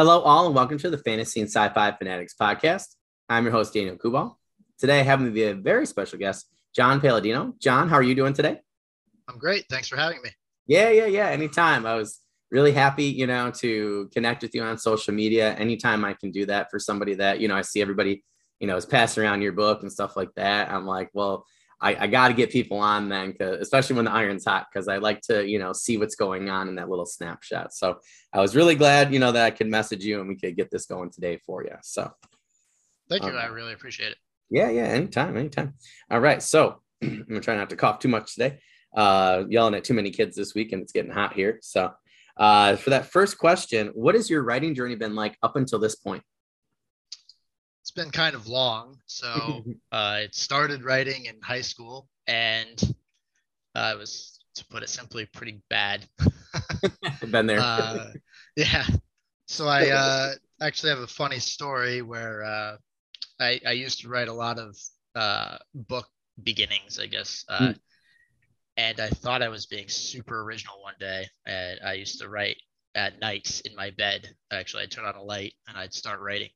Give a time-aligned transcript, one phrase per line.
[0.00, 2.86] Hello, all, and welcome to the Fantasy and Sci-Fi Fanatics podcast.
[3.28, 4.34] I'm your host, Daniel Kubal.
[4.78, 7.52] Today, I have with me a very special guest, John Palladino.
[7.58, 8.62] John, how are you doing today?
[9.28, 9.66] I'm great.
[9.68, 10.30] Thanks for having me.
[10.66, 11.26] Yeah, yeah, yeah.
[11.26, 11.84] Anytime.
[11.84, 12.18] I was
[12.50, 15.52] really happy, you know, to connect with you on social media.
[15.56, 18.24] Anytime I can do that for somebody that, you know, I see everybody,
[18.58, 20.70] you know, is passing around your book and stuff like that.
[20.70, 21.44] I'm like, well,
[21.80, 24.98] I, I got to get people on then, especially when the iron's hot, because I
[24.98, 27.72] like to, you know, see what's going on in that little snapshot.
[27.72, 28.00] So
[28.32, 30.70] I was really glad, you know, that I could message you and we could get
[30.70, 31.74] this going today for you.
[31.82, 32.10] So
[33.08, 33.30] thank you.
[33.30, 34.18] Um, I really appreciate it.
[34.50, 35.74] Yeah, yeah, anytime, anytime.
[36.10, 36.42] All right.
[36.42, 38.58] So I'm gonna try not to cough too much today.
[38.94, 41.60] Uh, yelling at too many kids this week and it's getting hot here.
[41.62, 41.92] So
[42.36, 45.94] uh, for that first question, what has your writing journey been like up until this
[45.94, 46.22] point?
[47.90, 48.98] It's been kind of long.
[49.06, 52.80] So uh, it started writing in high school, and
[53.74, 56.06] uh, was, to put it simply, pretty bad.
[57.30, 57.60] been there.
[57.60, 58.12] uh,
[58.56, 58.86] yeah.
[59.46, 62.76] So I uh, actually have a funny story where uh,
[63.40, 64.76] I, I used to write a lot of
[65.16, 66.06] uh, book
[66.42, 67.44] beginnings, I guess.
[67.50, 67.76] Mm.
[68.76, 71.26] And I thought I was being super original one day.
[71.44, 72.56] And I used to write
[72.94, 74.28] at nights in my bed.
[74.52, 76.50] Actually, I'd turn on a light and I'd start writing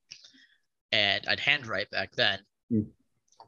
[0.95, 2.39] and I'd handwrite back then.
[2.73, 2.87] Mm.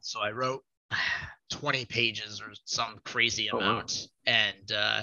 [0.01, 0.65] So I wrote
[1.51, 4.35] 20 pages or some crazy amount oh, wow.
[4.35, 5.03] and uh,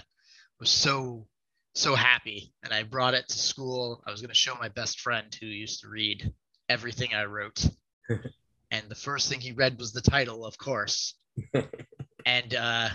[0.60, 1.28] was so
[1.76, 5.02] so happy and i brought it to school i was going to show my best
[5.02, 6.32] friend who used to read
[6.70, 7.66] everything i wrote
[8.72, 11.16] and the first thing he read was the title of course
[12.26, 12.90] and uh,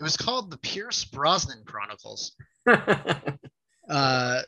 [0.00, 2.32] it was called the pierce brosnan chronicles
[2.66, 4.40] uh,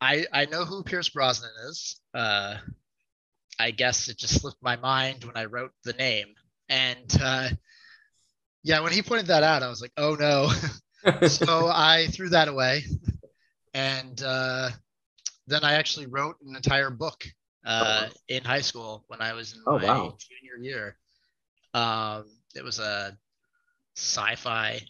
[0.00, 2.56] I, I know who pierce brosnan is uh,
[3.58, 6.28] I guess it just slipped my mind when I wrote the name.
[6.68, 7.48] And uh,
[8.62, 10.50] yeah, when he pointed that out, I was like, oh no.
[11.28, 12.84] so I threw that away.
[13.74, 14.70] And uh,
[15.46, 17.24] then I actually wrote an entire book
[17.66, 18.12] uh, oh.
[18.28, 20.16] in high school when I was in oh, my wow.
[20.18, 20.96] junior year.
[21.74, 23.16] Um, it was a
[23.96, 24.80] sci fi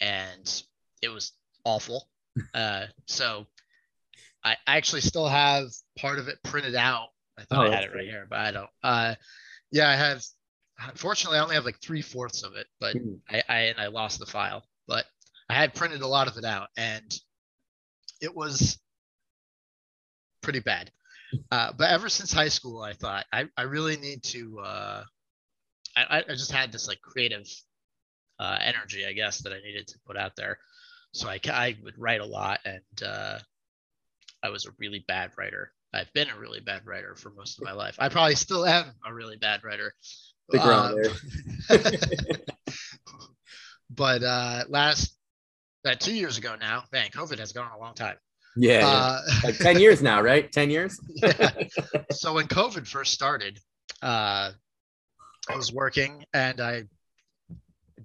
[0.00, 0.62] and
[1.02, 1.32] it was
[1.64, 2.08] awful.
[2.54, 3.48] Uh, so
[4.44, 5.64] I actually still have
[5.98, 8.50] part of it printed out I thought oh, I had it right here, but I
[8.50, 8.70] don't.
[8.82, 9.14] Uh,
[9.70, 10.22] yeah, I have.
[10.80, 13.14] Unfortunately, I only have like three fourths of it, but mm-hmm.
[13.28, 14.64] I, I and I lost the file.
[14.86, 15.04] But
[15.48, 17.18] I had printed a lot of it out, and
[18.20, 18.78] it was
[20.42, 20.90] pretty bad.
[21.50, 24.60] Uh, but ever since high school, I thought I, I really need to.
[24.60, 25.04] Uh,
[25.96, 27.46] I, I just had this like creative
[28.38, 30.58] uh, energy, I guess, that I needed to put out there.
[31.12, 33.38] So I, I would write a lot, and uh,
[34.42, 35.72] I was a really bad writer.
[35.92, 37.96] I've been a really bad writer for most of my life.
[37.98, 39.94] I probably still am a really bad writer.
[40.50, 40.96] The Um,
[43.90, 45.16] but uh, last
[45.84, 48.16] uh, two years ago now, man, COVID has gone a long time.
[48.56, 50.50] Yeah, uh, like ten years now, right?
[50.50, 50.98] Ten years.
[51.14, 51.50] yeah.
[52.10, 53.60] So when COVID first started,
[54.02, 54.50] uh,
[55.48, 56.84] I was working and I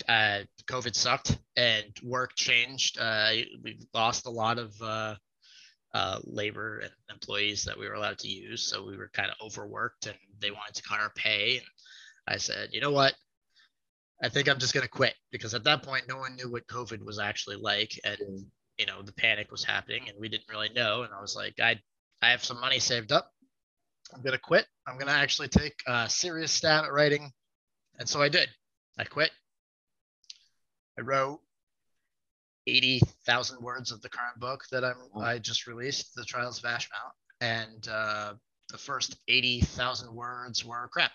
[0.07, 2.99] uh, COVID sucked and work changed.
[2.99, 3.31] Uh,
[3.63, 5.15] we lost a lot of uh,
[5.93, 8.63] uh, labor and employees that we were allowed to use.
[8.63, 11.57] So we were kind of overworked and they wanted to cut our pay.
[11.57, 11.65] And
[12.27, 13.13] I said, you know what?
[14.21, 16.67] I think I'm just going to quit because at that point, no one knew what
[16.67, 17.99] COVID was actually like.
[18.03, 18.45] And,
[18.77, 21.03] you know, the panic was happening and we didn't really know.
[21.03, 21.79] And I was like, I,
[22.21, 23.29] I have some money saved up.
[24.13, 24.65] I'm going to quit.
[24.87, 27.31] I'm going to actually take a serious stab at writing.
[27.99, 28.49] And so I did.
[28.97, 29.31] I quit.
[30.97, 31.39] I wrote
[32.67, 37.13] 80,000 words of the current book that I'm, I just released, The Trials of Ashmount.
[37.41, 38.33] And uh,
[38.69, 41.11] the first 80,000 words were crap.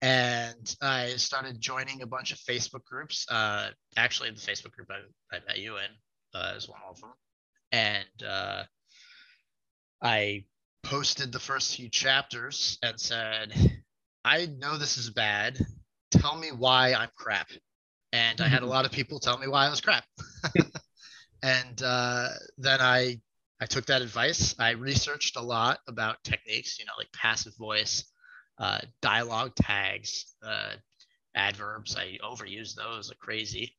[0.00, 3.26] And I started joining a bunch of Facebook groups.
[3.28, 5.90] Uh, actually, the Facebook group I, I met you in
[6.34, 7.12] uh, is one of them.
[7.72, 8.62] And uh,
[10.02, 10.44] I
[10.84, 13.52] posted the first few chapters and said,
[14.24, 15.58] I know this is bad.
[16.10, 17.48] Tell me why I'm crap
[18.12, 20.04] and I had a lot of people tell me why I was crap.
[21.42, 23.20] and uh, then I
[23.60, 24.54] I took that advice.
[24.58, 28.04] I researched a lot about techniques, you know, like passive voice,
[28.58, 30.74] uh, dialogue tags, uh,
[31.34, 31.96] adverbs.
[31.96, 33.74] I overuse those like crazy.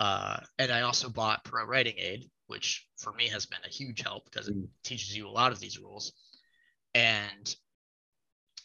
[0.00, 4.00] Uh, and I also bought Pro Writing Aid, which for me has been a huge
[4.00, 4.66] help because it mm.
[4.82, 6.12] teaches you a lot of these rules.
[6.94, 7.54] And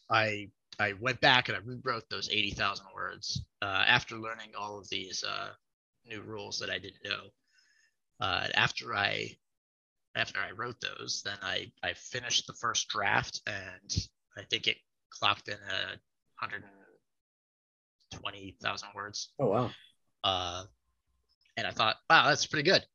[0.10, 4.88] I I went back and I rewrote those 80,000 words uh, after learning all of
[4.90, 5.50] these uh,
[6.06, 7.32] new rules that I didn't know.
[8.20, 9.38] Uh, after I
[10.16, 14.78] after I wrote those, then I I finished the first draft and I think it
[15.10, 15.98] clocked in a
[16.40, 19.30] 120,000 words.
[19.40, 19.72] Oh wow!
[20.24, 20.66] Uh,
[21.58, 22.86] and I thought, wow, that's pretty good.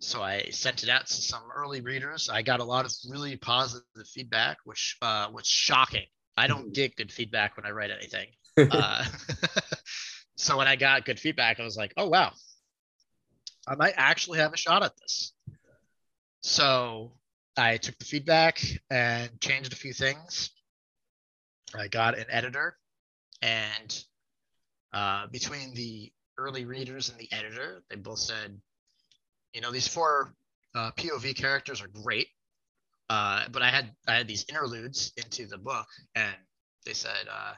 [0.00, 2.28] so I sent it out to some early readers.
[2.28, 6.06] I got a lot of really positive feedback, which uh, was shocking.
[6.36, 8.28] I don't get good feedback when I write anything.
[8.70, 9.04] uh,
[10.36, 12.32] so when I got good feedback, I was like, oh wow,
[13.66, 15.32] I might actually have a shot at this.
[16.42, 17.12] So
[17.56, 18.60] I took the feedback
[18.90, 20.50] and changed a few things.
[21.76, 22.76] I got an editor,
[23.42, 24.04] and
[24.92, 28.60] uh, between the early readers and the editor, they both said,
[29.52, 30.34] you know, these four
[30.74, 32.28] uh, POV characters are great,
[33.10, 36.34] uh, but I had I had these interludes into the book, and
[36.84, 37.54] they said, uh,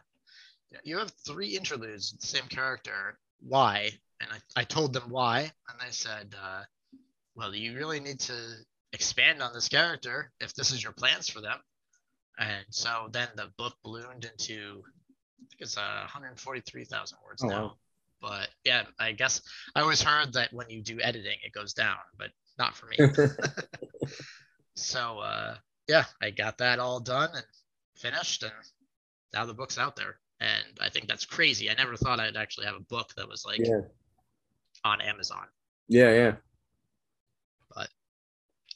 [0.84, 3.18] you have three interludes the same character.
[3.40, 3.90] Why?
[4.20, 6.62] And I, I told them why, and they said, uh,
[7.34, 8.34] well, you really need to
[8.92, 11.58] expand on this character if this is your plans for them.
[12.38, 17.62] And so then the book ballooned into, I think it's uh, 143,000 words oh, now.
[17.62, 17.76] Wow.
[18.22, 19.42] But yeah, I guess
[19.74, 22.96] I always heard that when you do editing, it goes down, but not for me.
[24.76, 25.56] so uh,
[25.88, 27.44] yeah, I got that all done and
[27.96, 28.52] finished, and
[29.32, 30.18] now the book's out there.
[30.40, 31.70] And I think that's crazy.
[31.70, 33.80] I never thought I'd actually have a book that was like yeah.
[34.84, 35.46] on Amazon.
[35.88, 36.32] Yeah, yeah
[37.74, 37.88] But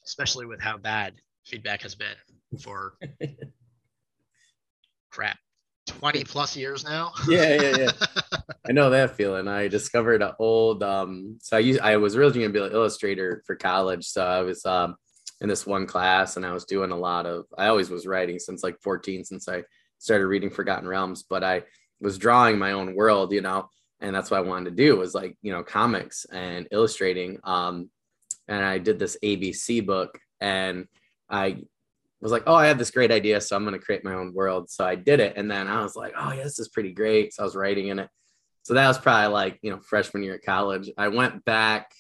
[0.07, 1.15] especially with how bad
[1.45, 2.17] feedback has been
[2.63, 2.95] for
[5.11, 5.39] crap
[5.87, 7.91] 20 plus years now yeah yeah yeah
[8.69, 12.41] i know that feeling i discovered an old um so i used i was originally
[12.41, 14.95] going to be an illustrator for college so i was um
[15.41, 18.39] in this one class and i was doing a lot of i always was writing
[18.39, 19.63] since like 14 since i
[19.99, 21.63] started reading forgotten realms but i
[22.01, 23.69] was drawing my own world you know
[24.01, 27.91] and that's what i wanted to do was like you know comics and illustrating um
[28.51, 30.87] and I did this ABC book and
[31.31, 31.63] I
[32.21, 34.35] was like, oh, I have this great idea, so I'm going to create my own
[34.35, 34.69] world.
[34.69, 37.33] So I did it, and then I was like, oh yeah, this is pretty great.
[37.33, 38.11] So I was writing in it.
[38.63, 40.91] So that was probably like you know freshman year at college.
[40.99, 41.93] I went back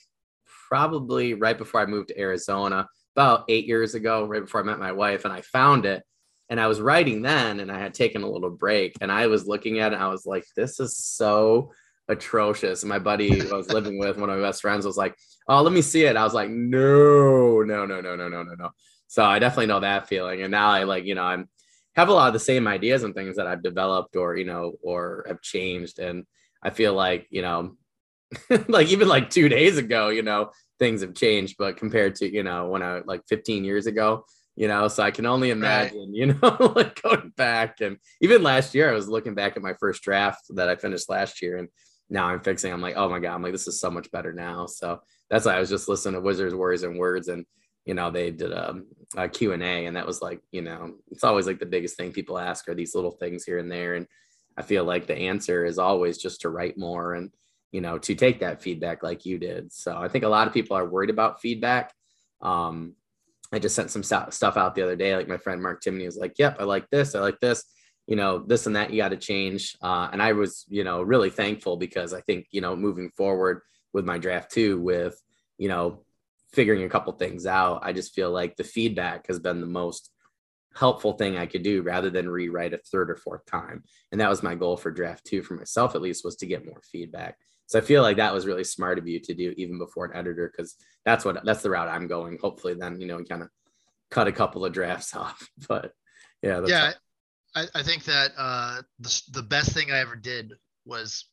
[0.68, 4.78] probably right before I moved to Arizona, about eight years ago, right before I met
[4.78, 6.02] my wife, and I found it.
[6.48, 9.46] And I was writing then, and I had taken a little break, and I was
[9.46, 9.96] looking at it.
[9.96, 11.72] and I was like, this is so
[12.10, 12.82] atrocious.
[12.82, 15.16] And my buddy I was living with, one of my best friends, was like,
[15.48, 18.54] "Oh, let me see it." I was like, "No, no, no, no, no, no, no,
[18.54, 18.70] no."
[19.06, 20.42] So I definitely know that feeling.
[20.42, 21.48] And now I like, you know, I'm
[21.96, 24.74] have a lot of the same ideas and things that I've developed or you know
[24.82, 25.98] or have changed.
[25.98, 26.26] And
[26.62, 27.76] I feel like you know,
[28.68, 31.54] like even like two days ago, you know, things have changed.
[31.56, 34.24] But compared to you know when I like 15 years ago,
[34.56, 36.08] you know so i can only imagine right.
[36.12, 39.74] you know like going back and even last year i was looking back at my
[39.78, 41.68] first draft that i finished last year and
[42.10, 42.72] now I'm fixing.
[42.72, 44.66] I'm like, oh my god, I'm like, this is so much better now.
[44.66, 45.00] So
[45.30, 47.46] that's why I was just listening to Wizards, Warriors, and Words, and
[47.86, 48.82] you know they did a,
[49.16, 51.96] a Q and A, and that was like, you know, it's always like the biggest
[51.96, 54.06] thing people ask are these little things here and there, and
[54.56, 57.30] I feel like the answer is always just to write more and
[57.72, 59.72] you know to take that feedback like you did.
[59.72, 61.92] So I think a lot of people are worried about feedback.
[62.40, 62.94] Um,
[63.52, 65.16] I just sent some stuff out the other day.
[65.16, 67.14] Like my friend Mark Timney was like, "Yep, I like this.
[67.14, 67.64] I like this."
[68.10, 69.76] you know, this and that you got to change.
[69.80, 73.62] Uh, and I was, you know, really thankful because I think, you know, moving forward
[73.92, 75.16] with my draft two, with,
[75.58, 76.02] you know,
[76.52, 80.10] figuring a couple things out, I just feel like the feedback has been the most
[80.74, 83.84] helpful thing I could do rather than rewrite a third or fourth time.
[84.10, 86.66] And that was my goal for draft two for myself, at least, was to get
[86.66, 87.36] more feedback.
[87.70, 90.16] So I feel like that was really smart of you to do even before an
[90.16, 90.74] editor, because
[91.04, 92.36] that's what that's the route I'm going.
[92.42, 93.48] Hopefully, then you know, kind of
[94.10, 95.48] cut a couple of drafts off.
[95.68, 95.92] But
[96.42, 96.92] yeah, yeah.
[97.54, 100.52] I, I think that uh, the, the best thing I ever did
[100.84, 101.26] was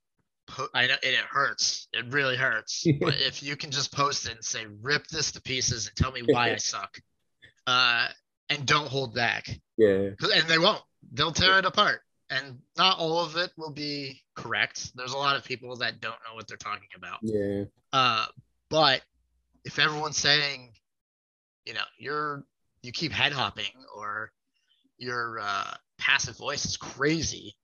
[0.48, 1.88] po- I know and it hurts.
[1.92, 2.86] It really hurts.
[3.02, 6.12] but if you can just post it and say, rip this to pieces and tell
[6.12, 7.00] me why I suck.
[7.66, 8.10] Uh,
[8.50, 9.50] and don't hold back.
[9.76, 10.10] Yeah.
[10.22, 10.84] And they won't.
[11.14, 12.02] They'll tear it apart.
[12.30, 14.92] And not all of it will be correct.
[14.96, 17.20] There's a lot of people that don't know what they're talking about.
[17.22, 17.66] Yeah.
[17.94, 18.26] Uh,
[18.70, 19.02] but
[19.64, 20.74] if everyone's saying,
[21.66, 22.44] you know, you're
[22.82, 24.32] you keep head hopping or
[24.98, 27.56] you're uh, passive voice is crazy,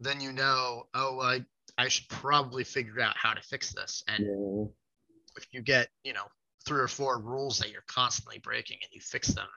[0.00, 1.44] then you know, oh, I
[1.78, 4.02] I should probably figure out how to fix this.
[4.08, 4.64] And yeah.
[5.36, 6.24] if you get, you know,
[6.66, 9.48] three or four rules that you're constantly breaking and you fix them,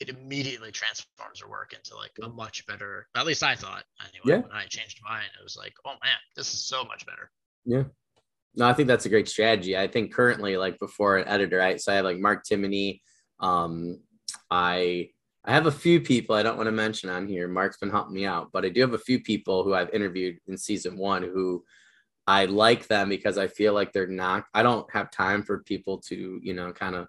[0.00, 3.06] it immediately transforms your work into like a much better.
[3.14, 4.40] At least I thought anyway.
[4.42, 4.48] Yeah.
[4.48, 7.30] When I changed mine, it was like, oh man, this is so much better.
[7.64, 7.84] Yeah.
[8.56, 9.76] No, I think that's a great strategy.
[9.76, 13.00] I think currently, like before an editor, I so I have like Mark Timoney.
[13.38, 14.00] Um,
[14.50, 15.10] I
[15.44, 17.46] I have a few people I don't want to mention on here.
[17.46, 20.38] Mark's been helping me out, but I do have a few people who I've interviewed
[20.48, 21.64] in season one who
[22.26, 25.98] I like them because I feel like they're not, I don't have time for people
[26.08, 27.08] to, you know, kind of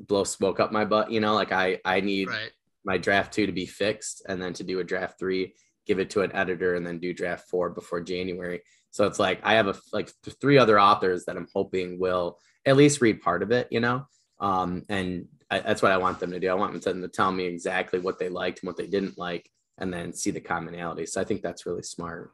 [0.00, 2.50] blow smoke up my butt, you know, like I, I need right.
[2.84, 5.54] my draft two to be fixed and then to do a draft three,
[5.86, 8.62] give it to an editor and then do draft four before January.
[8.90, 12.76] So it's like, I have a, like three other authors that I'm hoping will at
[12.76, 14.06] least read part of it, you know.
[14.38, 16.48] Um, and I, that's what I want them to do.
[16.48, 19.48] I want them to tell me exactly what they liked and what they didn't like,
[19.78, 21.06] and then see the commonality.
[21.06, 22.32] So I think that's really smart.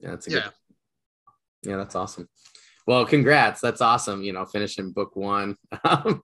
[0.00, 0.40] Yeah, that's a Yeah.
[0.40, 0.52] good.
[1.70, 2.28] Yeah, that's awesome.
[2.88, 3.60] Well, congrats.
[3.60, 4.22] That's awesome.
[4.22, 5.56] You know, finishing book one.
[5.84, 6.22] I'm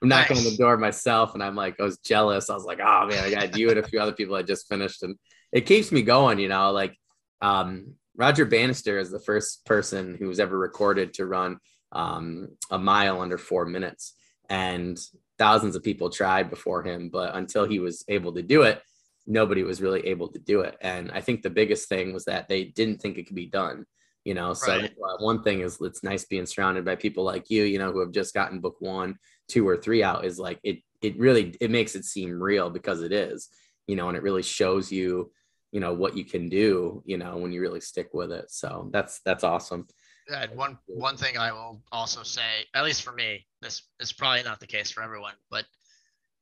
[0.00, 2.48] knocking on the door myself, and I'm like, I was jealous.
[2.48, 4.68] I was like, oh man, I got you and a few other people I just
[4.68, 5.16] finished, and
[5.50, 6.38] it keeps me going.
[6.38, 6.96] You know, like
[7.40, 11.58] um, Roger Bannister is the first person who was ever recorded to run
[11.90, 14.14] um, a mile under four minutes,
[14.48, 14.96] and
[15.36, 18.80] thousands of people tried before him, but until he was able to do it,
[19.26, 20.76] nobody was really able to do it.
[20.80, 23.84] And I think the biggest thing was that they didn't think it could be done.
[24.24, 24.90] You know, so Right.
[24.90, 28.00] uh, one thing is it's nice being surrounded by people like you, you know, who
[28.00, 30.24] have just gotten book one, two, or three out.
[30.24, 30.78] Is like it.
[31.02, 33.50] It really it makes it seem real because it is,
[33.86, 35.30] you know, and it really shows you,
[35.70, 38.50] you know, what you can do, you know, when you really stick with it.
[38.50, 39.86] So that's that's awesome.
[40.30, 44.42] Yeah, one one thing I will also say, at least for me, this is probably
[44.42, 45.66] not the case for everyone, but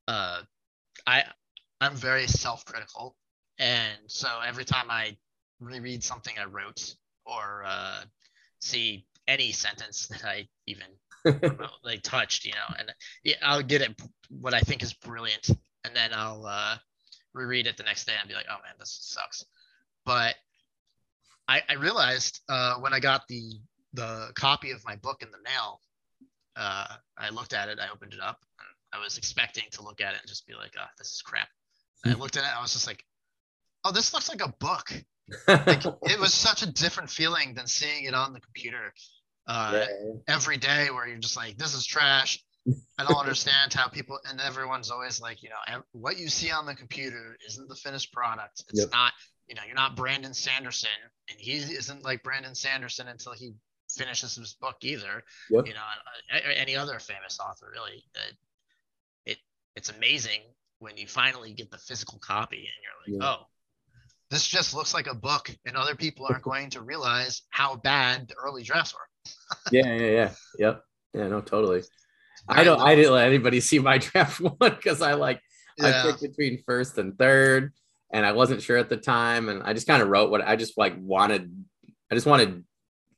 [0.06, 0.42] uh,
[1.08, 1.24] I
[1.80, 3.16] I'm very self-critical,
[3.58, 5.16] and so every time I
[5.58, 6.94] reread something I wrote
[7.24, 8.02] or uh,
[8.60, 10.86] see any sentence that I even
[11.84, 12.92] like touched, you know, and
[13.24, 15.48] yeah, I'll get it what I think is brilliant,
[15.84, 16.76] and then I'll uh,
[17.34, 19.44] reread it the next day and be like, oh man, this sucks.
[20.04, 20.34] But
[21.48, 23.60] I, I realized uh, when I got the
[23.94, 25.80] the copy of my book in the mail,
[26.56, 26.86] uh,
[27.18, 30.14] I looked at it, I opened it up, and I was expecting to look at
[30.14, 31.48] it and just be like, oh, this is crap.
[32.04, 33.04] And I looked at it, I was just like,
[33.84, 34.92] oh, this looks like a book.
[35.48, 38.92] Like, it was such a different feeling than seeing it on the computer
[39.46, 39.86] uh,
[40.28, 42.42] every day, where you're just like, this is trash.
[42.98, 46.64] I don't understand how people, and everyone's always like, you know, what you see on
[46.64, 48.62] the computer isn't the finished product.
[48.68, 48.92] It's Yep.
[48.92, 49.12] not,
[49.48, 50.88] you know, you're not Brandon Sanderson,
[51.28, 53.54] and he isn't like Brandon Sanderson until he
[53.90, 55.24] finishes his book either.
[55.50, 55.66] Yep.
[55.66, 55.80] You know,
[56.32, 58.04] uh, any other famous author really.
[58.16, 58.32] Uh,
[59.26, 59.38] it
[59.74, 60.42] it's amazing
[60.78, 63.28] when you finally get the physical copy and you're like, Yeah.
[63.28, 63.46] oh,
[64.32, 68.28] this just looks like a book, and other people aren't going to realize how bad
[68.28, 69.32] the early drafts were.
[69.70, 70.30] yeah, yeah, yeah.
[70.58, 70.84] Yep.
[71.12, 71.82] Yeah, no, totally.
[72.48, 75.40] I don't I didn't let anybody see my draft one because I like
[75.80, 77.74] I picked between first and third,
[78.10, 80.56] and I wasn't sure at the time, and I just kind of wrote what I
[80.56, 81.54] just like wanted.
[82.10, 82.64] I just wanted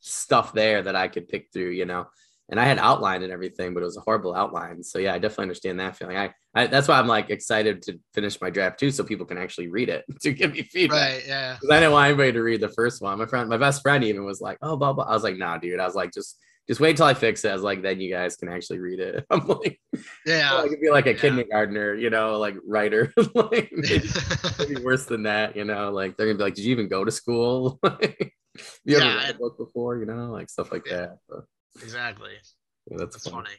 [0.00, 2.08] stuff there that I could pick through, you know.
[2.50, 4.82] And I had outlined and everything, but it was a horrible outline.
[4.82, 6.18] So yeah, I definitely understand that feeling.
[6.18, 9.38] I, I that's why I'm like excited to finish my draft too, so people can
[9.38, 11.14] actually read it to give me feedback.
[11.14, 11.26] Right.
[11.26, 11.54] Yeah.
[11.54, 13.18] Because I didn't want anybody to read the first one.
[13.18, 15.56] My friend, my best friend, even was like, "Oh, blah blah." I was like, "Nah,
[15.56, 17.98] dude." I was like, "Just, just wait till I fix it." I was like, "Then
[18.00, 19.80] you guys can actually read it." I'm like,
[20.26, 20.54] Yeah.
[20.54, 21.20] I could be like a Yeah.
[21.20, 23.10] kindergartner, you know, like writer.
[23.34, 24.10] like maybe,
[24.58, 25.90] maybe worse than that, you know.
[25.92, 27.80] Like they're gonna be like, "Did you even go to school?"
[28.84, 29.98] You ever Yeah, read a book before?
[29.98, 30.96] You know, like stuff like Yeah.
[30.96, 31.18] that.
[31.28, 31.44] So,
[31.82, 32.30] exactly.
[32.90, 33.46] yeah, that's, That's funny.
[33.46, 33.56] funny.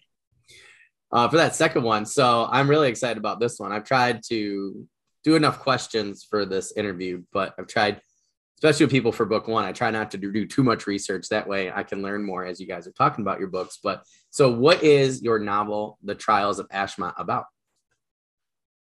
[1.11, 2.05] uh, for that second one.
[2.05, 3.71] So I'm really excited about this one.
[3.71, 4.87] I've tried to
[5.23, 7.99] do enough questions for this interview, but I've tried,
[8.57, 11.29] especially with people for book one, I try not to do, too much research.
[11.29, 13.79] That way I can learn more as you guys are talking about your books.
[13.83, 17.45] But so, what is your novel, The Trials of Ashmount, about?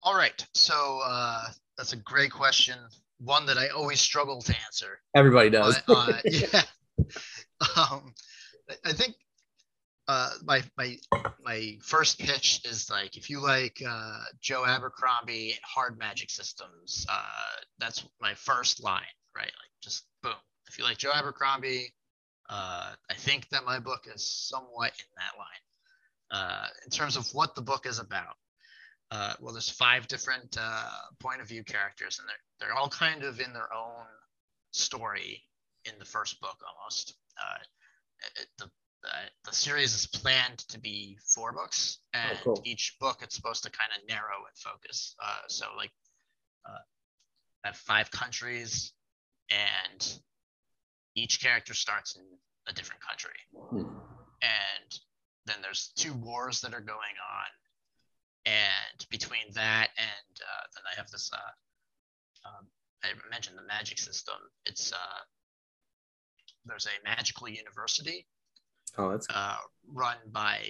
[0.02, 0.46] All right.
[0.54, 1.44] So uh,
[1.76, 2.76] that's a great question.
[3.18, 4.98] One that I always struggle to answer.
[5.14, 5.78] Everybody does.
[5.86, 6.62] But, uh, yeah.
[7.76, 8.14] Um,
[8.84, 9.16] I- think
[10.08, 10.96] uh, my my
[11.44, 17.06] my first pitch is like if you like uh, Joe Abercrombie and hard magic systems,
[17.08, 17.22] uh,
[17.78, 19.02] that's my first line,
[19.36, 19.44] right?
[19.46, 20.34] Like just boom.
[20.68, 21.94] If you like Joe Abercrombie,
[22.48, 25.46] uh, I think that my book is somewhat in that line.
[26.32, 28.36] Uh, in terms of what the book is about,
[29.10, 30.56] uh, well, there's five different
[31.20, 34.06] point of view characters, and they're they're all kind of in their own
[34.72, 35.42] story
[35.84, 37.14] in the first book almost.
[38.36, 42.60] It, the uh, the series is planned to be four books, and cool.
[42.64, 45.14] each book it's supposed to kind of narrow and focus.
[45.22, 45.90] Uh, so like,
[46.68, 46.78] uh,
[47.64, 48.92] I have five countries,
[49.50, 50.20] and
[51.14, 52.22] each character starts in
[52.68, 53.98] a different country, Hmm.
[54.42, 55.00] and
[55.46, 60.96] then there's two wars that are going on, and between that and uh, then I
[60.96, 61.30] have this.
[61.32, 62.66] Uh, um,
[63.02, 64.36] I mentioned the magic system.
[64.66, 65.20] It's uh,
[66.66, 68.26] there's a magical university
[68.98, 70.64] Oh, that's uh, run by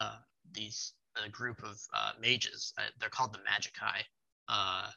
[0.00, 0.16] uh,
[0.52, 0.92] these
[1.24, 2.74] a group of uh, mages.
[2.78, 4.02] Uh, they're called the Magicae,
[4.48, 4.90] uh,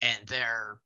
[0.00, 0.78] and they're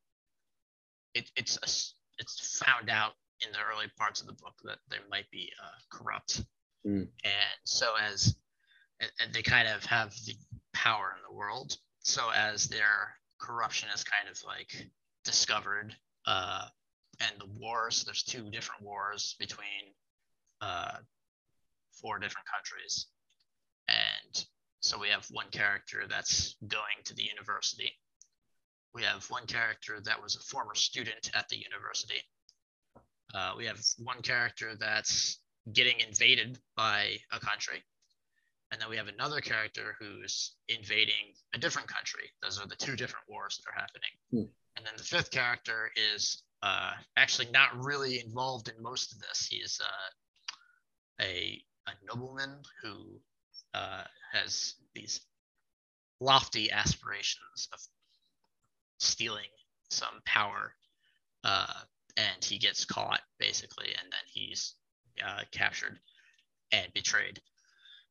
[1.14, 3.12] it, it's a it's found out
[3.46, 6.42] in the early parts of the book that they might be uh, corrupt,
[6.86, 7.06] Mm.
[7.24, 8.34] and so as
[9.00, 10.34] and, and they kind of have the
[10.72, 11.76] power in the world.
[12.00, 14.88] So as their corruption is kind of like
[15.24, 15.94] discovered,
[16.26, 16.66] uh,
[17.20, 19.94] and the wars, there's two different wars between
[20.60, 20.96] uh,
[22.00, 23.06] four different countries.
[23.88, 24.46] And
[24.80, 27.92] so we have one character that's going to the university.
[28.94, 32.22] We have one character that was a former student at the university.
[33.34, 35.38] Uh, we have one character that's
[35.72, 37.82] getting invaded by a country.
[38.72, 42.30] And then we have another character who's invading a different country.
[42.42, 44.10] Those are the two different wars that are happening.
[44.30, 44.50] Hmm.
[44.76, 49.46] And then the fifth character is uh, actually not really involved in most of this.
[49.50, 53.20] He's uh, a, a nobleman who
[53.74, 54.02] uh,
[54.32, 55.20] has these
[56.20, 57.80] lofty aspirations of
[58.98, 59.48] stealing
[59.88, 60.74] some power
[61.44, 61.72] uh,
[62.16, 64.74] and he gets caught basically and then he's
[65.24, 65.98] uh, captured
[66.72, 67.40] and betrayed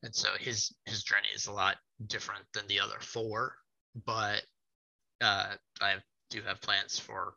[0.03, 1.77] and so his his journey is a lot
[2.07, 3.53] different than the other four
[4.05, 4.41] but
[5.21, 5.95] uh, i
[6.29, 7.35] do have plans for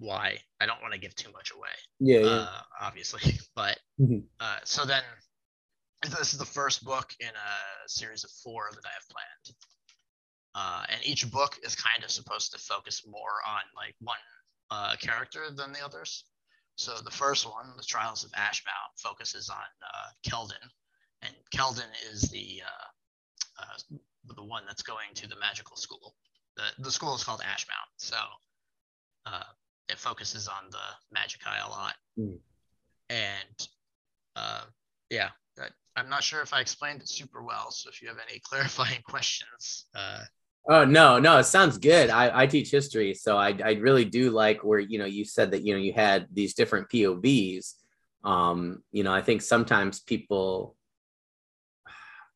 [0.00, 1.68] why i don't want to give too much away
[2.00, 2.26] yeah, yeah.
[2.26, 4.18] Uh, obviously but mm-hmm.
[4.40, 5.02] uh, so then
[6.02, 9.56] this is the first book in a series of four that i have planned
[10.54, 14.18] uh, and each book is kind of supposed to focus more on like one
[14.70, 16.24] uh, character than the others.
[16.76, 20.70] So the first one, The Trials of Ashmount, focuses on uh, Keldon,
[21.22, 23.98] and Keldon is the uh, uh,
[24.34, 26.14] the one that's going to the magical school.
[26.56, 28.16] The the school is called Ashmount, so
[29.26, 29.42] uh,
[29.90, 31.94] it focuses on the Magicae a lot.
[32.18, 32.38] Mm.
[33.08, 33.68] And
[34.36, 34.62] uh,
[35.10, 35.30] yeah,
[35.96, 37.70] I'm not sure if I explained it super well.
[37.70, 40.20] So if you have any clarifying questions, uh,
[40.68, 42.10] Oh no, no, it sounds good.
[42.10, 45.52] I, I teach history, so I, I really do like where you know you said
[45.52, 47.74] that you know you had these different POVs.
[48.24, 50.76] Um, you know, I think sometimes people,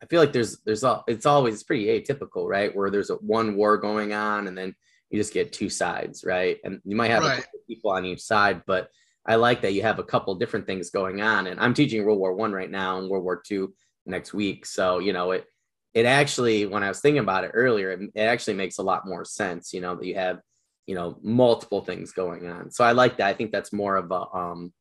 [0.02, 2.74] I feel like there's there's a, it's always it's pretty atypical, right?
[2.74, 4.74] Where there's a one war going on, and then
[5.14, 6.58] you just get two sides, right?
[6.64, 7.46] And you might have right.
[7.68, 8.88] people on each side, but
[9.24, 11.46] I like that you have a couple different things going on.
[11.46, 13.72] And I'm teaching World War One right now and World War Two
[14.06, 15.46] next week, so you know it
[15.94, 19.06] it actually, when I was thinking about it earlier, it, it actually makes a lot
[19.06, 20.40] more sense, you know, that you have,
[20.86, 22.72] you know, multiple things going on.
[22.72, 23.28] So I like that.
[23.28, 24.72] I think that's more of a, um,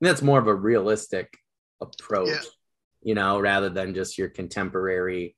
[0.00, 1.36] that's more of a realistic
[1.82, 2.40] approach, yeah.
[3.02, 5.36] you know, rather than just your contemporary.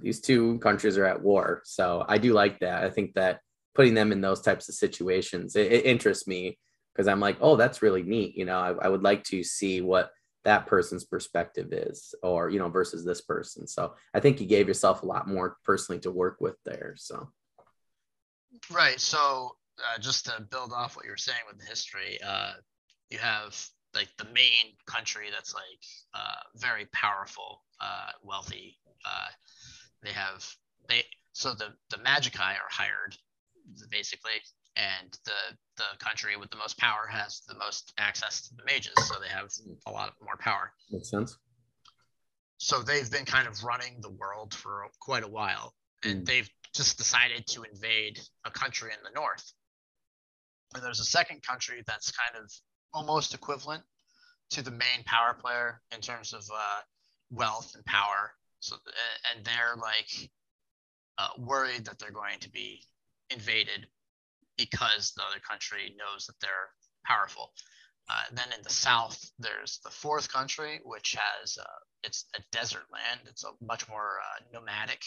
[0.00, 2.84] These two countries are at war, so I do like that.
[2.84, 3.40] I think that
[3.74, 6.58] putting them in those types of situations it, it interests me
[6.92, 8.36] because I'm like, oh, that's really neat.
[8.36, 10.10] You know, I, I would like to see what
[10.44, 14.66] that person's perspective is or you know versus this person so i think you gave
[14.66, 17.28] yourself a lot more personally to work with there so
[18.70, 22.52] right so uh, just to build off what you were saying with the history uh,
[23.10, 23.54] you have
[23.94, 25.62] like the main country that's like
[26.14, 29.28] uh, very powerful uh, wealthy uh,
[30.02, 30.46] they have
[30.88, 31.02] they
[31.32, 33.14] so the the magicae are hired
[33.90, 34.40] basically
[34.76, 38.92] and the the country with the most power has the most access to the mages,
[39.06, 39.48] so they have
[39.86, 40.72] a lot more power.
[40.90, 41.36] Makes sense.
[42.58, 46.26] So they've been kind of running the world for quite a while, and mm.
[46.26, 49.52] they've just decided to invade a country in the north.
[50.74, 52.50] And there's a second country that's kind of
[52.92, 53.82] almost equivalent
[54.50, 56.80] to the main power player in terms of uh,
[57.30, 58.32] wealth and power.
[58.60, 58.76] So,
[59.34, 60.30] and they're like
[61.18, 62.84] uh, worried that they're going to be
[63.30, 63.86] invaded
[64.56, 66.70] because the other country knows that they're
[67.06, 67.52] powerful.
[68.10, 71.64] Uh, then in the south, there's the fourth country, which has uh,
[72.02, 73.20] it's a desert land.
[73.26, 75.02] It's a much more uh, nomadic.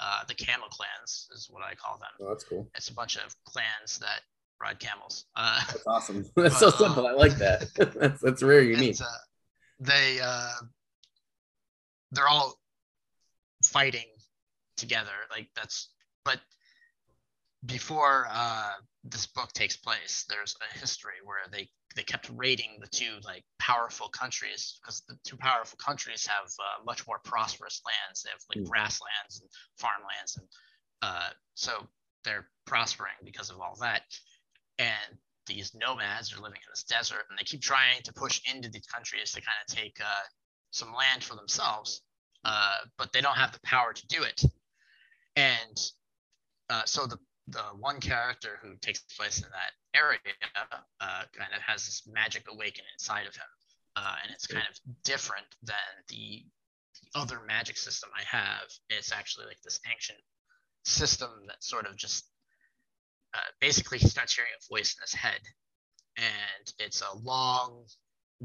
[0.00, 2.08] Uh, the camel clans is what I call them.
[2.20, 2.68] Oh, that's cool.
[2.74, 4.22] It's a bunch of clans that
[4.60, 5.26] ride camels.
[5.36, 6.24] Uh, that's awesome.
[6.36, 7.06] That's but, so simple.
[7.06, 7.68] I like that.
[8.00, 9.00] that's that's very unique.
[9.00, 9.04] Uh,
[9.78, 10.18] they
[12.12, 12.58] they're all
[13.64, 14.06] fighting
[14.76, 15.12] together.
[15.30, 15.90] Like that's
[16.24, 16.40] but
[17.66, 18.72] before uh,
[19.04, 23.44] this book takes place, there's a history where they they kept raiding the two like
[23.58, 28.22] powerful countries because the two powerful countries have uh, much more prosperous lands.
[28.22, 28.70] They have like mm.
[28.70, 30.46] grasslands and farmlands, and
[31.02, 31.86] uh, so
[32.24, 34.02] they're prospering because of all that.
[34.78, 38.70] And these nomads are living in this desert, and they keep trying to push into
[38.70, 40.26] these countries to kind of take uh,
[40.70, 42.02] some land for themselves,
[42.44, 44.42] uh, but they don't have the power to do it.
[45.36, 45.76] And
[46.70, 47.18] uh, so the
[47.50, 50.18] the one character who takes place in that area
[51.00, 53.50] uh, kind of has this magic awaken inside of him.
[53.96, 55.76] Uh, and it's kind of different than
[56.08, 56.44] the,
[57.02, 58.68] the other magic system I have.
[58.88, 60.18] It's actually like this ancient
[60.84, 62.24] system that sort of just
[63.34, 65.40] uh, basically he starts hearing a voice in his head.
[66.16, 67.84] And it's a long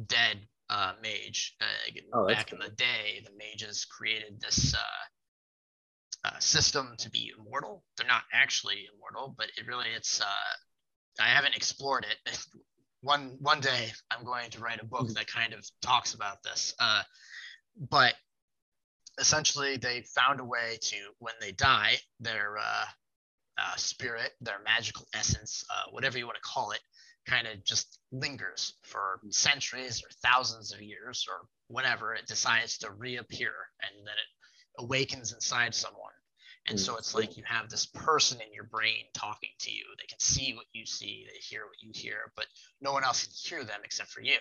[0.07, 0.37] dead
[0.69, 1.55] uh, mage.
[1.61, 2.59] Uh, oh, back cool.
[2.59, 5.05] in the day, the mages created this uh,
[6.25, 7.83] uh, system to be immortal.
[7.97, 10.21] They're not actually immortal, but it really it's.
[10.21, 12.37] Uh, I haven't explored it.
[13.01, 15.13] one one day I'm going to write a book mm-hmm.
[15.13, 16.73] that kind of talks about this.
[16.79, 17.03] Uh,
[17.89, 18.15] but
[19.19, 22.85] essentially, they found a way to, when they die, their uh,
[23.57, 26.81] uh, spirit, their magical essence, uh, whatever you want to call it,
[27.27, 32.91] kind of just lingers for centuries or thousands of years or whenever it decides to
[32.91, 36.04] reappear and then it awakens inside someone.
[36.67, 39.83] And so it's like you have this person in your brain talking to you.
[39.99, 42.47] They can see what you see, they hear what you hear, but
[42.81, 44.37] no one else can hear them except for you.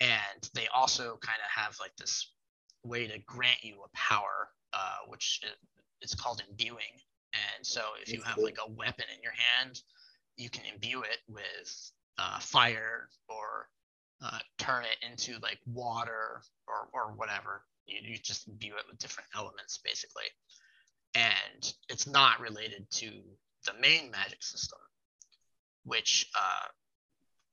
[0.00, 2.32] And they also kind of have like this
[2.82, 5.40] way to grant you a power, uh, which
[6.02, 7.00] is, called imbuing.
[7.32, 9.80] And so if you have like a weapon in your hand,
[10.36, 13.68] you can imbue it with uh, fire or
[14.22, 17.62] uh, turn it into like water or, or whatever.
[17.86, 20.24] You, you just imbue it with different elements basically.
[21.14, 23.10] And it's not related to
[23.66, 24.78] the main magic system,
[25.84, 26.66] which, uh,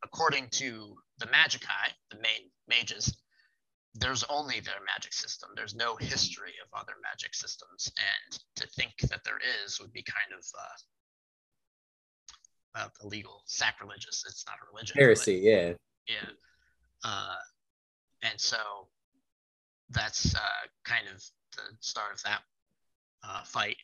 [0.03, 3.15] according to the Magicae, the main mages,
[3.93, 5.49] there's only their magic system.
[5.55, 7.91] There's no history of other magic systems.
[7.97, 10.45] And to think that there is would be kind of
[12.75, 14.23] uh, uh, illegal, sacrilegious.
[14.27, 14.97] It's not a religion.
[14.97, 15.73] Heresy, yeah.
[16.07, 16.29] Yeah.
[17.03, 17.35] Uh,
[18.23, 18.57] and so
[19.89, 21.21] that's uh, kind of
[21.55, 22.41] the start of that
[23.23, 23.77] uh, fight.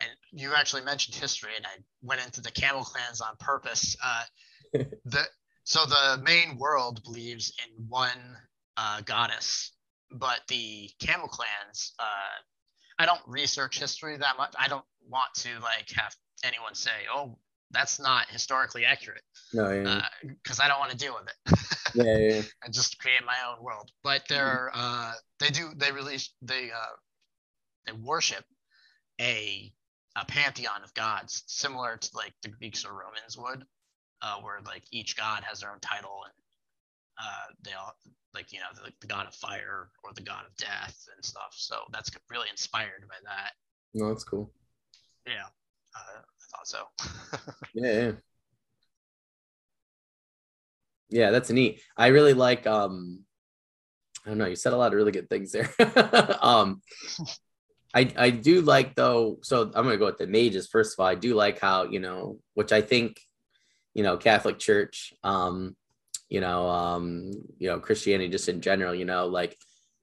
[0.00, 3.96] And you actually mentioned history, and I went into the camel clans on purpose.
[4.02, 4.24] Uh,
[5.04, 5.24] the,
[5.64, 8.36] so the main world believes in one
[8.76, 9.72] uh, goddess,
[10.10, 12.40] but the camel clans, uh,
[12.98, 14.54] I don't research history that much.
[14.58, 17.38] I don't want to like have anyone say, "Oh,
[17.70, 19.22] that's not historically accurate."
[19.52, 20.06] No, yeah.
[20.22, 21.58] Because uh, I don't want to deal with it.
[21.94, 22.42] yeah, yeah.
[22.64, 23.90] And just create my own world.
[24.02, 24.80] But they're mm-hmm.
[24.80, 26.96] uh, they do they release they uh,
[27.86, 28.44] they worship
[29.20, 29.72] a
[30.16, 33.64] a pantheon of gods, similar to like the Greeks or Romans would,
[34.22, 36.34] uh, where like each god has their own title and
[37.18, 37.94] uh, they all
[38.34, 41.54] like you know the, the, god of fire or the god of death and stuff.
[41.56, 43.52] So that's really inspired by that.
[43.94, 44.50] No, that's cool.
[45.26, 45.46] Yeah,
[45.94, 47.52] uh, I thought so.
[47.74, 48.12] yeah, yeah.
[51.12, 51.82] Yeah, that's neat.
[51.96, 53.24] I really like um
[54.24, 55.70] I don't know, you said a lot of really good things there.
[56.40, 56.80] um
[57.94, 59.38] I I do like though.
[59.42, 61.08] So I'm gonna go with the mages first of all.
[61.08, 63.20] I do like how you know, which I think,
[63.94, 65.76] you know, Catholic Church, um,
[66.28, 69.56] you know, um, you know, Christianity just in general, you know, like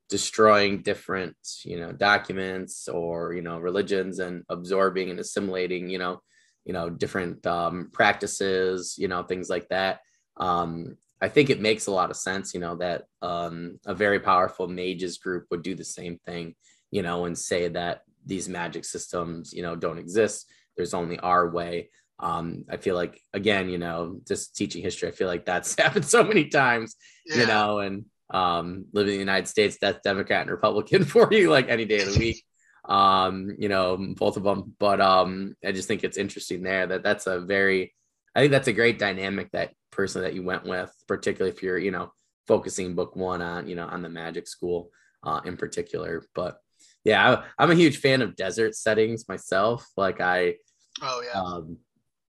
[0.10, 6.22] destroying different, you know, documents or you know religions and absorbing and assimilating, you know,
[6.66, 10.02] you know, different um, practices, you know, things like that.
[10.38, 14.20] Um, I think it makes a lot of sense, you know, that um, a very
[14.20, 16.56] powerful mages group would do the same thing
[16.92, 20.52] you know, and say that these magic systems, you know, don't exist.
[20.76, 21.90] There's only our way.
[22.20, 26.06] Um, I feel like again, you know, just teaching history, I feel like that's happened
[26.06, 26.96] so many times,
[27.26, 27.38] yeah.
[27.38, 31.50] you know, and um, living in the United States, that's Democrat and Republican for you,
[31.50, 32.44] like any day of the week.
[32.86, 34.76] um, you know, both of them.
[34.80, 37.94] But um, I just think it's interesting there that that's a very,
[38.36, 41.78] I think that's a great dynamic that person that you went with, particularly if you're,
[41.78, 42.12] you know,
[42.48, 44.90] focusing book one on, you know, on the magic school
[45.24, 46.24] uh, in particular.
[46.34, 46.60] But
[47.04, 49.88] yeah, I, am a huge fan of desert settings myself.
[49.96, 50.56] Like I,
[51.02, 51.78] oh yeah, um,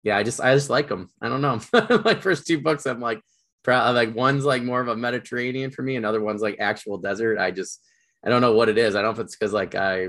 [0.02, 1.10] yeah, I just I just like them.
[1.20, 1.60] I don't know.
[2.04, 3.20] My first two books, I'm like,
[3.62, 3.94] proud.
[3.94, 7.38] Like one's like more of a Mediterranean for me, another one's like actual desert.
[7.38, 7.80] I just
[8.24, 8.94] I don't know what it is.
[8.94, 10.02] I don't know if it's because like I,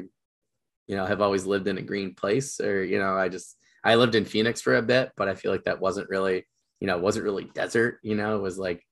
[0.87, 3.95] you know, have always lived in a green place, or you know, I just I
[3.95, 6.45] lived in Phoenix for a bit, but I feel like that wasn't really,
[6.79, 7.99] you know, wasn't really desert.
[8.03, 8.83] You know, it was like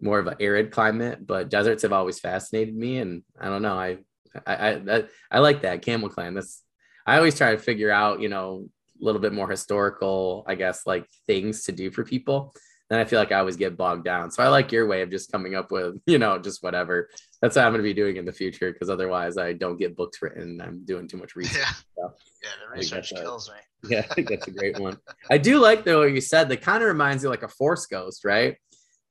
[0.00, 1.26] more of an arid climate.
[1.26, 3.78] But deserts have always fascinated me, and I don't know.
[3.78, 3.98] I
[4.46, 6.34] I I, I like that Camel Clan.
[6.34, 6.62] That's
[7.06, 8.68] I always try to figure out, you know,
[9.00, 12.54] a little bit more historical, I guess, like things to do for people.
[12.88, 14.30] Then I feel like I always get bogged down.
[14.30, 17.08] So I like your way of just coming up with, you know, just whatever.
[17.40, 19.96] That's what I'm going to be doing in the future because otherwise I don't get
[19.96, 20.60] books written.
[20.60, 21.62] I'm doing too much research.
[21.62, 23.58] Yeah, so yeah the research kills a, me.
[23.90, 24.96] Yeah, I think that's a great one.
[25.28, 26.48] I do like though what you said.
[26.48, 28.56] That kind of reminds you like a Force Ghost, right?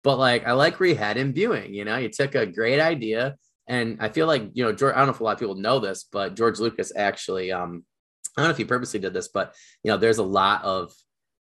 [0.01, 1.73] But like I like where you had imbuing.
[1.73, 3.36] You know, you took a great idea
[3.71, 5.55] and I feel like, you know, George, I don't know if a lot of people
[5.55, 7.86] know this, but George Lucas actually, um,
[8.36, 10.93] I don't know if he purposely did this, but you know, there's a lot of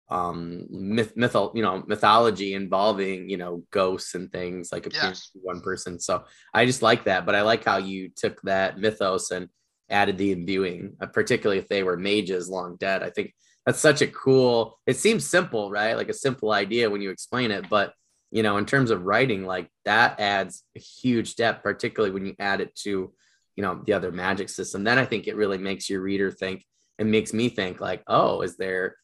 [0.09, 5.29] um myth, myth you know mythology involving you know ghosts and things like appearing yes.
[5.33, 5.99] one person.
[5.99, 9.47] So i just like that but i like how you took that mythos and
[9.89, 13.03] added the imbuing uh, particularly if they were mages long dead.
[13.03, 13.33] I think
[13.65, 15.95] that's such a cool it seems simple right?
[15.95, 17.93] Like a simple idea when you explain it but
[18.31, 22.35] you know in terms of writing like that adds a huge depth particularly when you
[22.39, 23.13] add it to
[23.55, 24.83] you know the other magic system.
[24.83, 26.65] Then i think it really makes your reader think
[26.97, 28.95] and makes me think like oh is there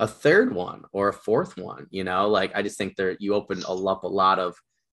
[0.00, 1.86] a third one or a fourth one?
[1.90, 4.56] You know like i just think there you open up a lot of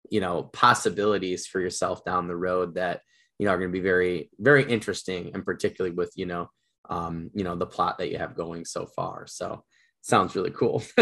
[0.10, 3.02] you know possibilities for yourself down the road that
[3.40, 6.50] you know are going to be very very interesting and particularly with you know
[6.90, 9.26] um you know the plot that you have going so far.
[9.28, 9.64] So
[10.02, 10.84] sounds really cool.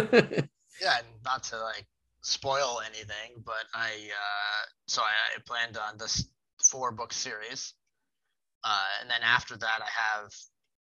[0.81, 1.85] Yeah and not to like
[2.21, 5.05] spoil anything but i uh so i,
[5.35, 6.27] I planned on this
[6.63, 7.73] four book series
[8.63, 10.31] uh and then after that i have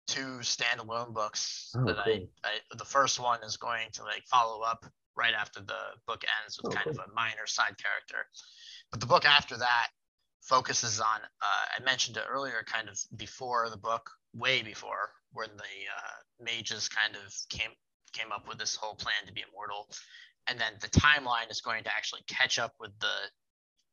[0.06, 2.28] two standalone books oh, that cool.
[2.44, 4.84] I, I the first one is going to like follow up
[5.16, 7.02] right after the book ends with oh, kind cool.
[7.02, 8.26] of a minor side character
[8.90, 9.88] but the book after that
[10.42, 15.48] focuses on uh, i mentioned it earlier kind of before the book way before when
[15.56, 17.70] the uh, mages kind of came
[18.12, 19.88] came up with this whole plan to be immortal
[20.48, 23.14] and then the timeline is going to actually catch up with the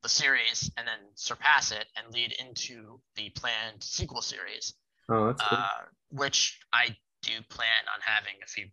[0.02, 4.74] the series and then surpass it and lead into the planned sequel series
[5.10, 5.58] oh, that's cool.
[5.58, 5.82] uh,
[6.12, 6.88] which i
[7.22, 8.66] do plan on having a few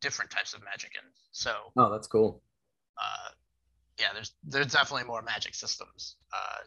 [0.00, 2.42] different types of magic in so oh that's cool
[2.98, 3.30] uh,
[4.00, 6.64] yeah there's there's definitely more magic systems uh,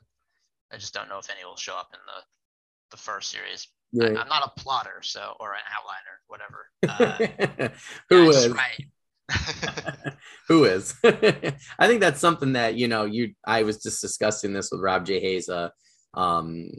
[0.71, 3.67] I just don't know if any will show up in the the first series.
[3.99, 6.69] I, am not a plotter, so or an outliner, whatever.
[7.57, 7.69] Uh,
[8.09, 8.85] Who is right?
[10.47, 10.95] Who is?
[11.03, 13.05] I think that's something that you know.
[13.05, 15.19] You, I was just discussing this with Rob J.
[15.19, 15.49] Hayes.
[15.49, 15.69] Uh,
[16.13, 16.69] um,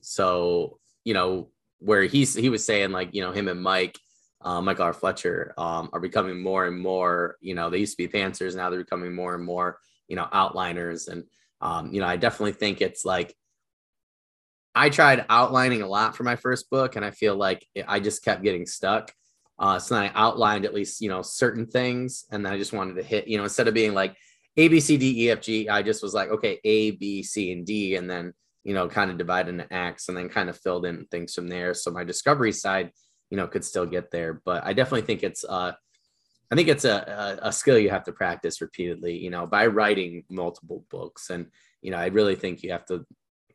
[0.00, 3.98] so you know where he's he was saying like you know him and Mike,
[4.42, 4.92] uh, Michael R.
[4.92, 7.36] Fletcher, um, are becoming more and more.
[7.40, 9.78] You know, they used to be pantsers, now they're becoming more and more.
[10.08, 11.24] You know, outliners, and
[11.60, 13.34] um, you know, I definitely think it's like
[14.74, 18.22] I tried outlining a lot for my first book, and I feel like I just
[18.24, 19.12] kept getting stuck.
[19.58, 22.72] Uh, so then I outlined at least you know certain things, and then I just
[22.72, 24.16] wanted to hit you know instead of being like
[24.56, 27.52] A B C D E F G, I just was like okay A B C
[27.52, 28.32] and D, and then
[28.64, 31.48] you know kind of divided into acts, and then kind of filled in things from
[31.48, 31.74] there.
[31.74, 32.90] So my discovery side,
[33.30, 35.72] you know, could still get there, but I definitely think it's uh,
[36.50, 39.66] I think it's a, a, a skill you have to practice repeatedly, you know, by
[39.66, 41.30] writing multiple books.
[41.30, 41.46] And,
[41.82, 43.04] you know, I really think you have to,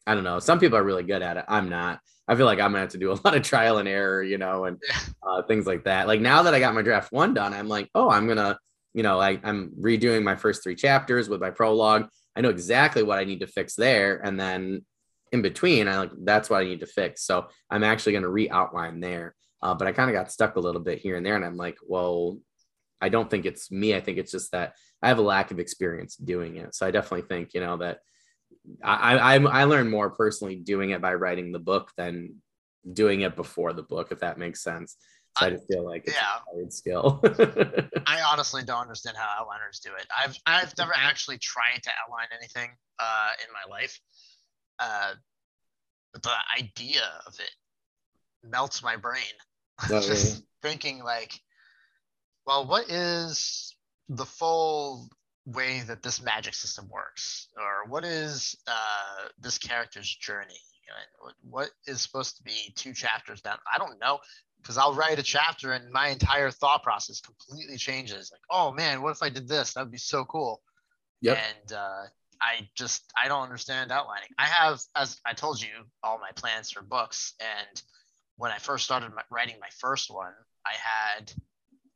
[0.08, 1.46] I don't know, some people are really good at it.
[1.48, 2.00] I'm not.
[2.28, 4.38] I feel like I'm gonna have to do a lot of trial and error, you
[4.38, 4.82] know, and
[5.24, 6.08] uh, things like that.
[6.08, 8.58] Like now that I got my draft one done, I'm like, oh, I'm gonna,
[8.94, 12.08] you know, I, I'm redoing my first three chapters with my prologue.
[12.36, 14.22] I know exactly what I need to fix there.
[14.24, 14.86] And then
[15.32, 17.24] in between, I like that's what I need to fix.
[17.24, 19.36] So I'm actually gonna re-outline there.
[19.62, 21.36] Uh, but I kind of got stuck a little bit here and there.
[21.36, 22.40] And I'm like, well,
[23.00, 23.96] I don't think it's me.
[23.96, 26.76] I think it's just that I have a lack of experience doing it.
[26.76, 28.00] So I definitely think, you know, that
[28.84, 32.36] I, I, I learned more personally doing it by writing the book than
[32.92, 34.98] doing it before the book, if that makes sense.
[35.38, 36.38] So I, I just feel like it's yeah.
[36.38, 37.22] a hard skill.
[38.08, 40.06] I honestly don't understand how outliners do it.
[40.16, 42.70] I've I've never actually tried to outline anything
[43.00, 43.98] uh, in my life.
[44.78, 45.14] Uh,
[46.12, 47.52] but the idea of it
[48.48, 49.24] melts my brain.
[49.90, 51.34] Oh, just thinking like
[52.46, 53.76] well, what is
[54.10, 55.10] the full
[55.46, 57.48] way that this magic system works?
[57.58, 60.60] Or what is uh, this character's journey?
[61.42, 63.58] what is supposed to be two chapters down?
[63.74, 64.20] I don't know
[64.62, 68.32] because I'll write a chapter and my entire thought process completely changes.
[68.32, 69.74] Like, oh man, what if I did this?
[69.74, 70.62] That would be so cool.
[71.22, 71.38] Yep.
[71.38, 72.04] And uh,
[72.42, 74.30] I just I don't understand outlining.
[74.38, 75.70] I have, as I told you,
[76.04, 77.34] all my plans for books.
[77.40, 77.82] And
[78.38, 80.34] when I first started my, writing my first one,
[80.66, 81.34] I had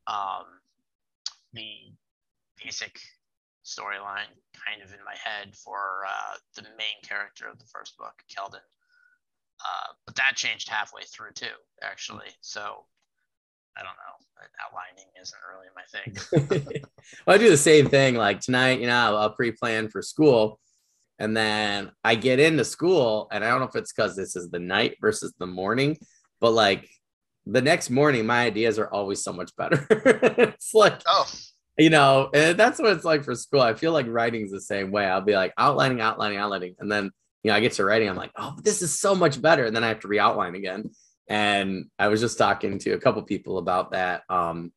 [0.07, 0.45] um,
[1.53, 1.69] the
[2.63, 2.99] basic
[3.65, 8.13] storyline kind of in my head for uh, the main character of the first book,
[8.31, 8.61] Keldon.
[9.59, 12.29] Uh, but that changed halfway through too, actually.
[12.41, 12.85] So
[13.77, 14.15] I don't know.
[14.63, 15.83] Outlining isn't really my
[16.61, 16.81] thing.
[17.25, 18.15] well, I do the same thing.
[18.15, 20.59] Like tonight, you know, I'll pre-plan for school,
[21.19, 24.49] and then I get into school, and I don't know if it's because this is
[24.49, 25.97] the night versus the morning,
[26.39, 26.87] but like
[27.45, 29.85] the next morning, my ideas are always so much better.
[29.89, 31.27] it's like, oh,
[31.77, 33.61] you know, that's what it's like for school.
[33.61, 35.05] I feel like writing's the same way.
[35.05, 37.11] I'll be like outlining, outlining, outlining, and then
[37.43, 38.09] you know, I get to writing.
[38.09, 40.89] I'm like, oh, this is so much better, and then I have to re-outline again.
[41.27, 44.23] And I was just talking to a couple people about that.
[44.29, 44.71] Um,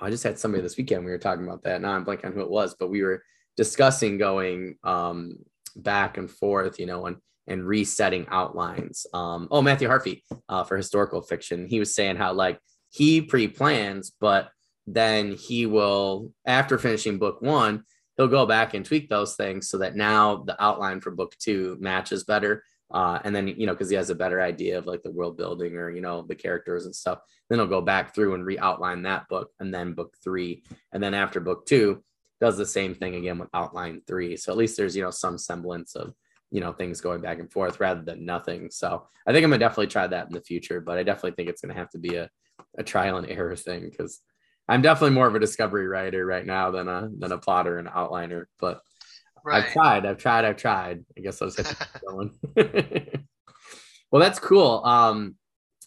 [0.00, 1.04] I just had somebody this weekend.
[1.04, 1.82] We were talking about that.
[1.82, 3.22] Now I'm blanking on who it was, but we were
[3.58, 5.38] discussing going um,
[5.76, 9.06] back and forth, you know, and and resetting outlines.
[9.12, 11.66] Um, oh, Matthew Harffy uh, for historical fiction.
[11.66, 12.58] He was saying how like
[12.90, 14.50] he pre-plans, but
[14.94, 17.84] then he will, after finishing book one,
[18.16, 21.76] he'll go back and tweak those things so that now the outline for book two
[21.80, 22.64] matches better.
[22.90, 25.36] Uh, and then you know because he has a better idea of like the world
[25.36, 27.18] building or you know the characters and stuff
[27.50, 30.62] then he'll go back through and re-outline that book and then book three.
[30.90, 32.02] And then after book two
[32.40, 34.38] does the same thing again with outline three.
[34.38, 36.14] So at least there's you know some semblance of
[36.50, 38.70] you know things going back and forth rather than nothing.
[38.70, 41.50] So i think i'm gonna definitely try that in the future but i definitely think
[41.50, 42.30] it's gonna have to be a,
[42.78, 44.22] a trial and error thing because
[44.68, 47.88] i'm definitely more of a discovery writer right now than a than a plotter and
[47.88, 48.80] outliner but
[49.44, 49.64] right.
[49.64, 51.56] i've tried i've tried i've tried i guess i was
[52.08, 52.32] going
[54.10, 54.82] well, that's cool.
[54.84, 55.36] Um,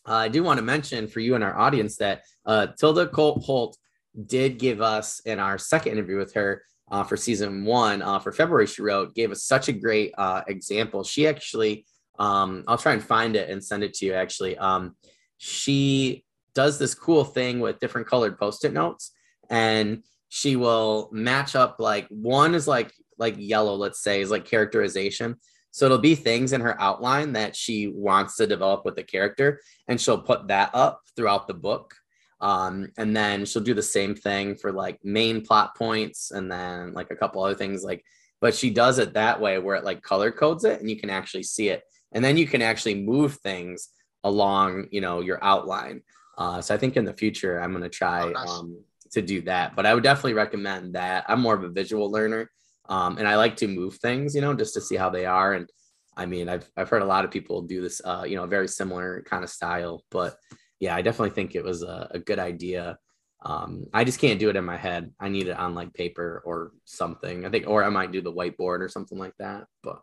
[0.06, 3.78] I do want to mention for you and our audience that uh, Tilda Colt Holt
[4.26, 8.32] did give us in our second interview with her uh, for season one uh, for
[8.32, 8.68] February.
[8.68, 11.04] She wrote gave us such a great uh, example.
[11.04, 11.86] She actually,
[12.20, 14.14] um, I'll try and find it and send it to you.
[14.14, 14.96] Actually, um,
[15.38, 19.12] she does this cool thing with different colored post-it notes,
[19.50, 24.46] and she will match up like one is like like yellow, let's say, is like
[24.46, 25.36] characterization.
[25.72, 29.62] So it'll be things in her outline that she wants to develop with the character,
[29.88, 31.94] and she'll put that up throughout the book.
[32.42, 36.94] Um, and then she'll do the same thing for like main plot points and then
[36.94, 38.04] like a couple other things like
[38.42, 41.12] but she does it that way where it like color codes it and you can
[41.12, 43.90] actually see it and then you can actually move things
[44.24, 46.02] along you know your outline
[46.38, 48.50] uh, so i think in the future i'm going to try oh, nice.
[48.50, 52.10] um, to do that but i would definitely recommend that i'm more of a visual
[52.12, 52.50] learner
[52.90, 55.54] um, and i like to move things you know just to see how they are
[55.54, 55.70] and
[56.18, 58.68] i mean i've, I've heard a lot of people do this uh, you know very
[58.68, 60.36] similar kind of style but
[60.82, 62.98] yeah, I definitely think it was a, a good idea.
[63.46, 65.14] Um, I just can't do it in my head.
[65.20, 67.46] I need it on like paper or something.
[67.46, 69.66] I think, or I might do the whiteboard or something like that.
[69.84, 70.02] But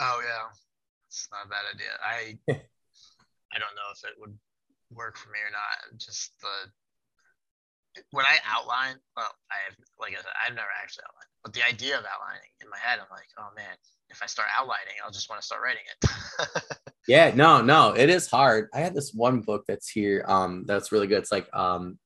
[0.00, 0.52] oh yeah,
[1.08, 1.88] it's not a bad idea.
[2.04, 2.38] I
[3.54, 4.38] I don't know if it would
[4.90, 5.98] work for me or not.
[5.98, 6.70] Just the
[8.12, 11.66] when I outline, well, I have like I said, I've never actually outlined, but the
[11.66, 13.74] idea of outlining in my head, I'm like, oh man,
[14.10, 16.62] if I start outlining, I'll just want to start writing it.
[17.08, 18.68] yeah, no, no, it is hard.
[18.72, 20.24] I had this one book that's here.
[20.28, 21.18] Um, that's really good.
[21.18, 21.98] It's like um,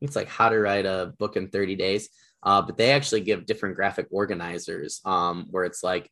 [0.00, 2.08] it's like how to write a book in 30 days.
[2.42, 6.10] Uh, but they actually give different graphic organizers um, where it's like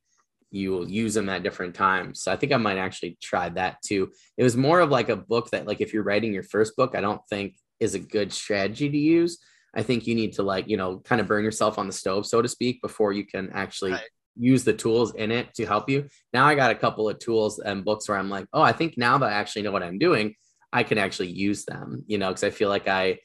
[0.52, 2.22] you will use them at different times.
[2.22, 4.12] So I think I might actually try that too.
[4.36, 6.94] It was more of like a book that like if you're writing your first book,
[6.94, 9.38] I don't think is a good strategy to use.
[9.74, 12.26] I think you need to like, you know, kind of burn yourself on the stove,
[12.26, 15.88] so to speak, before you can actually right use the tools in it to help
[15.90, 16.08] you.
[16.32, 18.96] Now I got a couple of tools and books where I'm like, oh, I think
[18.96, 20.34] now that I actually know what I'm doing,
[20.72, 23.18] I can actually use them, you know, because I feel like I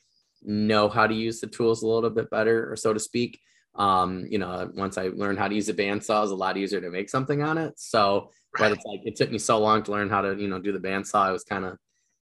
[0.43, 3.39] know how to use the tools a little bit better, or so to speak.
[3.77, 6.81] Um, you know, once I learned how to use a bandsaw, it's a lot easier
[6.81, 7.73] to make something on it.
[7.77, 8.69] So, right.
[8.69, 10.71] but it's like it took me so long to learn how to, you know, do
[10.71, 11.27] the bandsaw.
[11.27, 11.77] I was kind of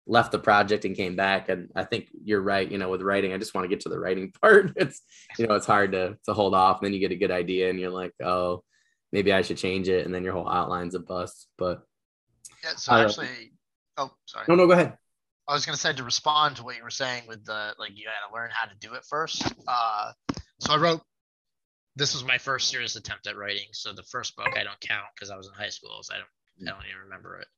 [0.06, 1.48] left the project and came back.
[1.48, 2.70] And I think you're right.
[2.70, 4.72] You know, with writing, I just want to get to the writing part.
[4.76, 5.02] It's,
[5.38, 6.78] you know, it's hard to to hold off.
[6.78, 8.64] And then you get a good idea, and you're like, oh,
[9.12, 11.48] maybe I should change it, and then your whole outline's a bust.
[11.56, 11.82] But
[12.64, 13.52] yeah, so uh, actually,
[13.96, 14.46] oh, sorry.
[14.48, 14.96] No, no, go ahead.
[15.46, 18.06] I was gonna say to respond to what you were saying with the like you
[18.06, 19.50] had to learn how to do it first.
[19.66, 20.12] Uh,
[20.60, 21.00] so I wrote.
[21.98, 23.66] This was my first serious attempt at writing.
[23.72, 26.18] So the first book I don't count because I was in high school, so I
[26.18, 27.48] don't I don't even remember it.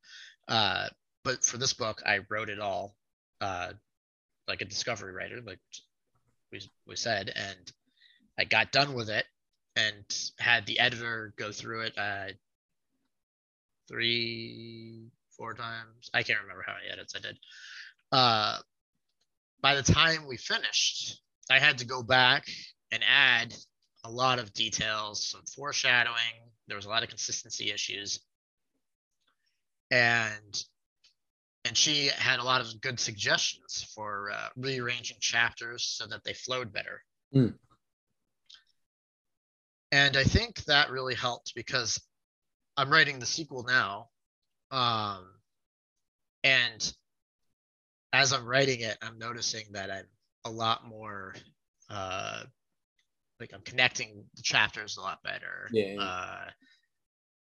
[0.48, 0.88] Uh,
[1.24, 2.96] but for this book, I wrote it all,
[3.40, 3.72] uh,
[4.48, 5.60] like a discovery writer, like
[6.50, 7.72] we we said, and
[8.38, 9.26] I got done with it
[9.76, 10.04] and
[10.38, 12.28] had the editor go through it uh,
[13.88, 16.10] three, four times.
[16.14, 17.38] I can't remember how many edits I did.
[18.10, 18.58] Uh,
[19.60, 22.46] by the time we finished, I had to go back
[22.90, 23.54] and add
[24.04, 26.16] a lot of details, some foreshadowing.
[26.66, 28.20] There was a lot of consistency issues,
[29.90, 30.64] and
[31.64, 36.32] and she had a lot of good suggestions for uh, rearranging chapters so that they
[36.32, 37.02] flowed better.
[37.34, 37.54] Mm.
[39.92, 42.00] And I think that really helped because
[42.76, 44.08] I'm writing the sequel now.
[44.70, 45.26] Um,
[46.44, 46.92] and
[48.12, 50.06] as I'm writing it, I'm noticing that I'm
[50.44, 51.34] a lot more
[51.90, 52.44] uh,
[53.40, 55.68] like I'm connecting the chapters a lot better.
[55.72, 55.96] Yeah.
[55.98, 56.50] Uh,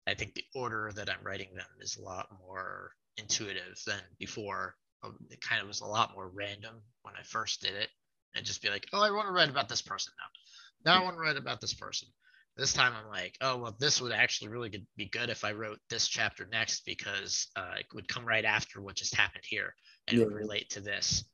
[0.06, 4.76] I think the order that I'm writing them is a lot more intuitive than before.
[5.04, 7.88] Um, it kind of was a lot more random when I first did it,
[8.34, 10.92] and just be like, "Oh, I want to write about this person now.
[10.92, 12.08] Now I want to write about this person."
[12.54, 15.78] This time I'm like, oh, well, this would actually really be good if I wrote
[15.88, 19.74] this chapter next because uh, it would come right after what just happened here
[20.06, 20.22] and yeah.
[20.22, 21.24] it would relate to this.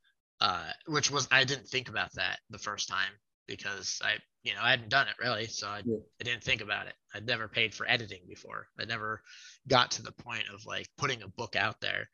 [0.41, 3.11] Uh, which was, I didn't think about that the first time
[3.49, 5.47] because I, you know, I hadn't done it really.
[5.47, 5.97] So I, yeah.
[6.21, 6.95] I didn't think about it.
[7.15, 8.69] I'd never paid for editing before.
[8.79, 9.23] I never
[9.67, 12.09] got to the point of like putting a book out there.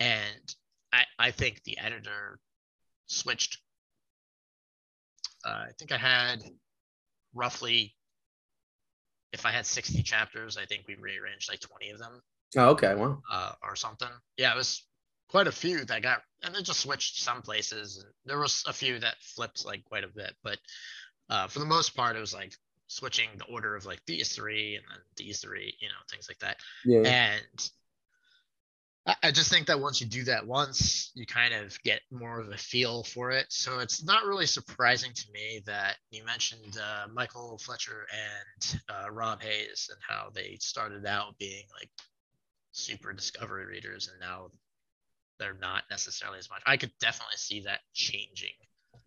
[0.00, 0.54] And
[0.92, 2.38] I, I think the editor
[3.06, 3.58] switched.
[5.44, 6.42] Uh, I think I had
[7.34, 7.94] roughly
[9.32, 12.20] if I had 60 chapters, I think we rearranged like 20 of them.
[12.56, 12.94] Oh, okay.
[12.94, 13.22] Wow.
[13.30, 14.08] Uh, or something.
[14.36, 14.86] Yeah, it was
[15.32, 18.04] quite a few that got, and they just switched some places.
[18.26, 20.58] There was a few that flipped like quite a bit, but
[21.30, 22.52] uh, for the most part, it was like
[22.86, 26.38] switching the order of like these three and then these three, you know, things like
[26.40, 26.58] that.
[26.84, 27.08] Yeah.
[27.08, 27.70] And
[29.22, 32.50] I just think that once you do that once, you kind of get more of
[32.50, 33.46] a feel for it.
[33.48, 39.10] So it's not really surprising to me that you mentioned uh, Michael Fletcher and uh,
[39.10, 41.90] Rob Hayes and how they started out being like
[42.70, 44.50] super discovery readers and now
[45.42, 46.62] they're not necessarily as much.
[46.64, 48.54] I could definitely see that changing.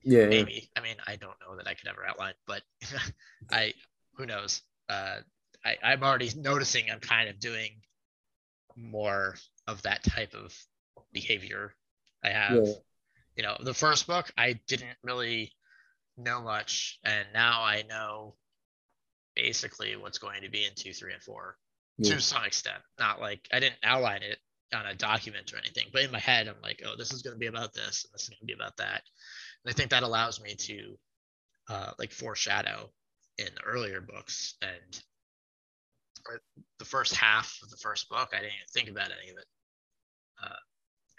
[0.03, 0.27] Yeah.
[0.27, 0.69] Maybe.
[0.75, 2.61] I mean, I don't know that I could ever outline, but
[3.51, 3.73] I
[4.17, 4.61] who knows.
[4.89, 5.19] Uh
[5.63, 7.71] I, I'm already noticing I'm kind of doing
[8.75, 10.53] more of that type of
[11.13, 11.73] behavior.
[12.23, 12.73] I have Yeah.
[13.37, 15.53] you know, the first book I didn't really
[16.17, 18.35] know much and now I know
[19.35, 21.57] basically what's going to be in two, three, and four
[21.97, 22.15] Yeah.
[22.15, 22.81] to some extent.
[22.99, 24.39] Not like I didn't outline it
[24.75, 27.35] on a document or anything, but in my head, I'm like, oh, this is going
[27.35, 29.01] to be about this, and this is going to be about that.
[29.63, 30.97] And I think that allows me to
[31.69, 32.89] uh, like foreshadow
[33.37, 34.55] in earlier books.
[34.61, 35.01] And
[36.79, 39.45] the first half of the first book, I didn't even think about any of it
[40.43, 40.59] uh,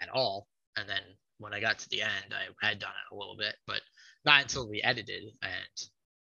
[0.01, 0.47] at all.
[0.75, 1.01] And then
[1.39, 3.81] when I got to the end, I had done it a little bit, but
[4.25, 5.23] not until we edited.
[5.41, 5.89] And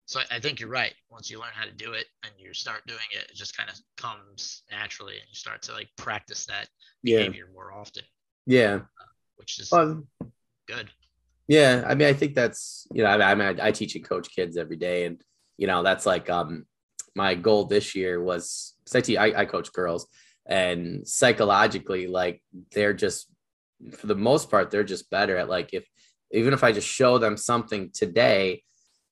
[0.08, 0.94] so I think you're right.
[1.10, 3.68] Once you learn how to do it and you start doing it, it just kind
[3.68, 6.70] of comes naturally, and you start to like practice that
[7.02, 7.18] Yeah.
[7.18, 8.04] behavior more often,
[8.46, 8.80] Yeah.
[9.36, 10.06] which is Um,
[10.66, 10.88] good.
[11.46, 14.08] Yeah, I mean, I think that's you know, I, I mean, I, I teach and
[14.08, 15.20] coach kids every day, and
[15.58, 16.64] you know, that's like um
[17.14, 20.06] my goal this year was I, te- I I coach girls,
[20.46, 22.42] and psychologically, like
[22.72, 23.30] they're just
[23.92, 25.86] for the most part, they're just better at like if
[26.32, 28.62] even if I just show them something today,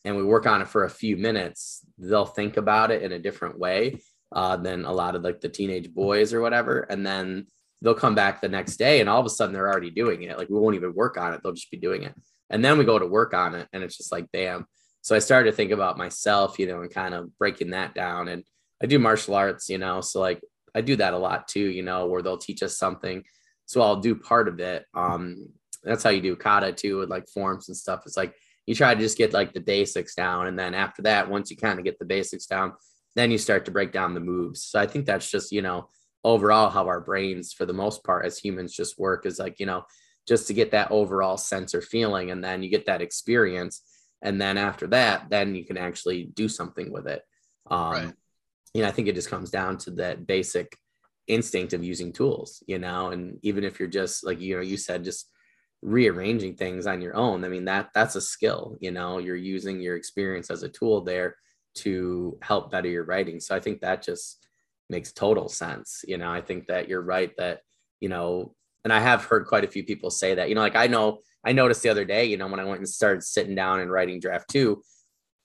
[0.07, 3.19] and we work on it for a few minutes, they'll think about it in a
[3.19, 4.01] different way
[4.33, 7.49] uh, than a lot of like the teenage boys or whatever, and then
[7.83, 10.39] they'll come back the next day and all of a sudden they're already doing it.
[10.39, 11.41] Like we won't even work on it.
[11.43, 12.15] They'll just be doing it.
[12.49, 14.67] And then we go to work on it and it's just like, damn.
[15.03, 18.29] So I started to think about myself, you know, and kind of breaking that down.
[18.29, 18.45] And
[18.83, 20.41] I do martial arts, you know, so like
[20.75, 23.25] I do that a lot too, you know, where they'll teach us something.
[23.67, 24.85] So I'll do part of it.
[24.95, 25.49] Um,
[25.83, 28.03] that's how you do kata too, with like forms and stuff.
[28.07, 28.35] It's like
[28.67, 30.49] you try to just get like the basics down.
[30.49, 32.75] And then after that, once you kind of get the basics down,
[33.15, 34.65] then you start to break down the moves.
[34.65, 35.89] So I think that's just, you know,
[36.27, 39.65] overall how our brains for the most part as humans just work is like you
[39.65, 39.85] know
[40.27, 43.83] just to get that overall sense or feeling and then you get that experience
[44.23, 47.23] and then after that then you can actually do something with it
[47.71, 48.15] um Right.
[48.75, 50.77] you know i think it just comes down to that basic
[51.29, 54.77] instinct of using tools you know and even if you're just like you know you
[54.77, 55.31] said just
[55.83, 59.81] rearranging things on your own i mean that that's a skill you know you're using
[59.81, 61.37] your experience as a tool there
[61.75, 64.47] to help better your writing so i think that just
[64.89, 66.05] makes total sense.
[66.07, 67.61] You know, I think that you're right that,
[68.01, 68.55] you know,
[68.85, 71.19] and I have heard quite a few people say that, you know, like I know,
[71.45, 73.91] I noticed the other day, you know, when I went and started sitting down and
[73.91, 74.83] writing draft two,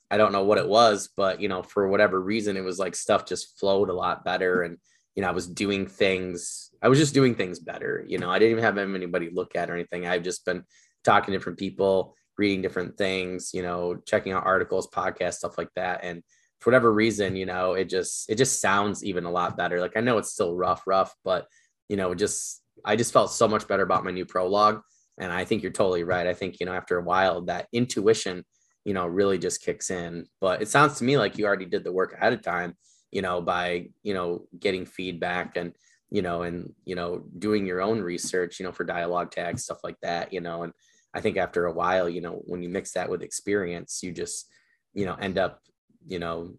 [0.09, 2.95] I don't know what it was, but, you know, for whatever reason, it was like
[2.95, 4.63] stuff just flowed a lot better.
[4.63, 4.77] And,
[5.15, 8.03] you know, I was doing things, I was just doing things better.
[8.07, 10.07] You know, I didn't even have anybody look at or anything.
[10.07, 10.63] I've just been
[11.03, 15.69] talking to different people, reading different things, you know, checking out articles, podcasts, stuff like
[15.75, 16.01] that.
[16.03, 16.23] And,
[16.61, 19.81] for whatever reason, you know, it just it just sounds even a lot better.
[19.81, 21.47] Like I know it's still rough, rough, but
[21.89, 24.81] you know, just I just felt so much better about my new prologue.
[25.17, 26.27] And I think you're totally right.
[26.27, 28.45] I think, you know, after a while that intuition,
[28.85, 30.27] you know, really just kicks in.
[30.39, 32.75] But it sounds to me like you already did the work ahead of time,
[33.11, 35.73] you know, by, you know, getting feedback and,
[36.11, 39.79] you know, and, you know, doing your own research, you know, for dialogue tags, stuff
[39.83, 40.73] like that, you know, and
[41.13, 44.47] I think after a while, you know, when you mix that with experience, you just,
[44.93, 45.61] you know, end up
[46.07, 46.53] you know,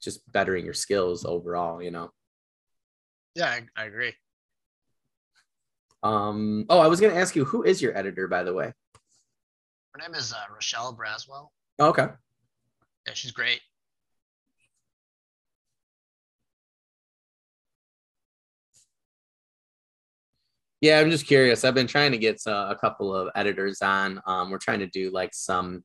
[0.00, 2.10] just bettering your skills overall, you know.
[3.34, 4.12] Yeah, I, I agree.
[6.02, 8.72] Um, oh, I was gonna ask you, who is your editor, by the way?
[9.92, 11.48] Her name is uh, Rochelle Braswell.
[11.78, 12.08] Oh, okay.
[13.06, 13.60] Yeah, she's great.
[20.82, 21.64] Yeah, I'm just curious.
[21.64, 24.20] I've been trying to get uh, a couple of editors on.
[24.26, 25.84] Um, we're trying to do like some,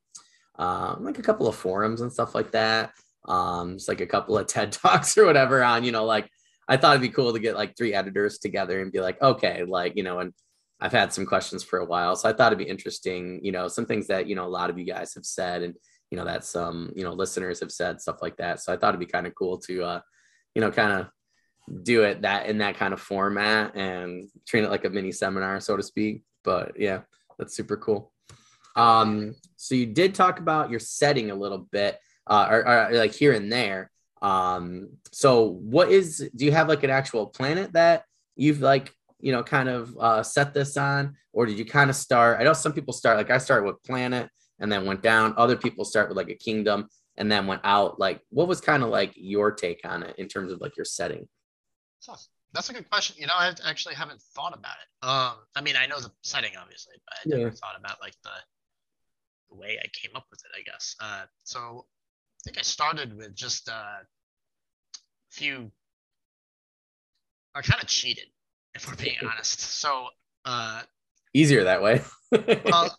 [0.58, 2.94] um, like a couple of forums and stuff like that.
[3.28, 6.28] Um, just like a couple of TED talks or whatever on, you know, like
[6.68, 9.64] I thought it'd be cool to get like three editors together and be like, okay,
[9.66, 10.34] like, you know, and
[10.80, 12.16] I've had some questions for a while.
[12.16, 14.72] So I thought it'd be interesting, you know, some things that, you know, a lot
[14.72, 15.76] of you guys have said and,
[16.10, 18.62] you know, that some, you know, listeners have said stuff like that.
[18.62, 20.02] So I thought it'd be kind of cool to, uh,
[20.56, 21.08] you know, kind of
[21.84, 25.60] do it that in that kind of format and train it like a mini seminar,
[25.60, 26.24] so to speak.
[26.44, 27.02] But yeah,
[27.38, 28.12] that's super cool.
[28.76, 33.14] Um, so you did talk about your setting a little bit, uh, or, or like
[33.14, 33.92] here and there.
[34.22, 38.04] Um, so what is, do you have like an actual planet that
[38.36, 41.96] you've like, you know, kind of uh, set this on, or did you kind of
[41.96, 42.40] start?
[42.40, 45.34] I know some people start like I started with planet and then went down.
[45.38, 46.88] Other people start with like a kingdom
[47.18, 48.00] and then went out.
[48.00, 50.86] Like, what was kind of like your take on it in terms of like your
[50.86, 51.28] setting?
[52.06, 52.16] Huh.
[52.54, 53.16] That's a good question.
[53.20, 55.06] You know, I actually haven't thought about it.
[55.08, 57.56] Um, I mean, I know the setting obviously, but I never Yeah.
[57.56, 58.30] thought about like the,
[59.50, 60.58] the way I came up with it.
[60.58, 60.96] I guess.
[61.00, 64.06] Uh, so I think I started with just uh, a
[65.32, 65.72] few.
[67.54, 68.28] I kind of cheated
[68.76, 69.60] if we're being honest.
[69.60, 70.08] So
[70.46, 70.84] uh,
[71.34, 72.02] easier that way.
[72.66, 72.98] well,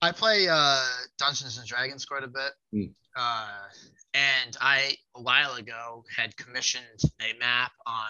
[0.00, 0.84] I play uh,
[1.18, 2.52] Dungeons and Dragons quite a bit.
[2.74, 2.92] Mm.
[3.16, 3.68] Uh,
[4.14, 8.04] and I a while ago had commissioned a map on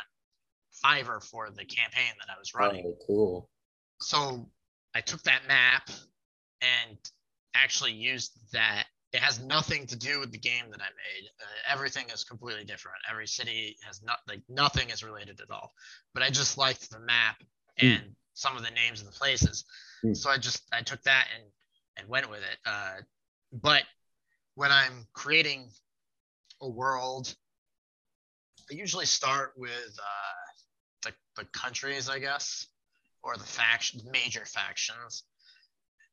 [0.85, 2.85] Fiverr for the campaign that I was running.
[2.87, 3.51] Oh, cool.
[4.01, 4.49] So
[4.95, 5.89] I took that map
[6.61, 6.99] and
[7.55, 8.85] actually used that.
[9.13, 11.29] It has nothing to do with the game that I made.
[11.41, 12.99] Uh, everything is completely different.
[13.11, 15.73] Every city has not like nothing is related at all.
[16.13, 17.37] But I just liked the map
[17.79, 17.87] Hmm.
[17.87, 18.03] and
[18.35, 19.65] some of the names of the places.
[20.03, 20.13] Hmm.
[20.15, 21.45] So I just I took that and
[21.97, 22.59] and went with it.
[22.67, 22.97] Uh,
[23.53, 23.85] but
[24.55, 25.71] when I'm creating
[26.61, 27.35] a world,
[28.71, 30.46] I usually start with uh,
[31.37, 32.67] the countries, I guess,
[33.23, 35.25] or the faction, major factions,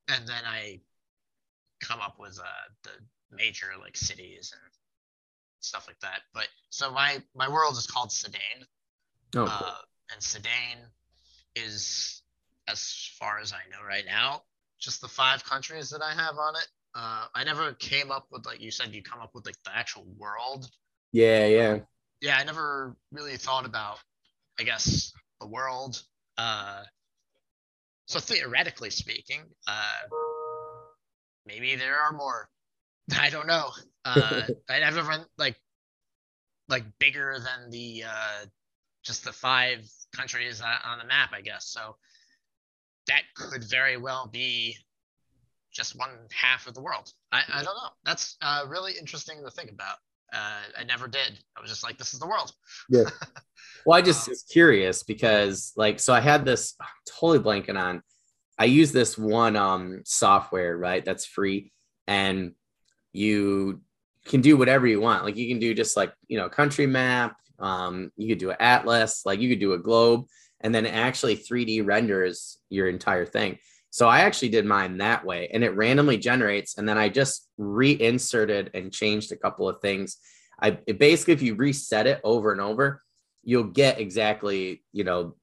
[0.07, 0.81] and then I
[1.81, 2.43] come up with uh,
[2.83, 2.91] the
[3.35, 4.71] major like cities and
[5.61, 6.21] stuff like that.
[6.33, 8.65] But so my my world is called Cedain,
[9.35, 9.51] Oh, cool.
[9.51, 9.75] uh,
[10.11, 10.77] and Cedain
[11.55, 12.21] is,
[12.67, 14.43] as far as I know right now,
[14.79, 16.67] just the five countries that I have on it.
[16.95, 19.75] Uh, I never came up with like you said, you come up with like the
[19.75, 20.69] actual world.
[21.11, 21.79] yeah, yeah.
[22.21, 23.99] Yeah, I never really thought about,
[24.59, 26.01] I guess, the world.
[26.37, 26.83] Uh,
[28.07, 30.07] so theoretically speaking, uh,
[31.45, 32.49] maybe there are more.
[33.17, 33.69] I don't know.
[34.05, 35.55] Uh, I never run like
[36.67, 38.45] like bigger than the uh,
[39.01, 39.79] just the five
[40.13, 41.67] countries on the map, I guess.
[41.67, 41.95] So
[43.07, 44.77] that could very well be
[45.71, 47.11] just one half of the world.
[47.31, 47.89] I, I don't know.
[48.05, 49.97] That's uh, really interesting to think about.
[50.31, 51.39] Uh, I never did.
[51.55, 52.51] I was just like, this is the world.
[53.85, 58.01] Well, I just was curious because, like, so I had this I'm totally blanking on.
[58.57, 61.03] I use this one um software, right?
[61.03, 61.71] That's free,
[62.07, 62.53] and
[63.11, 63.81] you
[64.25, 65.25] can do whatever you want.
[65.25, 67.35] Like, you can do just like you know, country map.
[67.59, 70.25] Um, you could do an atlas, like you could do a globe,
[70.61, 73.57] and then it actually 3D renders your entire thing.
[73.89, 77.47] So I actually did mine that way, and it randomly generates, and then I just
[77.57, 80.17] reinserted and changed a couple of things.
[80.59, 83.03] I it basically, if you reset it over and over,
[83.43, 85.35] you'll get exactly, you know,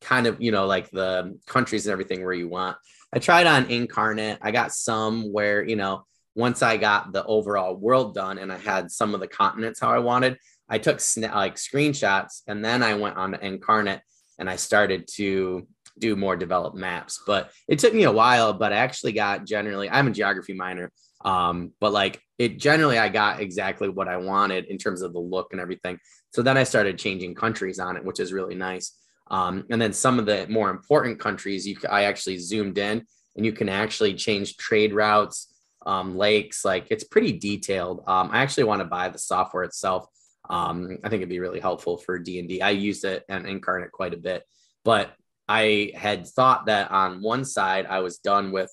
[0.00, 2.76] kind of, you know, like the countries and everything where you want.
[3.12, 4.38] I tried on Inkarnate.
[4.40, 8.58] I got some where, you know, once I got the overall world done and I
[8.58, 10.38] had some of the continents how I wanted,
[10.68, 14.00] I took sna- like screenshots and then I went on to Inkarnate
[14.38, 15.66] and I started to
[15.98, 17.20] do more developed maps.
[17.26, 20.90] But it took me a while, but I actually got generally, I'm a geography minor.
[21.24, 25.20] Um, but like it generally, I got exactly what I wanted in terms of the
[25.20, 25.98] look and everything.
[26.32, 28.92] So then I started changing countries on it, which is really nice.
[29.30, 33.06] Um, and then some of the more important countries, you I actually zoomed in,
[33.36, 35.54] and you can actually change trade routes,
[35.86, 36.64] um, lakes.
[36.64, 38.02] Like it's pretty detailed.
[38.06, 40.06] Um, I actually want to buy the software itself.
[40.50, 43.90] Um, I think it'd be really helpful for D and I used it and Inkarnate
[43.92, 44.42] quite a bit,
[44.84, 45.12] but
[45.48, 48.70] I had thought that on one side I was done with.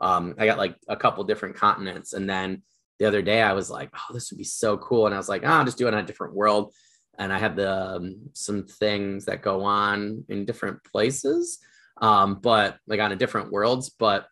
[0.00, 2.62] Um, I got like a couple different continents, and then
[2.98, 5.28] the other day I was like, "Oh, this would be so cool," and I was
[5.28, 6.72] like, "Oh, I'll just do it on a different world."
[7.20, 11.58] And I have the um, some things that go on in different places,
[12.00, 13.90] um, but like on a different worlds.
[13.90, 14.26] But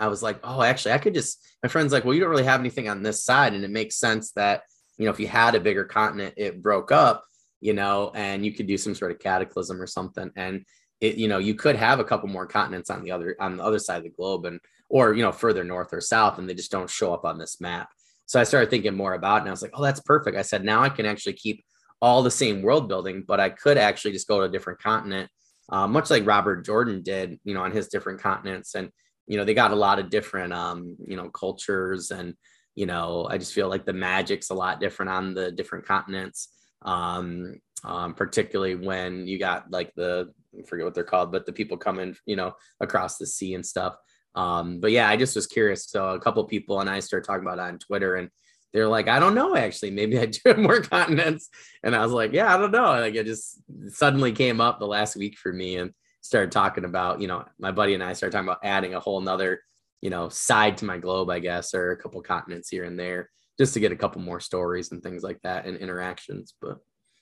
[0.00, 1.44] I was like, oh, actually, I could just.
[1.62, 3.98] My friend's like, well, you don't really have anything on this side, and it makes
[3.98, 4.62] sense that
[4.96, 7.22] you know if you had a bigger continent, it broke up,
[7.60, 10.64] you know, and you could do some sort of cataclysm or something, and
[11.02, 13.62] it, you know, you could have a couple more continents on the other on the
[13.62, 14.58] other side of the globe, and
[14.88, 17.60] or you know further north or south, and they just don't show up on this
[17.60, 17.90] map.
[18.24, 20.38] So I started thinking more about it, and I was like, oh, that's perfect.
[20.38, 21.62] I said, now I can actually keep
[22.00, 25.30] all the same world building, but I could actually just go to a different continent,
[25.70, 28.74] uh, much like Robert Jordan did, you know, on his different continents.
[28.74, 28.90] And,
[29.26, 32.10] you know, they got a lot of different, um, you know, cultures.
[32.10, 32.34] And,
[32.74, 36.48] you know, I just feel like the magic's a lot different on the different continents,
[36.82, 41.52] um, um, particularly when you got like the, I forget what they're called, but the
[41.52, 43.96] people coming, you know, across the sea and stuff.
[44.34, 45.86] Um, but yeah, I just was curious.
[45.86, 48.28] So a couple people and I started talking about it on Twitter and
[48.72, 51.48] they're like, I don't know, actually, maybe I do have more continents.
[51.82, 52.84] And I was like, yeah, I don't know.
[52.84, 57.20] Like it just suddenly came up the last week for me and started talking about,
[57.20, 59.60] you know, my buddy and I started talking about adding a whole nother,
[60.02, 63.30] you know, side to my globe, I guess, or a couple continents here and there,
[63.58, 66.54] just to get a couple more stories and things like that and interactions.
[66.60, 66.78] But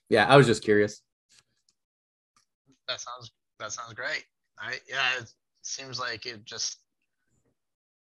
[0.09, 1.03] yeah, I was just curious.
[2.89, 3.31] That sounds
[3.61, 4.25] that sounds great.
[4.59, 5.33] I yeah, it
[5.63, 6.79] seems like it just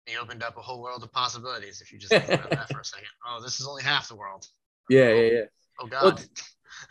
[0.06, 2.80] it opened up a whole world of possibilities if you just think about that for
[2.80, 3.08] a second.
[3.28, 4.46] Oh, this is only half the world.
[4.88, 5.42] Yeah, yeah, yeah.
[5.80, 6.02] Oh, oh God.
[6.02, 6.18] Well,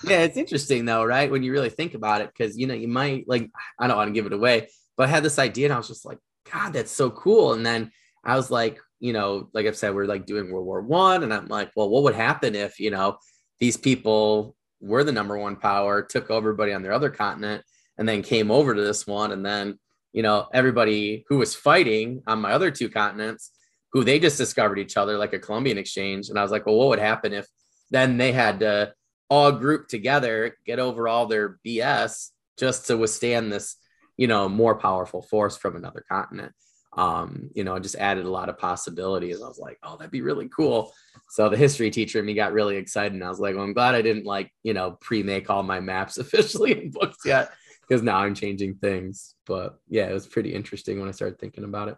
[0.03, 1.31] yeah, it's interesting though, right?
[1.31, 3.49] When you really think about it, because you know, you might like,
[3.79, 5.87] I don't want to give it away, but I had this idea and I was
[5.87, 6.19] just like,
[6.51, 7.53] God, that's so cool.
[7.53, 7.91] And then
[8.23, 11.33] I was like, you know, like I've said, we're like doing World War One, and
[11.33, 13.17] I'm like, well, what would happen if, you know,
[13.59, 17.63] these people were the number one power, took over everybody on their other continent,
[17.97, 19.31] and then came over to this one.
[19.31, 19.79] And then,
[20.15, 23.51] you know, everybody who was fighting on my other two continents,
[23.91, 26.29] who they just discovered each other like a Columbian exchange.
[26.29, 27.45] And I was like, well, what would happen if
[27.91, 28.93] then they had to
[29.29, 33.75] all group together, get over all their BS just to withstand this,
[34.15, 36.53] you know, more powerful force from another continent?
[36.97, 39.41] um, you know, just added a lot of possibilities.
[39.41, 40.93] I was like, oh, that'd be really cool.
[41.29, 43.13] So the history teacher and me got really excited.
[43.13, 45.79] And I was like, well, I'm glad I didn't like, you know, pre-make all my
[45.79, 47.51] maps officially in books yet,
[47.87, 49.35] because now I'm changing things.
[49.45, 51.97] But yeah, it was pretty interesting when I started thinking about it.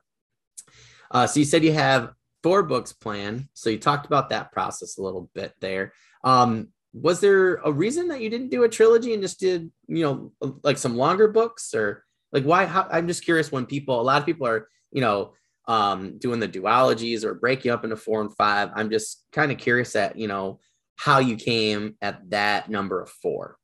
[1.09, 2.13] Uh, so you said you have
[2.43, 3.47] four books planned.
[3.53, 5.93] So you talked about that process a little bit there.
[6.23, 10.03] Um, was there a reason that you didn't do a trilogy and just did, you
[10.03, 12.65] know, like some longer books or like why?
[12.65, 15.33] How, I'm just curious when people, a lot of people are you know,
[15.67, 18.69] um, doing the duologies or breaking up into four and five.
[18.73, 20.59] I'm just kind of curious at, you know,
[20.95, 23.57] how you came at that number of four.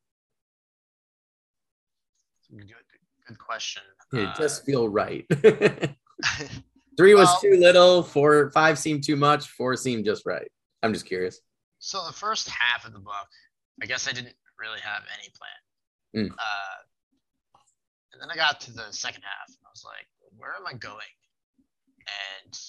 [2.55, 2.73] Good,
[3.27, 3.83] good question.
[4.13, 5.25] It uh, just feel right.
[6.97, 8.03] Three was well, too little.
[8.03, 9.47] Four, five seemed too much.
[9.49, 10.49] Four seemed just right.
[10.83, 11.39] I'm just curious.
[11.79, 13.27] So the first half of the book,
[13.81, 15.29] I guess I didn't really have any
[16.13, 16.27] plan.
[16.27, 16.31] Mm.
[16.31, 16.79] Uh,
[18.13, 20.73] and then I got to the second half, and I was like, where am I
[20.73, 20.97] going?
[22.45, 22.59] And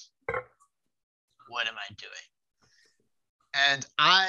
[1.47, 3.71] what am I doing?
[3.71, 4.27] And I,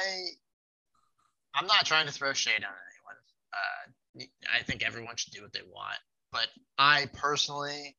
[1.55, 3.17] I'm not trying to throw shade on anyone.
[3.53, 3.91] Uh,
[4.53, 5.99] I think everyone should do what they want,
[6.31, 6.47] but
[6.77, 7.95] I personally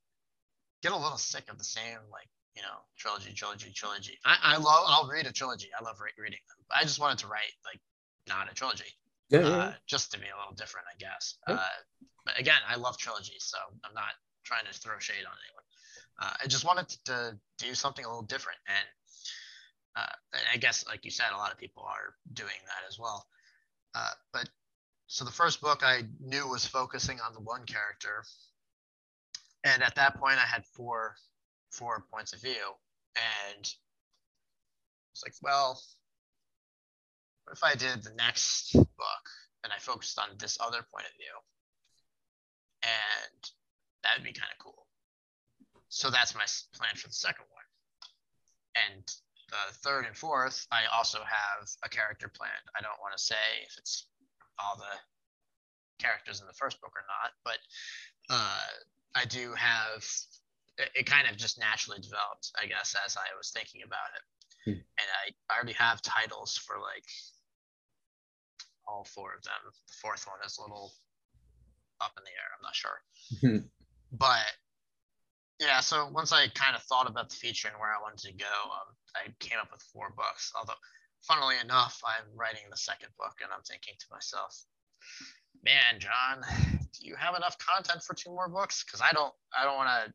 [0.82, 4.18] get a little sick of the same like you know trilogy, trilogy, trilogy.
[4.24, 4.84] I, I love.
[4.86, 5.68] I'll read a trilogy.
[5.78, 6.64] I love re- reading them.
[6.74, 7.80] I just wanted to write like
[8.28, 8.92] not a trilogy.
[9.30, 9.48] Yeah, yeah.
[9.48, 11.36] Uh, just to be a little different, I guess.
[11.46, 11.54] Yeah.
[11.54, 11.78] Uh,
[12.24, 15.64] but again, I love trilogies, so I'm not trying to throw shade on anyone.
[16.20, 18.86] Uh, I just wanted to do something a little different, and,
[19.96, 22.98] uh, and I guess, like you said, a lot of people are doing that as
[22.98, 23.26] well.
[23.94, 24.48] Uh, but
[25.08, 28.24] so the first book I knew was focusing on the one character,
[29.64, 31.16] and at that point, I had four
[31.70, 32.76] four points of view,
[33.16, 33.74] and
[35.12, 35.80] it's like, well,
[37.44, 39.24] what if I did the next book
[39.64, 41.34] and I focused on this other point of view?
[42.82, 43.50] And
[44.02, 44.86] that'd be kind of cool.
[45.88, 46.44] So that's my
[46.76, 47.64] plan for the second one.
[48.86, 49.02] And
[49.48, 52.52] the third and fourth, I also have a character planned.
[52.76, 53.34] I don't want to say
[53.66, 54.06] if it's
[54.58, 54.94] all the
[55.98, 57.58] characters in the first book or not, but
[58.30, 58.66] uh,
[59.14, 60.04] I do have
[60.78, 64.22] it, it, kind of just naturally developed, I guess, as I was thinking about it.
[64.64, 64.78] Hmm.
[64.78, 67.06] And I, I already have titles for like
[68.86, 69.60] all four of them.
[69.64, 70.92] The fourth one is a little
[72.00, 72.50] up in the air.
[72.54, 73.00] I'm not sure.
[73.40, 73.66] Hmm
[74.12, 74.46] but
[75.60, 78.32] yeah, so once I kind of thought about the feature and where I wanted to
[78.32, 80.52] go, um, I came up with four books.
[80.56, 80.78] Although,
[81.22, 84.64] funnily enough, I'm writing the second book, and I'm thinking to myself,
[85.62, 86.44] "Man, John,
[86.92, 88.84] do you have enough content for two more books?
[88.84, 90.14] Because I don't, I don't want to,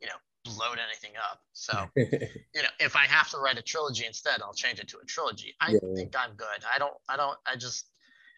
[0.00, 1.40] you know, load anything up.
[1.52, 4.98] So, you know, if I have to write a trilogy instead, I'll change it to
[4.98, 5.54] a trilogy.
[5.60, 5.78] I yeah.
[5.94, 6.64] think I'm good.
[6.72, 7.86] I don't, I don't, I just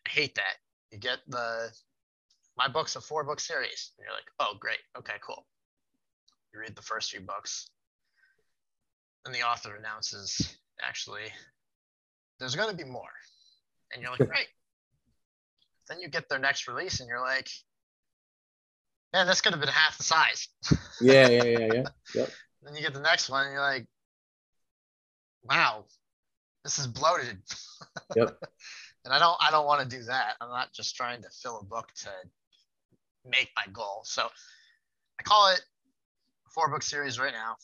[0.07, 0.57] I hate that.
[0.91, 1.71] You get the
[2.57, 3.93] my book's a four book series.
[3.99, 4.79] And you're like, oh, great.
[4.97, 5.47] Okay, cool.
[6.53, 7.71] You read the first few books.
[9.25, 11.33] And the author announces, actually,
[12.39, 13.03] there's going to be more.
[13.93, 14.49] And you're like, great.
[15.89, 17.49] then you get their next release and you're like,
[19.13, 20.49] man, this could have been half the size.
[21.01, 21.83] yeah, yeah, yeah, yeah.
[22.15, 22.31] Yep.
[22.63, 23.87] then you get the next one and you're like,
[25.45, 25.85] wow,
[26.65, 27.39] this is bloated.
[28.17, 28.37] Yep.
[29.05, 30.35] and I don't I don't want to do that.
[30.41, 32.11] I'm not just trying to fill a book to
[33.25, 34.03] make my goal.
[34.05, 34.27] So
[35.19, 35.61] I call it
[36.53, 37.57] four book series right now.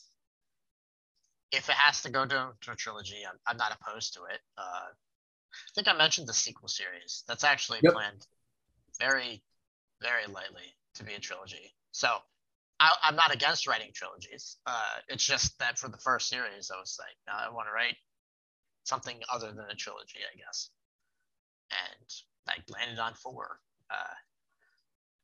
[1.53, 4.39] If it has to go to, to a trilogy, I'm, I'm not opposed to it.
[4.57, 7.23] Uh, I think I mentioned the sequel series.
[7.27, 7.93] That's actually yep.
[7.93, 8.25] planned
[8.99, 9.43] very,
[10.01, 11.73] very lightly to be a trilogy.
[11.91, 12.09] So
[12.79, 14.57] I, am not against writing trilogies.
[14.65, 17.73] Uh, it's just that for the first series, I was like, no, I want to
[17.73, 17.95] write
[18.83, 20.69] something other than a trilogy, I guess.
[21.71, 22.09] And
[22.49, 23.59] I landed on four.
[23.89, 24.13] Uh,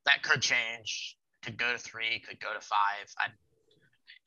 [0.05, 1.17] that could change.
[1.43, 2.21] Could go to three.
[2.27, 3.13] Could go to five.
[3.17, 3.27] I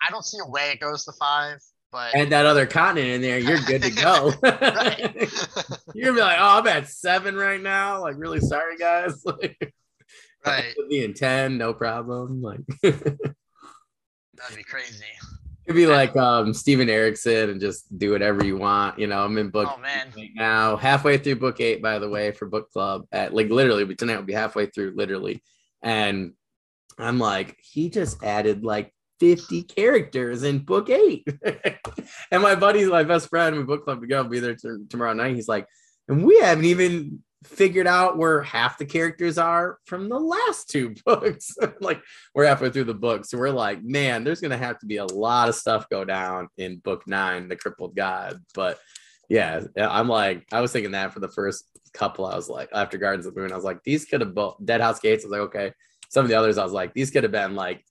[0.00, 1.60] I don't see a way it goes to five.
[1.92, 4.32] But and that other continent in there, you're good to go.
[5.94, 8.00] you're gonna be like, oh, I'm at seven right now.
[8.00, 9.22] Like, really sorry, guys.
[10.44, 10.74] Like, right.
[10.88, 12.42] Be in ten, no problem.
[12.42, 15.04] Like, that'd be crazy.
[15.64, 18.98] It'd be like um Steven Erikson and just do whatever you want.
[18.98, 20.08] You know, I'm in book oh, man.
[20.16, 23.06] right now, halfway through book eight, by the way, for book club.
[23.12, 25.44] At like literally, but tonight will be halfway through, literally.
[25.82, 26.32] And
[26.98, 31.24] I'm like, he just added like 50 characters in book eight.
[32.32, 35.12] and my buddy's my best friend, we book club to go, be there t- tomorrow
[35.12, 35.36] night.
[35.36, 35.68] He's like,
[36.08, 40.96] and we haven't even figured out where half the characters are from the last two
[41.06, 41.54] books.
[41.80, 42.02] like
[42.34, 43.24] we're halfway through the book.
[43.24, 46.48] So we're like, man, there's gonna have to be a lot of stuff go down
[46.58, 48.40] in book nine, the crippled god.
[48.56, 48.80] But
[49.28, 51.64] yeah, I'm like, I was thinking that for the first
[51.94, 52.26] couple.
[52.26, 54.56] I was like, after Gardens of the Moon, I was like, these could have both
[54.64, 55.24] Deadhouse Gates.
[55.24, 55.72] I was like, okay.
[56.08, 57.84] Some of the others, I was like, these could have been like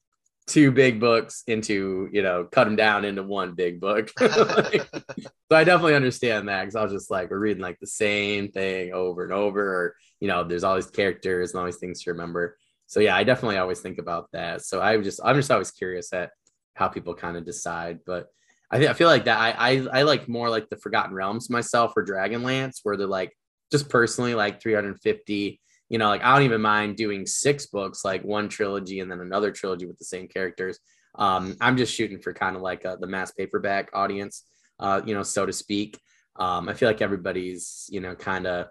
[0.47, 4.11] two big books into, you know, cut them down into one big book.
[4.19, 7.87] like, so I definitely understand that because I was just like, we're reading like the
[7.87, 11.77] same thing over and over, or you know, there's all these characters and all these
[11.77, 12.57] things to remember.
[12.87, 14.63] So yeah, I definitely always think about that.
[14.63, 16.31] So I just I'm just always curious at
[16.73, 17.99] how people kind of decide.
[18.05, 18.27] But
[18.69, 21.49] I think I feel like that I, I I like more like the Forgotten Realms
[21.49, 23.31] myself or Dragonlance, where they're like
[23.71, 25.61] just personally like 350
[25.91, 29.19] you know, like I don't even mind doing six books, like one trilogy and then
[29.19, 30.79] another trilogy with the same characters.
[31.15, 34.45] Um, I'm just shooting for kind of like a, the mass paperback audience,
[34.79, 35.99] uh, you know, so to speak.
[36.37, 38.67] Um, I feel like everybody's, you know, kind of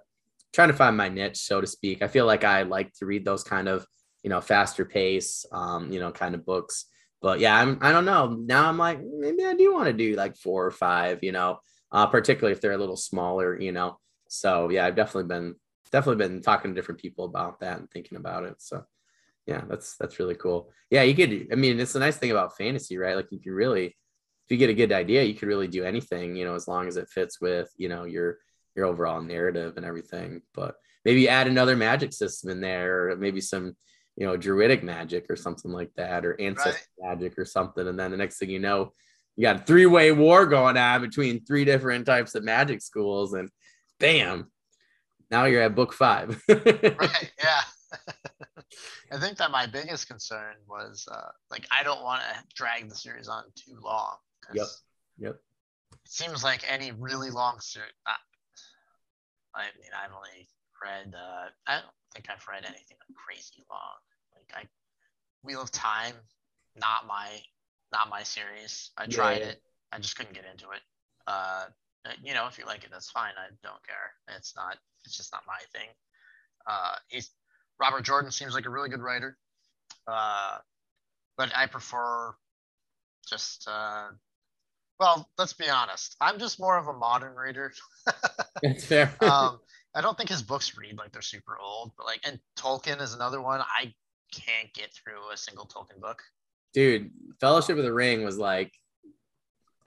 [0.54, 2.00] trying to find my niche, so to speak.
[2.00, 3.86] I feel like I like to read those kind of,
[4.22, 6.86] you know, faster pace, um, you know, kind of books.
[7.20, 8.28] But yeah, I'm, I don't know.
[8.28, 11.60] Now I'm like, maybe I do want to do like four or five, you know,
[11.92, 13.98] uh, particularly if they're a little smaller, you know.
[14.28, 15.56] So yeah, I've definitely been
[15.92, 18.56] definitely been talking to different people about that and thinking about it.
[18.58, 18.84] So
[19.46, 20.70] yeah, that's that's really cool.
[20.90, 21.48] Yeah, you could.
[21.52, 23.16] I mean, it's a nice thing about fantasy, right?
[23.16, 26.36] Like you can really, if you get a good idea, you could really do anything,
[26.36, 28.38] you know, as long as it fits with you know your
[28.76, 30.42] your overall narrative and everything.
[30.54, 33.76] But maybe add another magic system in there, or maybe some
[34.16, 37.16] you know druidic magic or something like that, or ancestor right.
[37.16, 37.88] magic or something.
[37.88, 38.92] And then the next thing you know,
[39.36, 43.32] you got a three way war going on between three different types of magic schools,
[43.32, 43.48] and
[43.98, 44.50] bam,
[45.30, 46.42] now you're at book five.
[46.48, 47.32] right.
[47.38, 47.60] Yeah.
[49.12, 52.94] I think that my biggest concern was uh, like I don't want to drag the
[52.94, 54.16] series on too long.
[54.54, 54.66] Yep.
[55.18, 55.34] Yep.
[55.92, 57.90] It seems like any really long series.
[58.06, 58.12] Uh,
[59.54, 60.48] I mean, I've only
[60.82, 61.14] read.
[61.14, 63.98] Uh, I don't think I've read anything crazy long.
[64.34, 64.68] Like I,
[65.42, 66.14] Wheel of Time,
[66.76, 67.28] not my,
[67.92, 68.90] not my series.
[68.96, 69.48] I tried yeah.
[69.48, 69.62] it.
[69.92, 70.80] I just couldn't get into it.
[71.26, 71.64] Uh,
[72.22, 73.32] you know, if you like it, that's fine.
[73.36, 74.36] I don't care.
[74.36, 75.88] It's not it's just not my thing.
[76.68, 77.30] Uh, he's
[77.80, 79.36] Robert Jordan seems like a really good writer,
[80.06, 80.58] uh,
[81.36, 82.34] but I prefer
[83.28, 83.68] just.
[83.68, 84.08] Uh,
[84.98, 86.14] well, let's be honest.
[86.20, 87.72] I'm just more of a modern reader.
[88.62, 89.14] That's fair.
[89.22, 89.58] um,
[89.94, 93.14] I don't think his books read like they're super old, but like, and Tolkien is
[93.14, 93.60] another one.
[93.60, 93.94] I
[94.32, 96.22] can't get through a single Tolkien book.
[96.74, 98.72] Dude, Fellowship of the Ring was like,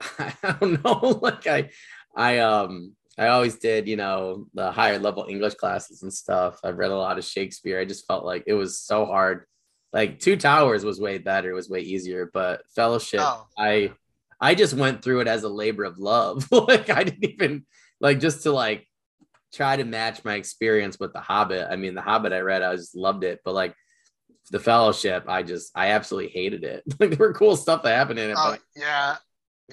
[0.18, 1.70] I don't know, like I,
[2.14, 6.58] I um, I always did, you know, the higher level English classes and stuff.
[6.64, 7.78] I've read a lot of Shakespeare.
[7.78, 9.46] I just felt like it was so hard.
[9.92, 13.46] Like Two Towers was way better, it was way easier, but Fellowship, oh.
[13.56, 13.92] I
[14.40, 16.48] I just went through it as a labor of love.
[16.52, 17.66] like I didn't even
[18.00, 18.88] like just to like
[19.52, 21.68] try to match my experience with The Hobbit.
[21.70, 23.76] I mean, The Hobbit I read, I just loved it, but like
[24.50, 26.82] the Fellowship, I just I absolutely hated it.
[27.00, 28.36] like there were cool stuff that happened in it.
[28.38, 29.16] Oh, but yeah,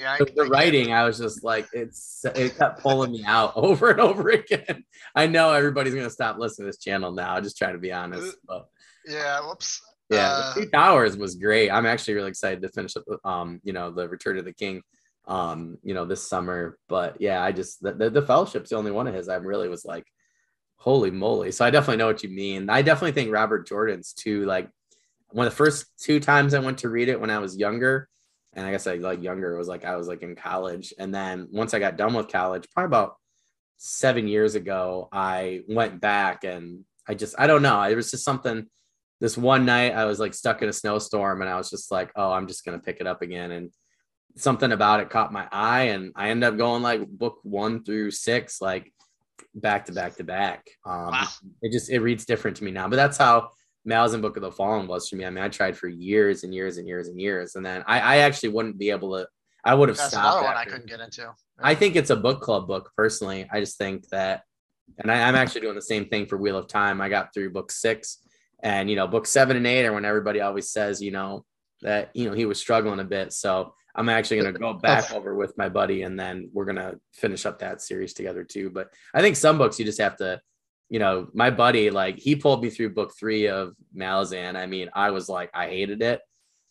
[0.02, 3.92] yeah, the, the writing, I was just like, it's it kept pulling me out over
[3.92, 4.84] and over again.
[5.16, 7.36] I know everybody's gonna stop listening to this channel now.
[7.36, 8.36] I just try to be honest.
[8.48, 8.68] But
[9.06, 9.82] yeah, whoops.
[10.10, 11.70] Yeah, uh, Two Towers was great.
[11.70, 13.04] I'm actually really excited to finish up.
[13.24, 14.82] Um, you know, the Return of the King.
[15.28, 16.78] Um, you know, this summer.
[16.90, 19.30] But yeah, I just the, the, the Fellowship's the only one of his.
[19.30, 20.06] I really was like,
[20.78, 21.52] holy moly.
[21.52, 22.70] So I definitely know what you mean.
[22.70, 24.46] I definitely think Robert Jordan's too.
[24.46, 24.68] Like
[25.30, 28.10] one of the first two times I went to read it when I was younger
[28.54, 29.54] and I guess I like younger.
[29.54, 32.28] It was like I was like in college, and then once I got done with
[32.28, 33.16] college, probably about
[33.78, 37.82] seven years ago, I went back and I just I don't know.
[37.84, 38.68] It was just something.
[39.20, 42.12] This one night, I was like stuck in a snowstorm, and I was just like,
[42.16, 43.72] oh, I'm just gonna pick it up again, and
[44.36, 48.12] something about it caught my eye, and I ended up going like book one through
[48.12, 48.92] six, like
[49.54, 50.66] back to back to back.
[50.86, 51.28] Um, wow.
[51.62, 53.50] It just it reads different to me now, but that's how
[53.88, 55.26] Malazan Book of the Fallen was for me.
[55.26, 58.00] I mean, I tried for years and years and years and years, and then I,
[58.00, 59.28] I actually wouldn't be able to.
[59.64, 60.40] I would have That's stopped.
[60.40, 61.22] Another one I couldn't get into.
[61.22, 61.32] Yeah.
[61.60, 63.48] I think it's a book club book personally.
[63.52, 64.44] I just think that,
[64.98, 67.02] and I, am actually doing the same thing for Wheel of Time.
[67.02, 68.20] I got through book six,
[68.62, 71.46] and you know, book seven and eight are when everybody always says, you know,
[71.82, 73.34] that you know he was struggling a bit.
[73.34, 76.76] So I'm actually going to go back over with my buddy, and then we're going
[76.78, 78.70] to finish up that series together too.
[78.70, 80.40] But I think some books you just have to
[80.92, 84.58] you know, my buddy, like he pulled me through book three of Malazan.
[84.58, 86.20] I mean, I was like, I hated it.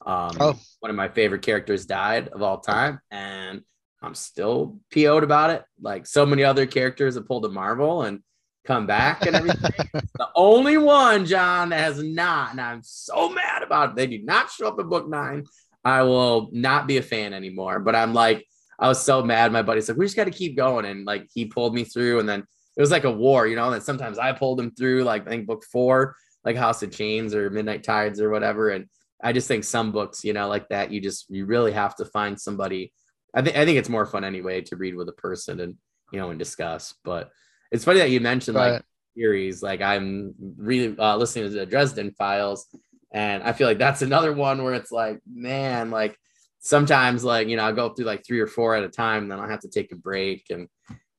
[0.04, 0.60] Um, oh.
[0.80, 3.62] One of my favorite characters died of all time, and
[4.02, 5.64] I'm still PO'd about it.
[5.80, 8.20] Like so many other characters have pulled a Marvel and
[8.66, 9.72] come back and everything.
[9.94, 13.96] the only one, John, that has not, and I'm so mad about it.
[13.96, 15.46] They do not show up in book nine.
[15.82, 17.80] I will not be a fan anymore.
[17.80, 18.46] But I'm like,
[18.78, 19.50] I was so mad.
[19.50, 20.84] My buddy's like, we just got to keep going.
[20.84, 22.20] And like, he pulled me through.
[22.20, 22.44] And then
[22.80, 23.70] it was like a war, you know.
[23.70, 26.16] And sometimes I pulled them through, like I think book four,
[26.46, 28.70] like House of Chains or Midnight Tides or whatever.
[28.70, 28.86] And
[29.22, 32.06] I just think some books, you know, like that, you just you really have to
[32.06, 32.94] find somebody.
[33.34, 35.76] I think I think it's more fun anyway to read with a person and
[36.10, 36.94] you know and discuss.
[37.04, 37.30] But
[37.70, 38.82] it's funny that you mentioned like
[39.14, 39.62] series.
[39.62, 42.66] Like I'm really uh, listening to the Dresden Files,
[43.12, 46.16] and I feel like that's another one where it's like, man, like
[46.60, 49.38] sometimes like you know I'll go through like three or four at a time, then
[49.38, 50.66] I'll have to take a break and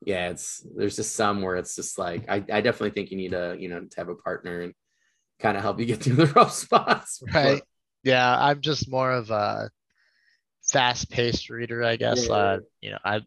[0.06, 3.32] yeah, it's there's just some where it's just like I, I definitely think you need
[3.32, 4.74] to you know to have a partner and
[5.40, 7.22] kind of help you get through the rough spots.
[7.34, 7.60] Right.
[7.60, 7.64] But,
[8.04, 9.70] yeah, I'm just more of a
[10.64, 12.28] fast-paced reader, I guess.
[12.28, 12.34] Yeah.
[12.34, 13.22] Uh, you know, I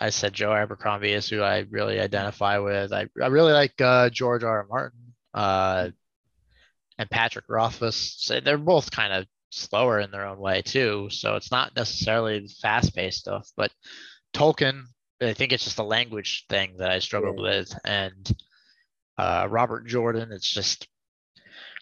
[0.00, 2.92] I said Joe Abercrombie is who I really identify with.
[2.92, 4.58] I, I really like uh, George R.
[4.58, 4.66] R.
[4.68, 5.88] Martin uh,
[6.98, 8.16] and Patrick Rothfuss.
[8.18, 11.08] So they're both kind of slower in their own way too.
[11.10, 13.70] So it's not necessarily fast-paced stuff, but
[14.34, 14.82] Tolkien
[15.20, 17.42] I think it's just a language thing that I struggled yeah.
[17.42, 17.78] with.
[17.84, 18.36] And
[19.16, 20.88] uh, Robert Jordan, it's just,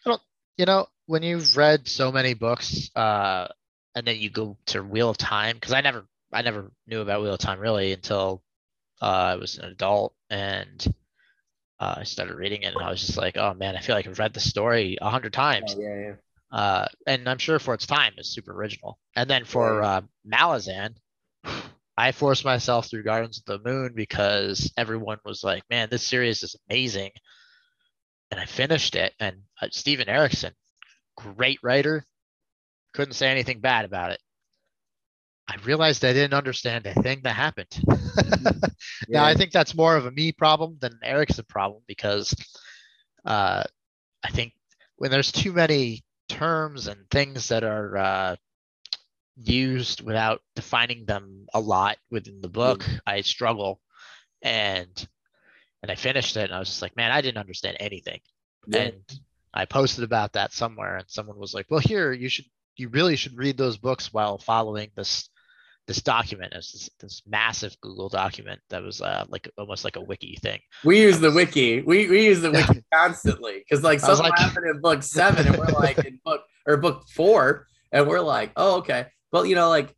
[0.04, 0.22] I don't,
[0.56, 3.48] you know, when you've read so many books uh,
[3.94, 7.22] and then you go to Wheel of Time, because I never, I never knew about
[7.22, 8.42] Wheel of Time really until
[9.02, 10.86] uh, I was an adult and
[11.80, 14.06] uh, I started reading it and I was just like, oh man, I feel like
[14.06, 15.74] I've read the story a hundred times.
[15.76, 16.12] Oh, yeah, yeah.
[16.56, 18.98] Uh, and I'm sure for its time it's super original.
[19.16, 20.94] And then for uh, Malazan,
[21.96, 26.42] I forced myself through Gardens of the Moon because everyone was like, "Man, this series
[26.42, 27.12] is amazing,"
[28.30, 29.14] and I finished it.
[29.20, 30.52] And uh, Steven Erikson,
[31.16, 32.04] great writer,
[32.94, 34.20] couldn't say anything bad about it.
[35.46, 37.80] I realized I didn't understand a thing that happened.
[37.86, 38.52] yeah.
[39.08, 42.34] Now I think that's more of a me problem than an Erikson problem because
[43.24, 43.62] uh,
[44.22, 44.54] I think
[44.96, 48.36] when there's too many terms and things that are uh,
[49.36, 52.98] used without defining them a lot within the book, mm.
[53.06, 53.80] I struggle.
[54.42, 55.08] And
[55.82, 58.20] and I finished it and I was just like, man, I didn't understand anything.
[58.66, 58.80] Yeah.
[58.80, 59.20] And
[59.52, 63.16] I posted about that somewhere and someone was like, well, here you should you really
[63.16, 65.28] should read those books while following this
[65.86, 70.00] this document as this, this, massive Google document that was uh, like almost like a
[70.00, 70.58] wiki thing.
[70.82, 71.82] We use the wiki.
[71.82, 75.58] We, we use the wiki constantly because like something like, happened in book seven and
[75.58, 79.06] we're like in book or book four and we're like, oh okay.
[79.34, 79.92] Well, you know, like,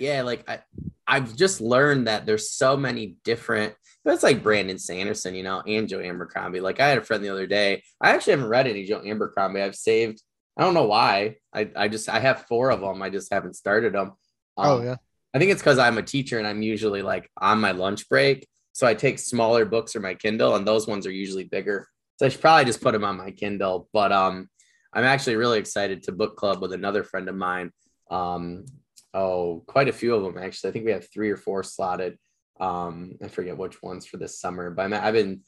[0.00, 0.58] yeah, like I,
[1.06, 3.72] I've just learned that there's so many different.
[4.04, 6.58] But it's like Brandon Sanderson, you know, and Joe Abercrombie.
[6.58, 7.84] Like I had a friend the other day.
[8.00, 9.62] I actually haven't read any Joe Abercrombie.
[9.62, 10.20] I've saved.
[10.58, 11.36] I don't know why.
[11.54, 13.00] I I just I have four of them.
[13.00, 14.08] I just haven't started them.
[14.56, 14.96] Um, oh yeah.
[15.32, 18.44] I think it's because I'm a teacher and I'm usually like on my lunch break.
[18.72, 21.86] So I take smaller books or my Kindle, and those ones are usually bigger.
[22.16, 23.88] So I should probably just put them on my Kindle.
[23.92, 24.48] But um,
[24.92, 27.70] I'm actually really excited to book club with another friend of mine
[28.14, 28.64] um,
[29.12, 30.70] oh, quite a few of them actually.
[30.70, 32.18] I think we have three or four slotted.
[32.60, 35.40] Um, I forget which ones for this summer, but i have been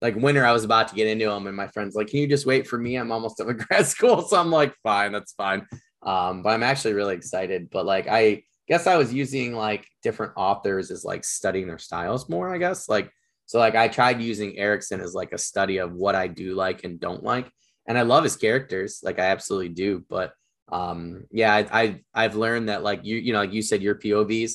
[0.00, 0.44] like winter.
[0.44, 2.66] I was about to get into them, and my friends like, "Can you just wait
[2.68, 2.96] for me?
[2.96, 5.66] I'm almost done with grad school." So I'm like, "Fine, that's fine."
[6.02, 7.68] Um, but I'm actually really excited.
[7.70, 12.28] But like, I guess I was using like different authors as like studying their styles
[12.28, 12.54] more.
[12.54, 13.10] I guess like
[13.46, 16.84] so like I tried using Erikson as like a study of what I do like
[16.84, 17.50] and don't like,
[17.88, 19.00] and I love his characters.
[19.02, 20.32] Like I absolutely do, but
[20.70, 23.94] um yeah I, I have learned that like you you know like you said your
[23.94, 24.54] povs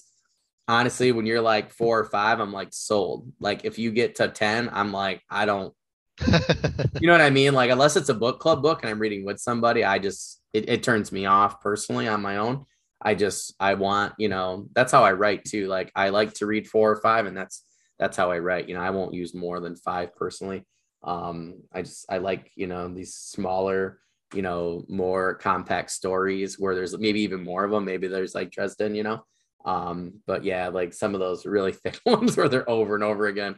[0.67, 3.31] honestly when you're like four or five i'm like sold.
[3.39, 5.73] Like if you get to 10 i'm like i don't
[6.99, 7.53] you know what i mean?
[7.53, 10.69] Like unless it's a book club book and i'm reading with somebody i just it,
[10.69, 12.65] it turns me off personally on my own.
[13.01, 15.67] I just i want you know that's how i write too.
[15.67, 17.63] Like i like to read four or five and that's
[17.97, 18.67] that's how i write.
[18.69, 20.65] You know i won't use more than five personally.
[21.03, 23.99] Um i just i like you know these smaller
[24.33, 27.85] you know, more compact stories where there's maybe even more of them.
[27.85, 29.23] Maybe there's like Dresden, you know.
[29.65, 33.27] Um, but yeah, like some of those really thick ones where they're over and over
[33.27, 33.57] again.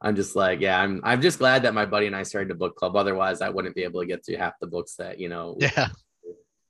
[0.00, 2.54] I'm just like, yeah, I'm I'm just glad that my buddy and I started a
[2.54, 2.96] book club.
[2.96, 5.88] Otherwise, I wouldn't be able to get through half the books that, you know, yeah.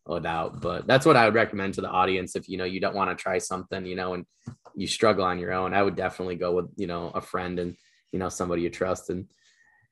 [0.07, 2.95] Without, but that's what I would recommend to the audience if you know you don't
[2.95, 4.27] want to try something, you know, and
[4.75, 5.73] you struggle on your own.
[5.73, 7.75] I would definitely go with, you know, a friend and
[8.13, 9.29] you know somebody you trust and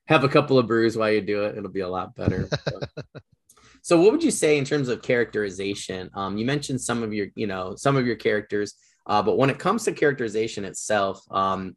[0.05, 1.57] have a couple of brews while you do it.
[1.57, 2.47] It'll be a lot better.
[3.83, 6.09] So, what would you say in terms of characterization?
[6.15, 8.75] Um, you mentioned some of your, you know, some of your characters,
[9.05, 11.75] uh, but when it comes to characterization itself, um,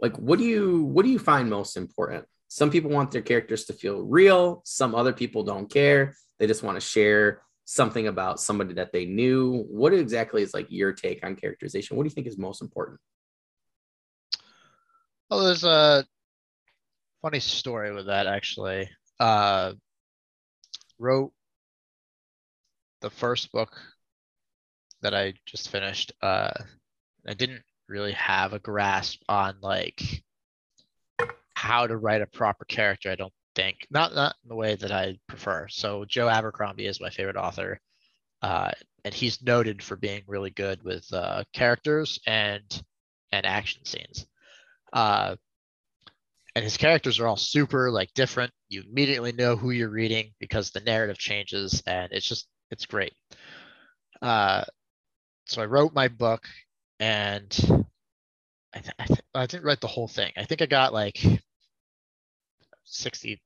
[0.00, 2.24] like what do you what do you find most important?
[2.48, 4.62] Some people want their characters to feel real.
[4.64, 6.16] Some other people don't care.
[6.40, 9.64] They just want to share something about somebody that they knew.
[9.70, 11.96] What exactly is like your take on characterization?
[11.96, 12.98] What do you think is most important?
[15.30, 16.04] Well, there's a
[17.22, 18.90] funny story with that actually.
[19.20, 19.74] Uh,
[20.98, 21.32] wrote
[23.04, 23.78] the first book
[25.02, 26.52] that I just finished, uh,
[27.28, 30.24] I didn't really have a grasp on like
[31.52, 33.10] how to write a proper character.
[33.10, 35.68] I don't think not not in the way that I prefer.
[35.68, 37.78] So Joe Abercrombie is my favorite author,
[38.40, 38.70] uh,
[39.04, 42.64] and he's noted for being really good with uh, characters and
[43.32, 44.26] and action scenes.
[44.94, 45.36] Uh,
[46.56, 48.52] and his characters are all super like different.
[48.70, 53.14] You immediately know who you're reading because the narrative changes, and it's just it's great.
[54.22, 54.64] Uh,
[55.46, 56.46] so I wrote my book,
[56.98, 57.52] and
[58.74, 60.32] I, th- I, th- I didn't write the whole thing.
[60.36, 61.22] I think I got like
[62.84, 63.40] 60,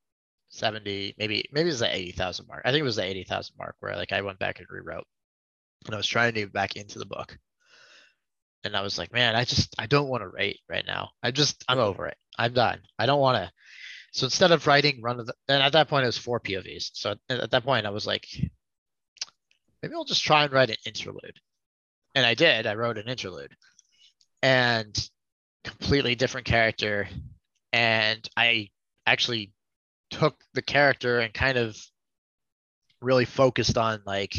[0.51, 2.63] 70, maybe maybe it was the 80,000 mark.
[2.65, 5.07] I think it was the 80,000 mark where like I went back and rewrote.
[5.87, 7.39] And I was trying to get back into the book.
[8.65, 11.11] And I was like, man, I just I don't want to write right now.
[11.23, 12.17] I just I'm over it.
[12.39, 12.81] I'm done.
[12.99, 13.51] I don't want to.
[14.13, 16.91] So instead of writing run of the and at that point it was four POVs.
[16.95, 18.27] So at that point I was like,
[19.83, 21.39] maybe I'll just try and write an interlude.
[22.15, 22.67] And I did.
[22.67, 23.55] I wrote an interlude.
[24.43, 24.97] And
[25.65, 27.09] completely different character.
[27.73, 28.69] And I
[29.07, 29.53] actually
[30.11, 31.77] took the character and kind of
[33.01, 34.35] really focused on like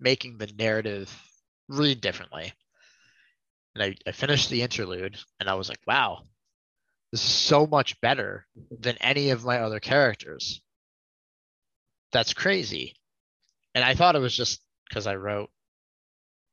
[0.00, 1.12] making the narrative
[1.68, 2.52] read differently.
[3.74, 6.22] And I, I finished the interlude and I was like, wow,
[7.12, 10.60] this is so much better than any of my other characters.
[12.12, 12.94] That's crazy.
[13.74, 15.50] And I thought it was just because I wrote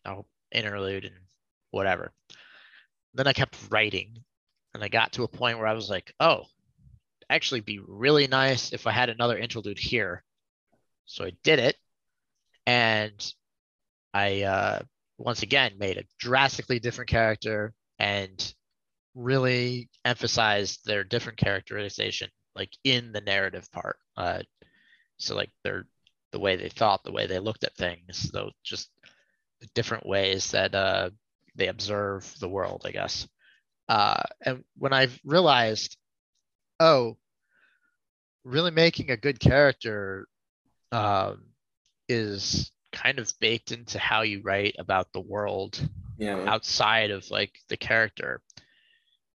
[0.05, 1.15] oh, interlude and
[1.71, 2.11] whatever.
[3.13, 4.23] Then I kept writing
[4.73, 6.43] and I got to a point where I was like, oh,
[7.29, 10.23] actually be really nice if I had another interlude here.
[11.05, 11.77] So I did it.
[12.67, 13.33] And
[14.13, 14.79] I uh,
[15.17, 18.53] once again made a drastically different character and
[19.13, 23.97] really emphasized their different characterization like in the narrative part.
[24.17, 24.39] Uh,
[25.17, 25.85] so like their
[26.35, 28.89] the way they thought, the way they looked at things, though just
[29.61, 31.09] the different ways that uh,
[31.55, 33.25] they observe the world, I guess.
[33.87, 35.95] Uh, and when I realized,
[36.81, 37.15] oh,
[38.43, 40.27] really making a good character
[40.91, 41.45] um,
[42.09, 45.79] is kind of baked into how you write about the world
[46.17, 46.43] yeah.
[46.49, 48.41] outside of like the character.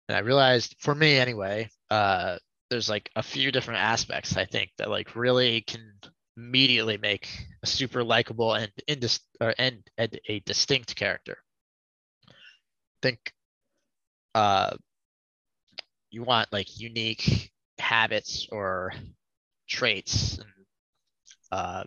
[0.10, 2.38] And I realized, for me anyway, uh,
[2.72, 5.94] there's like a few different aspects I think that like really can
[6.38, 7.28] immediately make
[7.64, 11.38] a super likable and indis- or and, and a distinct character.
[13.02, 13.34] Think
[14.36, 14.76] uh,
[16.10, 18.94] you want like unique habits or
[19.68, 20.48] traits and
[21.52, 21.84] uh,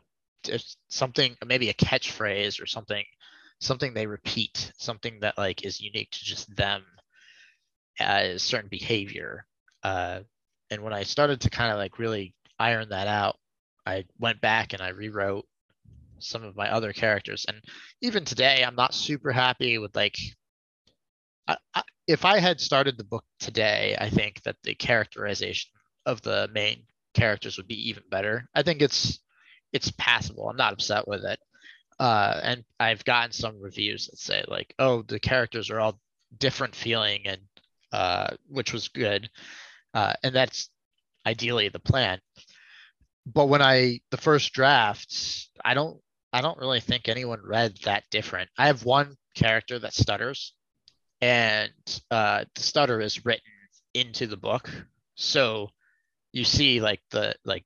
[0.88, 3.04] something maybe a catchphrase or something
[3.60, 6.82] something they repeat something that like is unique to just them
[7.98, 9.44] as certain behavior
[9.82, 10.20] uh,
[10.70, 13.36] and when i started to kind of like really iron that out
[13.86, 15.46] i went back and i rewrote
[16.22, 17.46] some of my other characters.
[17.48, 17.62] And
[18.02, 20.16] even today i'm not super happy with like
[21.48, 25.70] I, I, if i had started the book today i think that the characterization
[26.06, 28.48] of the main characters would be even better.
[28.54, 29.18] I think it's
[29.72, 30.48] it's passable.
[30.48, 31.38] I'm not upset with it.
[31.98, 36.00] Uh, and i've gotten some reviews that say like oh the characters are all
[36.38, 37.40] different feeling and
[37.92, 39.28] uh, which was good.
[39.92, 40.70] Uh, and that's
[41.26, 42.20] ideally the plan
[43.32, 46.00] but when i the first drafts i don't
[46.32, 50.54] i don't really think anyone read that different i have one character that stutters
[51.22, 51.70] and
[52.10, 53.52] uh, the stutter is written
[53.92, 54.70] into the book
[55.14, 55.68] so
[56.32, 57.64] you see like the like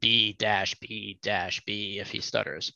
[0.00, 2.72] b dash b dash b if he stutters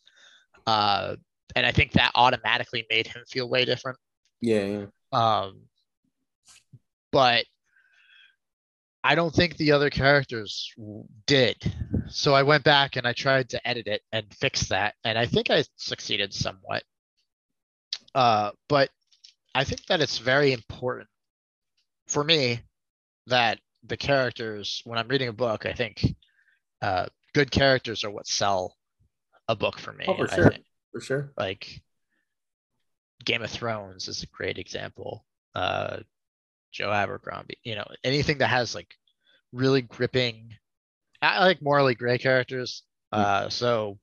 [0.67, 1.17] uh
[1.57, 3.99] and i think that automatically made him feel way different
[4.41, 4.65] Yeah.
[4.65, 4.87] Yeah.
[5.13, 5.63] um
[7.11, 7.45] but
[9.05, 10.73] i don't think the other characters
[11.27, 11.57] did
[12.09, 15.27] so i went back and i tried to edit it and fix that and i
[15.27, 16.83] think i succeeded somewhat
[18.15, 18.91] uh but
[19.55, 21.09] i think that it's very important
[22.09, 22.61] for me
[23.27, 26.05] that the characters when i'm reading a book i think
[26.83, 28.75] uh good characters are what sell
[29.49, 30.53] a book for me Oh, for sure.
[30.93, 31.33] For sure.
[31.37, 31.83] like
[33.25, 35.25] Game of Thrones is a great example.
[35.55, 35.99] Uh,
[36.75, 38.93] Joe Abercrombie, you know, anything that has like
[39.53, 40.51] really gripping.
[41.23, 43.99] I like morally gray characters, uh, so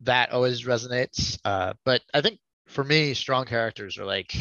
[0.00, 1.38] that always resonates.
[1.44, 4.32] Uh, but I think for me, strong characters are like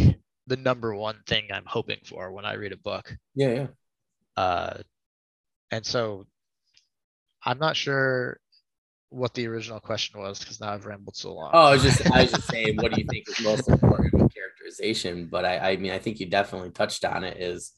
[0.47, 3.15] the number one thing I'm hoping for when I read a book.
[3.35, 3.53] Yeah.
[3.53, 3.67] Yeah.
[4.35, 4.77] Uh,
[5.69, 6.25] and so
[7.43, 8.39] I'm not sure
[9.09, 11.51] what the original question was because now I've rambled so long.
[11.53, 14.22] Oh, I was just I was just saying, what do you think is most important
[15.29, 17.37] But I, I mean, I think you definitely touched on it.
[17.37, 17.71] Is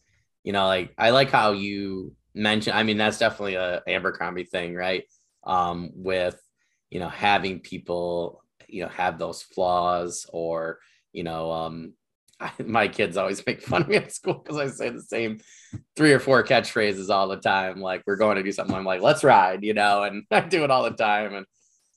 [0.43, 2.77] you know, like I like how you mentioned.
[2.77, 5.03] I mean, that's definitely a Abercrombie thing, right?
[5.43, 6.41] Um, with
[6.89, 10.79] you know having people you know have those flaws or
[11.11, 11.93] you know um
[12.39, 15.39] I, my kids always make fun of me at school because I say the same
[15.95, 17.81] three or four catchphrases all the time.
[17.81, 18.75] Like we're going to do something.
[18.75, 21.33] I'm like, let's ride, you know, and I do it all the time.
[21.33, 21.45] And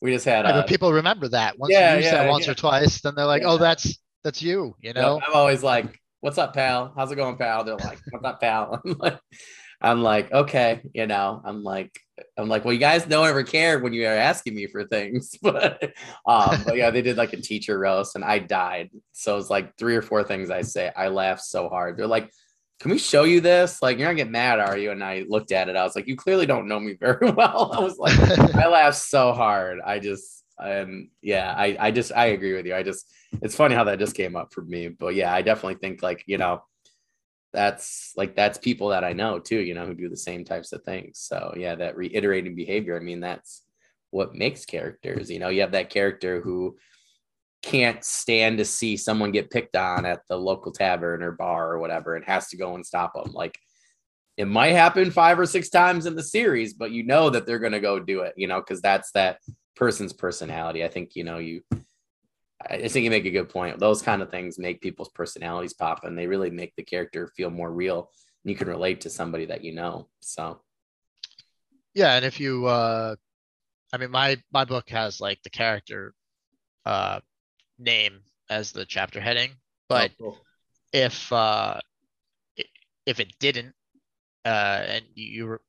[0.00, 0.44] we just had.
[0.44, 2.52] Yeah, people remember that once yeah, you use yeah, that once yeah.
[2.52, 3.98] or twice, then they're like, oh, that's
[4.28, 5.18] that's you, you know.
[5.26, 6.92] I'm always like, what's up, pal?
[6.94, 7.64] How's it going, pal?
[7.64, 8.78] They're like, what's up, pal?
[8.84, 9.18] I'm like,
[9.80, 11.98] I'm like, okay, you know, I'm like,
[12.36, 15.34] I'm like, well, you guys don't ever care when you are asking me for things,
[15.42, 15.82] but,
[16.26, 18.90] um, but yeah, they did like a teacher roast, and I died.
[19.12, 20.92] So it's like three or four things I say.
[20.94, 21.96] I laughed so hard.
[21.96, 22.30] They're like,
[22.80, 23.80] can we show you this?
[23.80, 24.90] Like, you're not getting mad, are you?
[24.90, 25.76] And I looked at it.
[25.76, 27.72] I was like, you clearly don't know me very well.
[27.72, 28.18] I was like,
[28.54, 29.78] I laughed so hard.
[29.84, 32.74] I just, and yeah, I, I just, I agree with you.
[32.74, 33.10] I just,
[33.42, 34.88] it's funny how that just came up for me.
[34.88, 36.62] But yeah, I definitely think like, you know,
[37.52, 40.72] that's like that's people that I know too, you know, who do the same types
[40.72, 41.18] of things.
[41.18, 43.62] So yeah, that reiterating behavior, I mean, that's
[44.10, 45.30] what makes characters.
[45.30, 46.76] You know, you have that character who
[47.62, 51.78] can't stand to see someone get picked on at the local tavern or bar or
[51.78, 53.32] whatever and has to go and stop them.
[53.32, 53.58] Like
[54.36, 57.58] it might happen five or six times in the series, but you know that they're
[57.58, 59.38] gonna go do it, you know, because that's that
[59.78, 60.84] person's personality.
[60.84, 61.62] I think, you know, you
[62.68, 63.78] I think you make a good point.
[63.78, 67.50] Those kind of things make people's personalities pop and they really make the character feel
[67.50, 68.10] more real
[68.42, 70.08] and you can relate to somebody that you know.
[70.20, 70.60] So
[71.94, 73.14] yeah, and if you uh
[73.92, 76.14] I mean my my book has like the character
[76.84, 77.20] uh
[77.78, 78.20] name
[78.50, 79.50] as the chapter heading,
[79.88, 80.38] but oh, cool.
[80.92, 81.78] if uh
[83.06, 83.72] if it didn't
[84.44, 85.62] uh and you were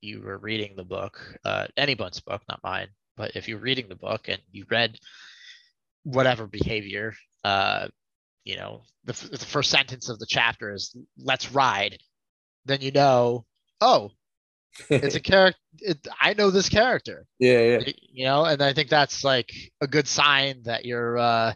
[0.00, 3.94] you were reading the book, uh anyone's book, not mine, but if you're reading the
[3.94, 4.98] book and you read
[6.04, 7.86] whatever behavior uh
[8.44, 11.98] you know the, the first sentence of the chapter is let's ride
[12.64, 13.44] then you know
[13.80, 14.10] oh
[14.88, 17.26] it's a character it, i know this character.
[17.38, 17.92] Yeah yeah.
[18.12, 21.54] You know and i think that's like a good sign that you're uh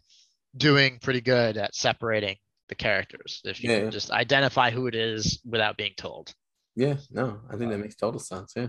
[0.56, 2.36] doing pretty good at separating
[2.68, 6.32] the characters if you yeah, can just identify who it is without being told.
[6.74, 8.68] Yeah no i think that makes total sense yeah.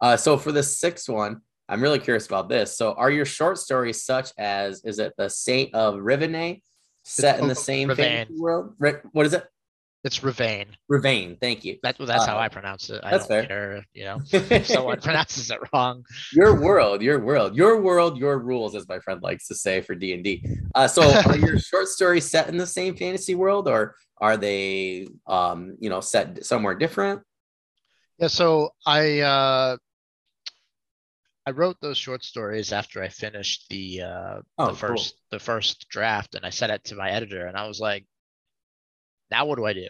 [0.00, 1.40] Uh so for the sixth one
[1.70, 2.76] I'm really curious about this.
[2.76, 6.62] So, are your short stories such as is it the Saint of Rivane
[7.04, 8.74] set it's in the same fantasy world?
[9.12, 9.44] What is it?
[10.02, 10.66] It's Rivane.
[10.90, 11.38] Rivane.
[11.40, 11.76] Thank you.
[11.82, 13.00] That, that's uh, how I pronounce it.
[13.04, 13.46] I that's don't fair.
[13.46, 16.04] care, you know, if someone pronounces it wrong.
[16.32, 19.94] Your world, your world, your world, your rules, as my friend likes to say for
[19.94, 20.44] D and D.
[20.74, 25.06] Uh, so, are your short stories set in the same fantasy world, or are they,
[25.26, 27.20] um, you know, set somewhere different?
[28.18, 28.28] Yeah.
[28.28, 29.76] So I uh,
[31.50, 35.38] I wrote those short stories after I finished the uh, oh, the first cool.
[35.38, 38.06] the first draft, and I sent it to my editor, and I was like,
[39.32, 39.88] "Now what do I do?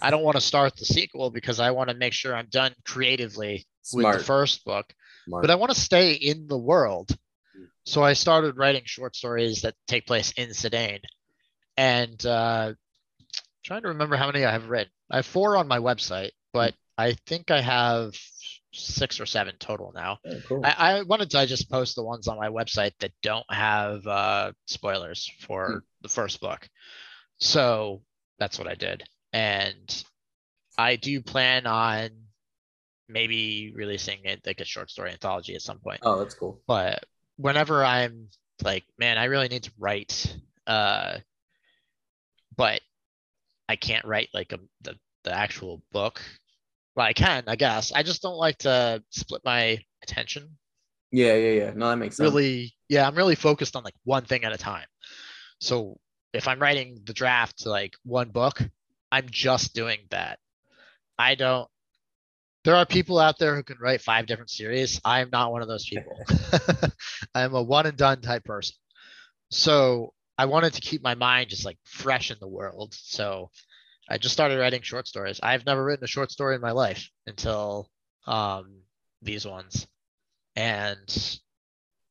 [0.00, 2.76] I don't want to start the sequel because I want to make sure I'm done
[2.84, 4.14] creatively Smart.
[4.14, 4.94] with the first book,
[5.26, 5.42] Smart.
[5.42, 7.10] but I want to stay in the world."
[7.56, 7.64] Hmm.
[7.84, 11.00] So I started writing short stories that take place in Cedain,
[11.76, 12.74] and uh,
[13.64, 14.92] trying to remember how many I have written.
[15.10, 18.14] I have four on my website, but I think I have
[18.72, 20.18] six or seven total now.
[20.24, 20.60] Oh, cool.
[20.64, 24.52] I, I, wanted to just post the ones on my website that don't have uh,
[24.66, 25.78] spoilers for hmm.
[26.02, 26.68] the first book.
[27.38, 28.02] So
[28.38, 29.02] that's what I did.
[29.32, 30.04] And
[30.78, 32.10] I do plan on
[33.08, 36.00] maybe releasing it like a short story anthology at some point.
[36.02, 36.60] Oh, that's cool.
[36.66, 37.04] But
[37.36, 38.28] whenever I'm
[38.62, 41.18] like, man, I really need to write, uh,
[42.56, 42.80] but
[43.68, 46.20] I can't write like a, the, the actual book
[47.00, 47.92] well, I can, I guess.
[47.92, 50.58] I just don't like to split my attention.
[51.10, 51.72] Yeah, yeah, yeah.
[51.74, 52.28] No, that makes sense.
[52.28, 54.84] Really, yeah, I'm really focused on like one thing at a time.
[55.60, 55.98] So
[56.34, 58.60] if I'm writing the draft to like one book,
[59.10, 60.40] I'm just doing that.
[61.18, 61.68] I don't.
[62.64, 65.00] There are people out there who can write five different series.
[65.02, 66.12] I am not one of those people.
[67.34, 68.76] I'm a one and done type person.
[69.50, 72.92] So I wanted to keep my mind just like fresh in the world.
[72.92, 73.48] So
[74.10, 75.38] I just started writing short stories.
[75.42, 77.88] I've never written a short story in my life until
[78.26, 78.80] um,
[79.22, 79.86] these ones,
[80.56, 81.38] and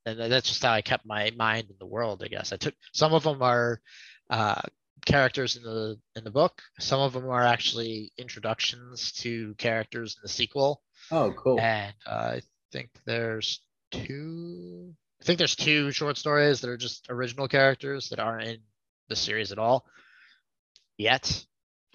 [0.05, 2.23] and that's just how I kept my mind in the world.
[2.23, 3.81] I guess I took some of them are
[4.29, 4.61] uh,
[5.05, 6.61] characters in the in the book.
[6.79, 10.81] Some of them are actually introductions to characters in the sequel.
[11.11, 11.59] Oh, cool!
[11.59, 13.59] And uh, I think there's
[13.91, 14.93] two.
[15.21, 18.57] I think there's two short stories that are just original characters that aren't in
[19.09, 19.85] the series at all
[20.97, 21.45] yet.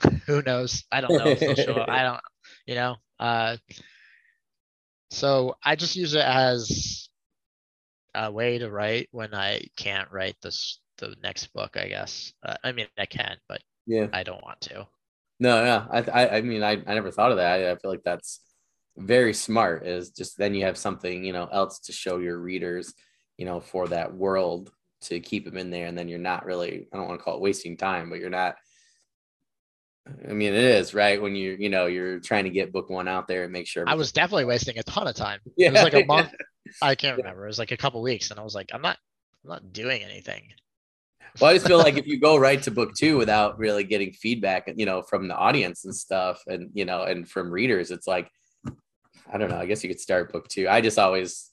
[0.27, 0.85] who knows?
[0.91, 1.89] I don't know if they'll show up.
[1.89, 2.21] I don't,
[2.67, 2.97] you know.
[3.19, 3.57] Uh,
[5.11, 7.09] so I just use it as
[8.15, 11.77] a way to write when I can't write this the next book.
[11.77, 12.33] I guess.
[12.45, 14.87] Uh, I mean, I can, but yeah, I don't want to.
[15.41, 15.87] No, yeah.
[15.91, 17.61] I, I, I mean, I, I never thought of that.
[17.61, 18.41] I, I feel like that's
[18.97, 19.87] very smart.
[19.87, 22.95] Is just then you have something you know else to show your readers,
[23.37, 24.71] you know, for that world
[25.05, 27.37] to keep them in there and then you're not really i don't want to call
[27.37, 28.57] it wasting time but you're not
[30.29, 33.09] i mean it is right when you you know you're trying to get book one
[33.09, 35.41] out there and make sure I was definitely wasting a ton of time.
[35.57, 36.33] It was like a month.
[36.83, 37.45] I can't remember.
[37.45, 38.99] It was like a couple weeks, and I was like, I'm not,
[39.45, 40.43] I'm not doing anything.
[41.41, 44.13] well i just feel like if you go right to book two without really getting
[44.13, 48.07] feedback you know from the audience and stuff and you know and from readers it's
[48.07, 48.29] like
[49.33, 51.51] i don't know i guess you could start book two i just always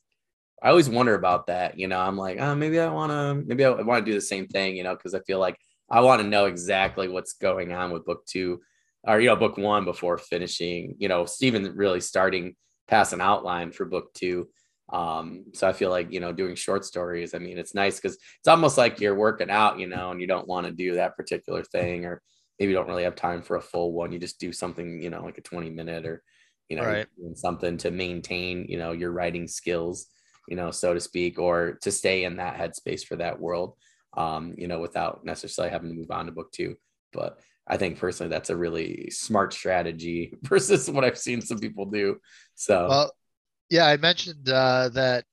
[0.62, 3.66] i always wonder about that you know i'm like oh maybe i want to maybe
[3.66, 5.58] i want to do the same thing you know because i feel like
[5.92, 8.60] i want to know exactly what's going on with book two
[9.04, 12.56] or you know book one before finishing you know Stephen really starting
[12.88, 14.48] past an outline for book two.
[14.92, 18.16] Um so i feel like you know doing short stories i mean it's nice because
[18.40, 21.16] it's almost like you're working out you know and you don't want to do that
[21.16, 22.22] particular thing or
[22.60, 24.12] maybe you don't really have time for a full one.
[24.12, 26.24] You just do something you know like a 20 minute or
[26.70, 27.08] you know Right.
[27.36, 30.08] something to maintain you know your writing skills
[30.48, 33.76] you know so to speak or to stay in that headspace for that world
[34.18, 36.76] um you know without necessarily having to move on to book two
[37.14, 41.86] but i think personally that's a really smart strategy versus what i've seen some people
[41.86, 42.18] do
[42.56, 43.12] so Well,
[43.70, 45.26] yeah, I mentioned uh, that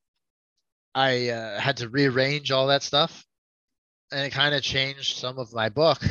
[0.95, 3.25] I uh, had to rearrange all that stuff,
[4.13, 6.03] and it kind of changed some of my book.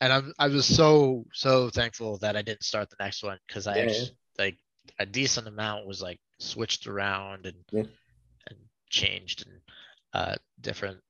[0.00, 3.66] And I'm I was so so thankful that I didn't start the next one because
[3.66, 4.58] I Yeah, actually like
[4.98, 7.84] a decent amount was like switched around and Yeah.
[8.48, 8.58] and
[8.90, 9.60] changed and
[10.14, 11.00] uh, different.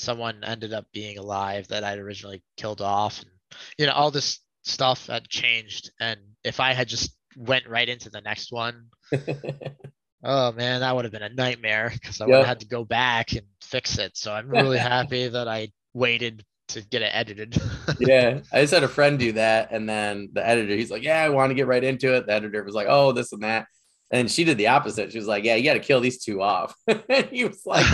[0.00, 3.30] Someone ended up being alive that I'd originally killed off, and
[3.78, 5.90] you know all this stuff had changed.
[6.00, 8.86] And if I had just went right into the next one,
[10.22, 12.40] Oh man, that would have been a nightmare because I would Yep.
[12.40, 14.16] have had to go back and fix it.
[14.16, 17.56] So I'm really happy that I waited to get it edited.
[17.98, 21.22] yeah, I just had a friend do that, and then the editor, he's like, "Yeah,
[21.22, 23.66] I want to get right into it." The editor was like, "Oh, this and that,"
[24.10, 25.12] and she did the opposite.
[25.12, 27.86] She was like, "Yeah, you got to kill these two off." and he was like,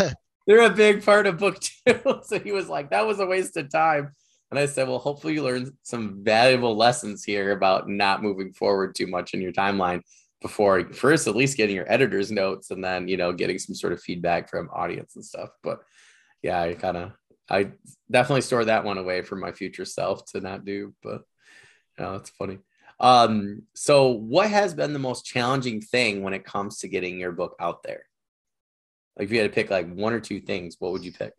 [0.47, 2.21] "They're a big part of book two.
[2.23, 4.13] so he was like, "That was a waste of time."
[4.51, 8.95] And I said, "Well, hopefully you learned some valuable lessons here about not moving forward
[8.95, 10.03] too much in your timeline."
[10.43, 13.93] Before first, at least getting your editor's notes, and then you know getting some sort
[13.93, 15.51] of feedback from audience and stuff.
[15.63, 15.81] But
[16.43, 17.13] yeah, I kind of
[17.49, 17.73] I
[18.11, 21.23] definitely store that one away for my future self to not do, but
[21.99, 22.59] you know, it's funny.
[22.99, 27.33] Um, so what has been the most challenging thing when it comes to getting your
[27.33, 28.05] book out there?
[29.17, 31.33] Like if you had to pick like one or two things, what would you pick?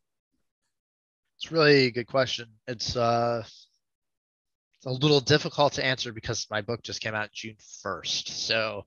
[1.40, 2.48] it's really a good question.
[2.68, 7.58] It's uh it's a little difficult to answer because my book just came out June
[7.84, 8.30] 1st.
[8.30, 8.86] So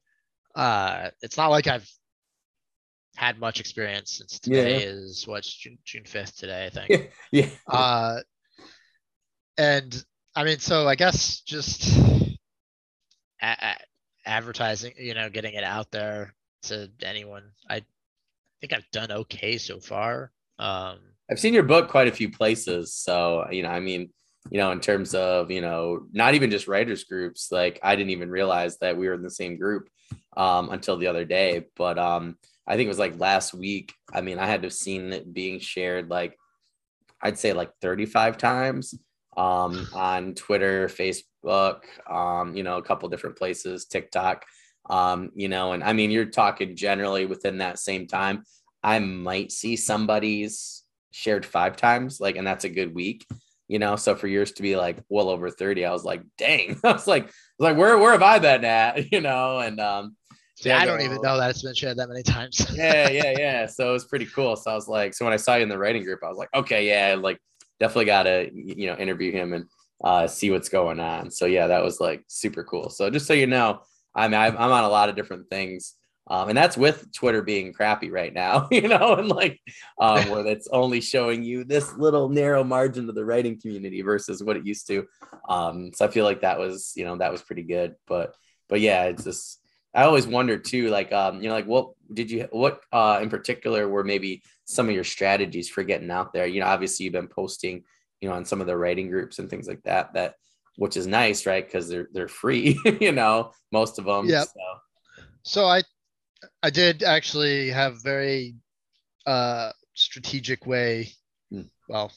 [0.57, 1.89] uh it's not like I've
[3.17, 4.63] had much experience since Yeah.
[4.65, 7.13] today is what's June June 5th today, I think.
[7.31, 7.49] Yeah.
[7.69, 8.21] uh
[9.59, 10.05] and
[10.35, 12.37] i mean so i guess just a-
[13.43, 13.77] a-
[14.25, 17.83] advertising you know getting it out there to anyone i
[18.61, 20.99] think i've done okay so far um
[21.31, 22.93] I've seen your book quite a few places.
[22.93, 24.11] So, you know, I mean,
[24.51, 28.11] you know, in terms of, you know, not even just writers groups, like I didn't
[28.11, 29.89] even realize that we were in the same group
[30.37, 31.67] um, until the other day.
[31.77, 33.93] But um, I think it was like last week.
[34.13, 36.37] I mean, I had to have seen it being shared like,
[37.23, 38.95] I'd say like 35 times
[39.37, 44.45] um, on Twitter, Facebook, um, you know, a couple different places, TikTok,
[44.91, 48.43] um, you know, and I mean, you're talking generally within that same time.
[48.83, 53.25] I might see somebody's shared five times, like, and that's a good week,
[53.69, 53.95] you know.
[53.95, 57.07] So for yours to be like well over 30, I was like, dang, I was
[57.07, 59.13] like, I was like, where where have I been at?
[59.13, 60.17] You know, and um
[60.63, 63.67] yeah, i don't even know that it's been shared that many times yeah, yeah, yeah.
[63.67, 64.57] So it was pretty cool.
[64.57, 66.37] So I was like, so when I saw you in the writing group, I was
[66.37, 67.39] like, okay, yeah, like
[67.79, 69.67] definitely gotta, you know, interview him and
[70.03, 71.31] uh see what's going on.
[71.31, 72.91] So yeah, that was like super cool.
[72.91, 73.83] So just so you know,
[74.15, 75.95] I mean, I'm, I'm on a lot of different things.
[76.31, 79.61] Um, and that's with Twitter being crappy right now, you know, and like
[80.01, 84.43] um, where that's only showing you this little narrow margin of the writing community versus
[84.43, 85.07] what it used to.
[85.49, 87.97] Um, so I feel like that was, you know, that was pretty good.
[88.07, 88.37] But,
[88.69, 89.61] but yeah, it's just,
[89.93, 93.29] I always wonder too, like, um, you know, like what did you, what uh, in
[93.29, 96.47] particular were maybe some of your strategies for getting out there?
[96.47, 97.83] You know, obviously you've been posting,
[98.21, 100.35] you know, on some of the writing groups and things like that, that,
[100.81, 101.65] which is nice, right?
[101.67, 104.27] Because they're they're free, you know, most of them.
[104.27, 104.47] Yep.
[104.49, 105.83] So, so i
[106.63, 108.55] i did actually have very
[109.27, 111.13] uh strategic way
[111.53, 111.63] Hmm.
[111.89, 112.13] well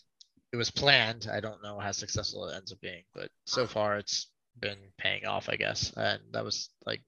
[0.54, 3.98] it was planned i don't know how successful it ends up being but so far
[3.98, 4.30] it's
[4.60, 7.02] been paying off i guess and that was like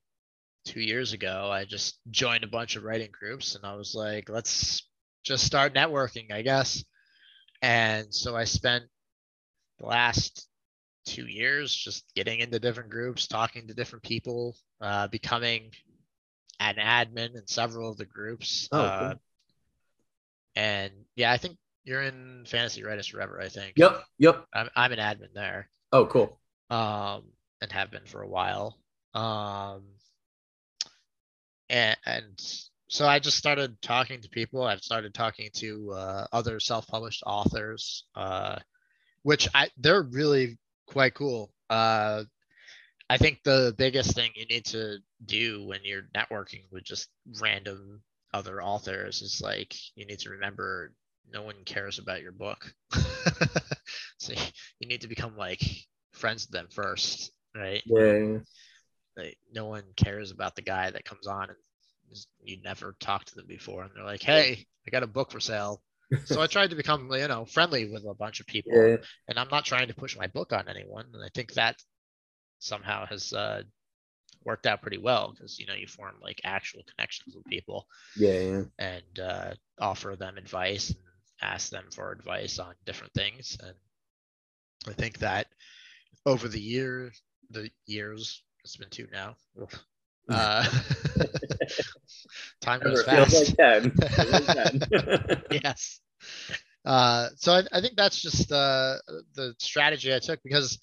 [0.65, 4.27] two years ago i just joined a bunch of writing groups and i was like
[4.27, 4.89] let's
[5.23, 6.83] just start networking i guess
[7.61, 8.83] and so i spent
[9.79, 10.49] the last
[11.05, 15.71] two years just getting into different groups talking to different people uh, becoming
[16.59, 19.21] an admin in several of the groups Oh, uh, cool.
[20.55, 21.57] and yeah i think
[21.87, 23.73] you're in Fantasy Writers Forever, I think.
[23.75, 24.03] Yep.
[24.17, 24.45] Yep.
[24.51, 25.69] I'm I'm an admin there.
[25.91, 26.39] Oh, cool.
[26.71, 27.25] Um,
[27.61, 28.79] and have been for a while.
[29.13, 29.83] Um,
[31.69, 32.41] and and
[32.89, 34.63] so I just started talking to people.
[34.63, 38.57] I've started talking to uh, other self-published authors, uh,
[39.21, 41.51] which I they're really quite cool.
[41.69, 42.23] Uh,
[43.09, 47.09] I think the biggest thing you need to do when you're networking with just
[47.39, 48.01] random
[48.33, 50.91] other authors is like you need to remember
[51.31, 52.73] no one cares about your book.
[54.17, 54.33] so
[54.79, 55.61] you need to become like
[56.13, 57.81] friends with them first, right?
[57.85, 58.39] Yeah.
[59.17, 61.57] Like, no one cares about the guy that comes on and
[62.43, 65.39] you never talked to them before, and they're like, "Hey, I got a book for
[65.39, 65.81] sale."
[66.25, 68.97] So I tried to become, you know, friendly with a bunch of people, Yeah.
[69.27, 71.05] and I'm not trying to push my book on anyone.
[71.13, 71.75] And I think that
[72.59, 73.63] somehow has uh,
[74.43, 78.39] worked out pretty well because you know you form like actual connections with people Yeah.
[78.39, 78.63] Yeah.
[78.79, 80.99] and uh, offer them advice and
[81.41, 83.57] ask them for advice on different things.
[83.61, 83.75] And
[84.87, 85.47] I think that
[86.25, 87.11] over the year,
[87.49, 89.35] the years, it's been two now.
[90.29, 90.65] Uh,
[92.61, 93.57] time goes fast.
[93.57, 93.91] like 10.
[93.91, 95.43] Feels like 10.
[95.63, 95.99] yes.
[96.83, 98.97] Uh, so I, I think that's just uh,
[99.33, 100.79] the strategy I took because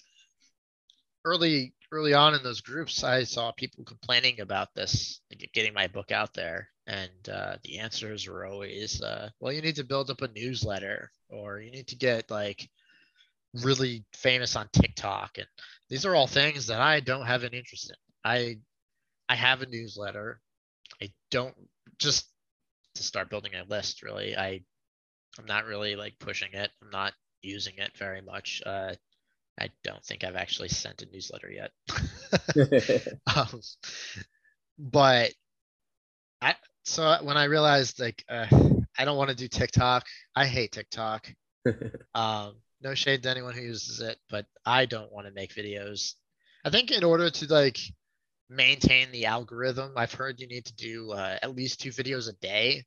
[1.25, 5.87] early early on in those groups, I saw people complaining about this, like, getting my
[5.87, 10.09] book out there, and uh, the answers were always, uh, "Well, you need to build
[10.09, 12.69] up a newsletter, or you need to get like
[13.63, 15.47] really famous on TikTok." And
[15.89, 17.95] these are all things that I don't have an interest in.
[18.25, 18.57] I
[19.29, 20.39] I have a newsletter.
[21.01, 21.55] I don't
[21.99, 22.27] just
[22.95, 24.03] to start building a list.
[24.03, 24.61] Really, I
[25.37, 26.71] I'm not really like pushing it.
[26.81, 28.61] I'm not using it very much.
[28.65, 28.93] Uh,
[29.59, 31.71] I don't think I've actually sent a newsletter yet.
[33.35, 33.61] um,
[34.77, 35.31] but
[36.41, 38.47] I so when I realized like uh,
[38.97, 40.05] I don't want to do TikTok.
[40.35, 41.31] I hate TikTok.
[42.13, 46.15] Um, no shade to anyone who uses it, but I don't want to make videos.
[46.65, 47.79] I think in order to like
[48.55, 52.33] maintain the algorithm, I've heard you need to do uh, at least two videos a
[52.33, 52.83] day.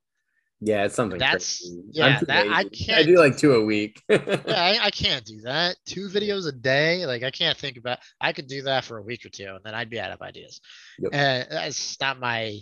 [0.61, 1.19] yeah, it's something.
[1.19, 1.83] That's- crazy.
[1.93, 4.03] yeah, that- I can't I do like two a week.
[4.09, 4.19] yeah,
[4.49, 5.77] I, I can't do that.
[5.87, 7.99] Two videos a day, like I can't think about.
[8.21, 10.23] I could do that for a week or two, and then I'd be out of
[10.23, 10.61] ideas.
[10.99, 11.11] Yep.
[11.15, 12.59] And that's not my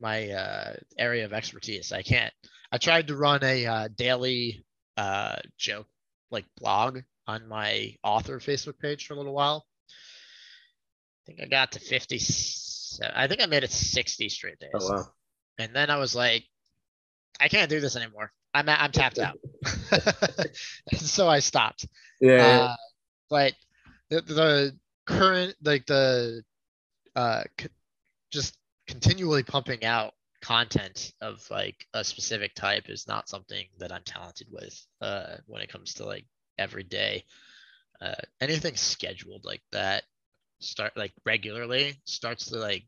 [0.00, 1.92] my uh, area of expertise.
[1.92, 2.32] I can't.
[2.72, 4.64] I tried to run a uh, daily
[4.96, 5.86] uh, joke
[6.30, 9.66] like blog on my author Facebook page for a little while.
[11.30, 12.20] I think I got to fifty.
[13.14, 15.04] I think I made it sixty straight days, oh wow.
[15.58, 16.44] and then I was like,
[17.40, 18.32] I can't do this anymore.
[18.52, 19.38] I'm I'm tapped out.
[20.96, 21.86] so I stopped.
[22.20, 22.46] Yeah.
[22.46, 22.76] Uh,
[23.28, 23.54] but
[24.08, 24.76] the, the
[25.06, 26.42] current like the
[27.14, 27.68] uh c-
[28.30, 28.56] just
[28.88, 34.48] continually pumping out content of like a specific type is not something that I'm talented
[34.50, 36.24] with uh when it comes to like
[36.58, 37.24] every day
[38.00, 40.04] uh anything scheduled like that
[40.60, 42.84] start like regularly starts to like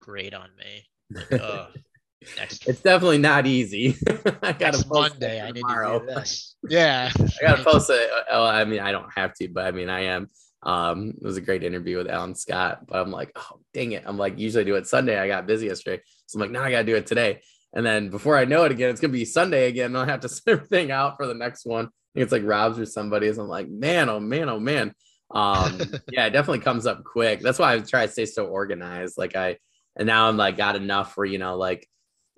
[0.00, 0.86] grate on me
[1.30, 1.68] like, oh
[2.36, 3.96] next it's definitely not easy.
[4.42, 6.00] I gotta post Monday I need tomorrow.
[6.00, 8.10] to do this yeah I gotta post it.
[8.30, 10.28] Oh, I mean, I don't have to, but I mean, I am.
[10.62, 14.04] Um, it was a great interview with Alan Scott, but I'm like, oh dang it!
[14.06, 15.18] I'm like, usually I do it Sunday.
[15.18, 17.40] I got busy yesterday, so I'm like, now I gotta do it today.
[17.72, 19.86] And then before I know it again, it's gonna be Sunday again.
[19.86, 21.86] And I'll have to send everything out for the next one.
[21.86, 23.38] I think it's like Rob's or somebody's.
[23.38, 24.92] I'm like, man, oh man, oh man.
[25.32, 25.80] Um,
[26.12, 27.40] yeah, it definitely comes up quick.
[27.40, 29.18] That's why I try to stay so organized.
[29.18, 29.58] Like I,
[29.96, 31.88] and now I'm like got enough where you know, like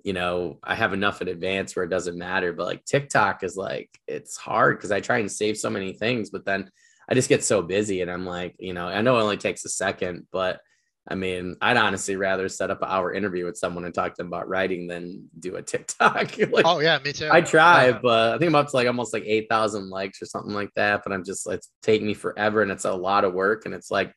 [0.03, 2.51] you know, I have enough in advance where it doesn't matter.
[2.51, 6.29] But like TikTok is like, it's hard because I try and save so many things,
[6.29, 6.69] but then
[7.09, 9.63] I just get so busy and I'm like, you know, I know it only takes
[9.65, 10.59] a second, but
[11.07, 14.17] I mean, I'd honestly rather set up an hour interview with someone and talk to
[14.17, 16.37] them about writing than do a TikTok.
[16.51, 18.87] like, oh yeah me too I try, Uh, but I think I'm up to like
[18.87, 21.01] almost like 8,000 likes or something like that.
[21.03, 23.65] But I'm just, it's taking me forever and it's a lot of work.
[23.65, 24.13] And it's like,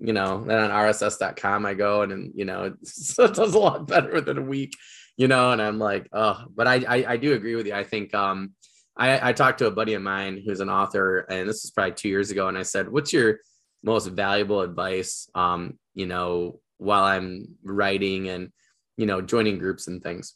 [0.00, 3.86] you know, then on rss.com I go and, and you know, it does a lot
[3.86, 4.72] better within a week,
[5.16, 7.74] you know, and I'm like, oh, but I, I, I do agree with you.
[7.74, 8.54] I think, um,
[8.96, 11.94] I, I talked to a buddy of mine who's an author, and this was probably
[11.94, 12.46] two years ago.
[12.46, 13.38] And I said, What's your
[13.82, 18.50] most valuable advice, um, you know, while I'm writing and,
[18.96, 20.34] you know, joining groups and things?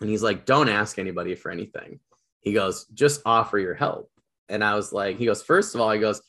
[0.00, 2.00] And he's like, Don't ask anybody for anything.
[2.40, 4.10] He goes, Just offer your help.
[4.48, 6.20] And I was like, He goes, First of all, he goes,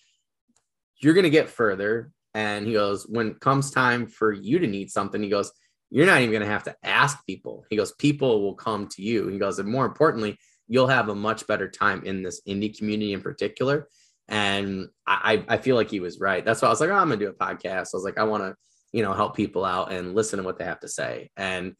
[0.97, 2.11] You're going to get further.
[2.33, 5.51] And he goes, When it comes time for you to need something, he goes,
[5.89, 7.65] You're not even going to have to ask people.
[7.69, 9.27] He goes, People will come to you.
[9.27, 10.37] He goes, And more importantly,
[10.67, 13.87] you'll have a much better time in this indie community in particular.
[14.27, 16.43] And I, I feel like he was right.
[16.43, 17.89] That's why I was like, oh, I'm gonna do a podcast.
[17.93, 18.55] I was like, I want to,
[18.91, 21.29] you know, help people out and listen to what they have to say.
[21.37, 21.75] And,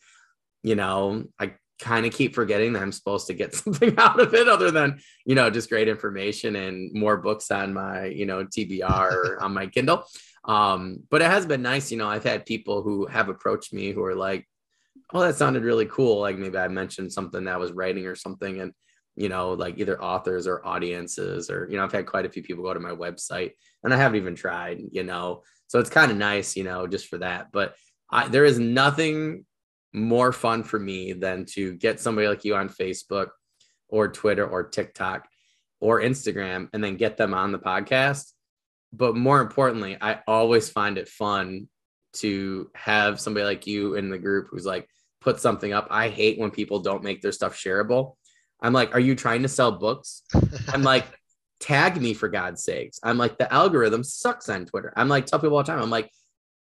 [0.62, 4.34] you know, I kind of keep forgetting that I'm supposed to get something out of
[4.34, 8.46] it other than, you know, just great information and more books on my, you know,
[8.46, 10.06] TBR or on my Kindle.
[10.46, 13.92] Um, but it has been nice, you know, I've had people who have approached me
[13.92, 14.48] who are like,
[15.14, 16.20] oh, that sounded really cool.
[16.20, 18.62] Like maybe I mentioned something that I was writing or something.
[18.62, 18.74] And,
[19.16, 22.44] you know, like either authors or audiences, or, you know, I've had quite a few
[22.44, 23.52] people go to my website
[23.84, 25.44] and I haven't even tried, you know.
[25.68, 27.52] So it's kind of nice, you know, just for that.
[27.52, 27.76] But
[28.12, 29.46] I, there is nothing
[29.94, 33.30] more fun for me than to get somebody like you on Facebook
[33.88, 35.28] or Twitter or TikTok
[35.80, 38.32] or Instagram and then get them on the podcast.
[38.92, 41.68] But more importantly, I always find it fun
[42.14, 44.90] to have somebody like you in the group who's like,
[45.22, 45.88] put something up.
[45.90, 48.16] I hate when people don't make their stuff shareable.
[48.62, 50.24] I'm like, are you trying to sell books?
[50.68, 51.06] I'm like,
[51.60, 53.00] tag me for God's sakes.
[53.04, 54.94] I'm like, the algorithm sucks on Twitter.
[54.96, 56.10] I'm like, tell people all the time, I'm like,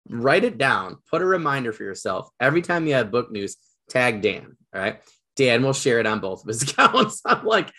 [0.08, 2.30] write it down, put a reminder for yourself.
[2.40, 3.56] Every time you have book news,
[3.88, 4.56] tag Dan.
[4.74, 5.00] All right.
[5.36, 7.20] Dan will share it on both of his accounts.
[7.24, 7.70] I'm like,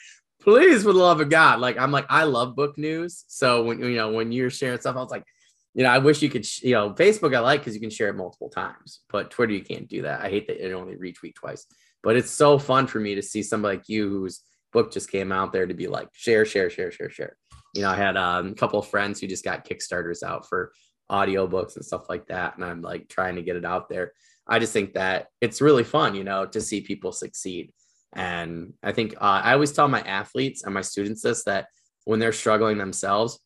[0.41, 1.59] please, for the love of God.
[1.59, 3.25] Like, I'm like, I love book news.
[3.27, 5.25] So when you know, when you're sharing stuff, I was like,
[5.73, 8.09] you know, I wish you could, you know, Facebook I like because you can share
[8.09, 10.21] it multiple times, but Twitter you can't do that.
[10.21, 11.65] I hate that it only retweet twice.
[12.03, 15.31] But it's so fun for me to see somebody like you whose book just came
[15.31, 17.35] out there to be like share, share, share, share, share.
[17.73, 20.71] You know, I had um, a couple of friends who just got Kickstarters out for
[21.11, 22.55] audiobooks and stuff like that.
[22.55, 24.13] And I'm like trying to get it out there.
[24.47, 27.71] I just think that it's really fun, you know, to see people succeed.
[28.13, 31.67] And I think uh, I always tell my athletes and my students this that
[32.05, 33.39] when they're struggling themselves,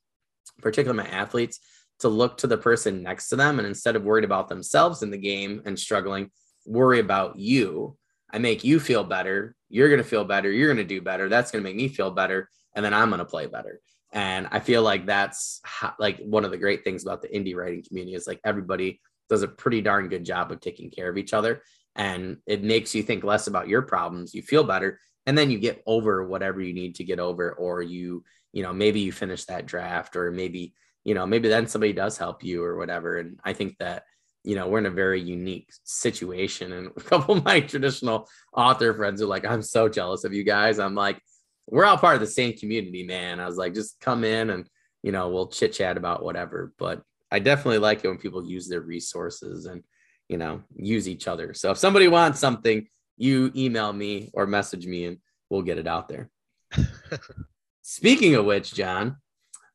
[0.62, 1.60] particularly my athletes,
[2.00, 5.12] to look to the person next to them and instead of worried about themselves in
[5.12, 6.30] the game and struggling,
[6.66, 7.98] worry about you.
[8.34, 9.56] I make you feel better.
[9.70, 10.52] You're going to feel better.
[10.52, 11.30] You're going to do better.
[11.30, 12.50] That's going to make me feel better.
[12.76, 13.80] And then I'm going to play better.
[14.12, 17.56] And I feel like that's how, like one of the great things about the indie
[17.56, 19.00] writing community is like everybody
[19.30, 21.62] does a pretty darn good job of taking care of each other.
[21.96, 24.34] And it makes you think less about your problems.
[24.34, 25.00] You feel better.
[25.26, 28.74] And then you get over whatever you need to get over, or you, you know,
[28.74, 30.74] maybe you finish that draft, or maybe,
[31.04, 33.18] you know, maybe then somebody does help you or whatever.
[33.18, 34.04] And I think that,
[34.44, 36.74] you know, we're in a very unique situation.
[36.74, 40.44] And a couple of my traditional author friends are like, I'm so jealous of you
[40.44, 40.80] guys.
[40.80, 41.20] I'm like,
[41.68, 43.40] we're all part of the same community, man.
[43.40, 44.68] I was like, just come in and
[45.02, 46.74] you know we'll chit chat about whatever.
[46.78, 47.02] But
[47.32, 49.84] I definitely like it when people use their resources and
[50.28, 51.54] you know use each other.
[51.54, 52.88] So if somebody wants something,
[53.18, 55.18] you email me or message me and
[55.50, 56.30] we'll get it out there.
[57.82, 59.18] Speaking of which, John,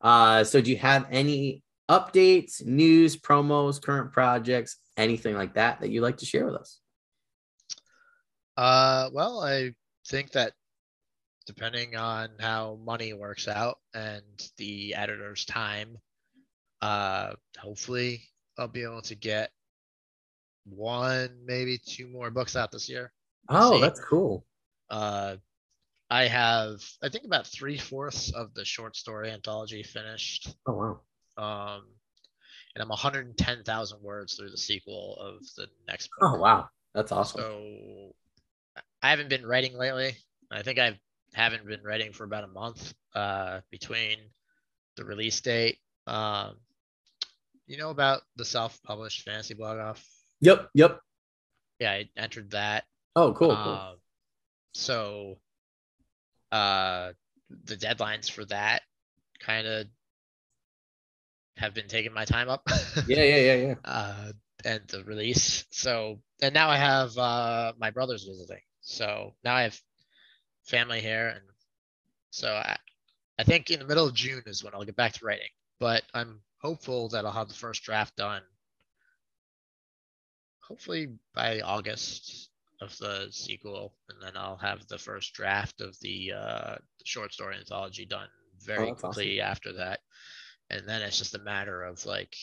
[0.00, 5.90] uh, so do you have any updates, news, promos, current projects, anything like that that
[5.90, 6.80] you'd like to share with us?
[8.56, 9.72] Uh, well, I
[10.06, 10.52] think that
[11.48, 14.22] depending on how money works out and
[14.58, 15.96] the editor's time.
[16.82, 18.20] Uh, hopefully,
[18.58, 19.50] I'll be able to get
[20.66, 23.10] one, maybe two more books out this year.
[23.48, 23.80] Oh, See.
[23.80, 24.44] that's cool.
[24.90, 25.36] Uh,
[26.10, 30.54] I have, I think, about three fourths of the short story anthology finished.
[30.66, 31.00] Oh wow!
[31.38, 31.82] Um,
[32.74, 36.30] and I'm 110,000 words through the sequel of the next book.
[36.34, 37.40] Oh wow, that's awesome.
[37.40, 38.12] So
[39.02, 40.16] I haven't been writing lately.
[40.50, 40.98] I think I've
[41.34, 44.18] haven't been writing for about a month uh, between
[44.96, 45.78] the release date.
[46.06, 46.56] Um,
[47.66, 50.04] you know about the self-published fantasy blog off?
[50.40, 51.00] Yep, yep.
[51.78, 52.84] Yeah, I entered that.
[53.14, 53.72] Oh, cool, cool.
[53.72, 53.96] Um,
[54.72, 55.34] so,
[56.50, 57.12] uh,
[57.64, 58.82] the deadlines for that
[59.40, 59.86] kind of
[61.58, 62.62] have been taking my time up.
[63.06, 63.74] yeah, yeah, yeah, yeah.
[63.84, 64.32] Uh,
[64.64, 65.64] and the release.
[65.70, 68.60] So, and now I have uh, my brothers visiting.
[68.80, 69.80] So now I have
[70.64, 71.44] family here, and
[72.30, 72.76] so I,
[73.38, 75.50] I think in the middle of June is when I'll get back to writing.
[75.78, 78.42] But I'm hopeful that I'll have the first draft done.
[80.66, 86.32] Hopefully by August of the sequel, and then I'll have the first draft of the,
[86.32, 88.28] uh, short story anthology done
[88.64, 89.50] very oh, quickly awesome.
[89.50, 90.00] after that.
[90.70, 92.36] And then it's just a matter of like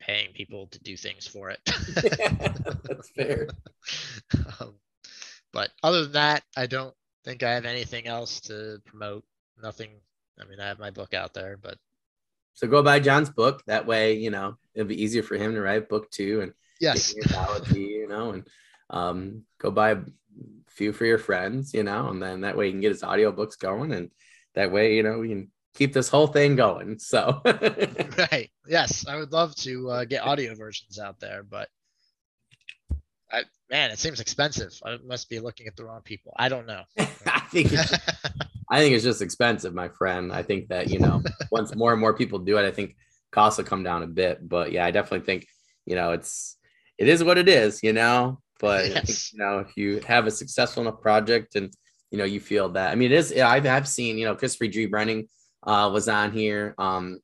[0.00, 1.60] paying people to do things for it.
[2.84, 3.48] that's fair.
[4.60, 4.74] um,
[5.52, 6.94] but other than that, I don't
[7.24, 9.24] think I have anything else to promote.
[9.62, 9.90] Nothing.
[10.40, 11.78] I mean, I have my book out there, but
[12.54, 13.62] so go buy John's book.
[13.66, 17.14] That way, you know, it'll be easier for him to write book two and yes,
[17.72, 18.46] you know, and
[18.90, 19.98] um, go buy a
[20.68, 23.32] few for your friends, you know, and then that way you can get his audio
[23.32, 24.10] books going, and
[24.54, 26.98] that way, you know, we can keep this whole thing going.
[26.98, 31.68] So, right, yes, I would love to uh, get audio versions out there, but
[33.30, 34.72] I, man, it seems expensive.
[34.84, 36.32] I must be looking at the wrong people.
[36.36, 36.82] I don't know.
[36.98, 37.92] I think it's,
[38.70, 40.32] I think it's just expensive, my friend.
[40.32, 42.96] I think that you know, once more and more people do it, I think
[43.32, 44.48] costs will come down a bit.
[44.48, 45.46] But yeah, I definitely think
[45.84, 46.56] you know it's
[46.98, 47.82] it is what it is.
[47.82, 49.32] You know, but yes.
[49.32, 51.72] you know, if you have a successful enough project and
[52.10, 53.32] you know you feel that, I mean, it is.
[53.32, 54.86] I've I've seen you know Christopher G.
[54.86, 55.26] Brenning
[55.64, 56.74] uh, was on here.
[56.78, 57.20] Um,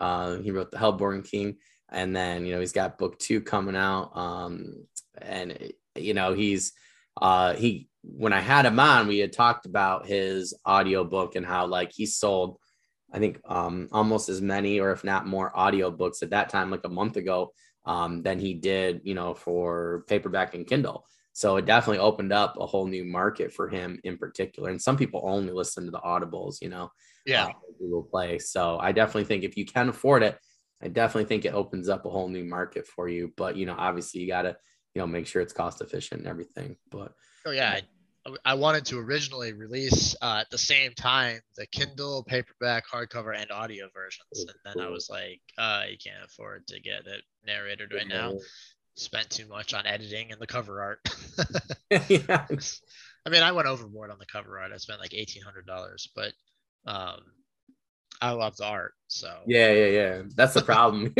[0.00, 1.56] uh, he wrote the Hellborn King,
[1.90, 4.10] and then you know he's got book two coming out.
[4.16, 4.86] Um,
[5.20, 6.72] and you know he's
[7.20, 11.46] uh he when I had him on, we had talked about his audio book and
[11.46, 12.58] how like he sold,
[13.12, 16.70] I think um almost as many or if not more audio books at that time,
[16.70, 17.52] like a month ago,
[17.86, 21.06] um, than he did, you know, for paperback and Kindle.
[21.32, 24.70] So it definitely opened up a whole new market for him in particular.
[24.70, 26.90] And some people only listen to the audibles, you know,
[27.26, 28.38] yeah, uh, Google Play.
[28.38, 30.38] So I definitely think if you can afford it,
[30.82, 33.32] I definitely think it opens up a whole new market for you.
[33.36, 34.56] But you know, obviously you gotta,
[34.94, 36.76] you know, make sure it's cost efficient and everything.
[36.90, 37.12] But
[37.46, 37.80] oh yeah,
[38.44, 43.50] I wanted to originally release uh, at the same time the Kindle, paperback, hardcover, and
[43.50, 47.22] audio versions, oh, and then I was like, uh, "You can't afford to get it
[47.46, 48.32] narrated right now.
[48.96, 51.00] Spent too much on editing and the cover art."
[52.08, 52.46] yeah.
[53.26, 54.72] I mean, I went overboard on the cover art.
[54.72, 56.32] I spent like eighteen hundred dollars, but
[56.86, 57.20] um,
[58.20, 58.92] I love the art.
[59.08, 60.22] So yeah, yeah, yeah.
[60.34, 61.12] That's the problem.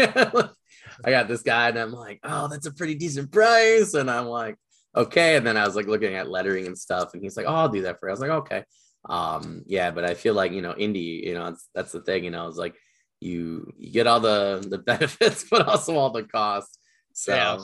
[1.04, 4.26] I got this guy, and I'm like, "Oh, that's a pretty decent price," and I'm
[4.26, 4.56] like
[4.96, 5.36] okay.
[5.36, 7.68] And then I was like looking at lettering and stuff, and he's like, oh, I'll
[7.68, 8.10] do that for you.
[8.10, 8.64] I was like, okay.
[9.08, 12.30] Um, yeah, but I feel like you know, indie, you know, that's the thing, you
[12.30, 12.74] know, it's like
[13.20, 16.78] you you get all the the benefits, but also all the costs.
[17.12, 17.58] So yeah.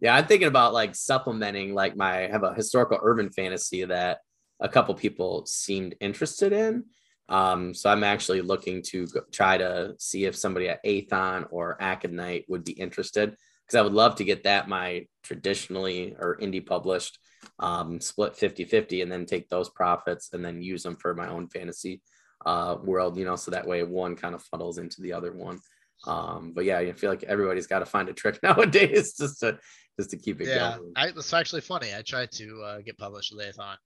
[0.00, 4.18] yeah, I'm thinking about like supplementing like my I have a historical urban fantasy that
[4.58, 6.84] a couple people seemed interested in.
[7.30, 11.80] Um, so I'm actually looking to go, try to see if somebody at Aethon or
[11.80, 16.64] Acadnight would be interested because I would love to get that my traditionally or indie
[16.64, 17.18] published
[17.60, 21.28] um, split 50 50 and then take those profits and then use them for my
[21.28, 22.02] own fantasy
[22.44, 25.60] uh, world, you know, so that way one kind of funnels into the other one.
[26.06, 29.58] Um, but yeah, I feel like everybody's got to find a trick nowadays just to
[29.98, 30.92] just to keep it yeah, going.
[30.96, 31.94] Yeah, it's actually funny.
[31.94, 33.76] I tried to uh, get published with Aethon.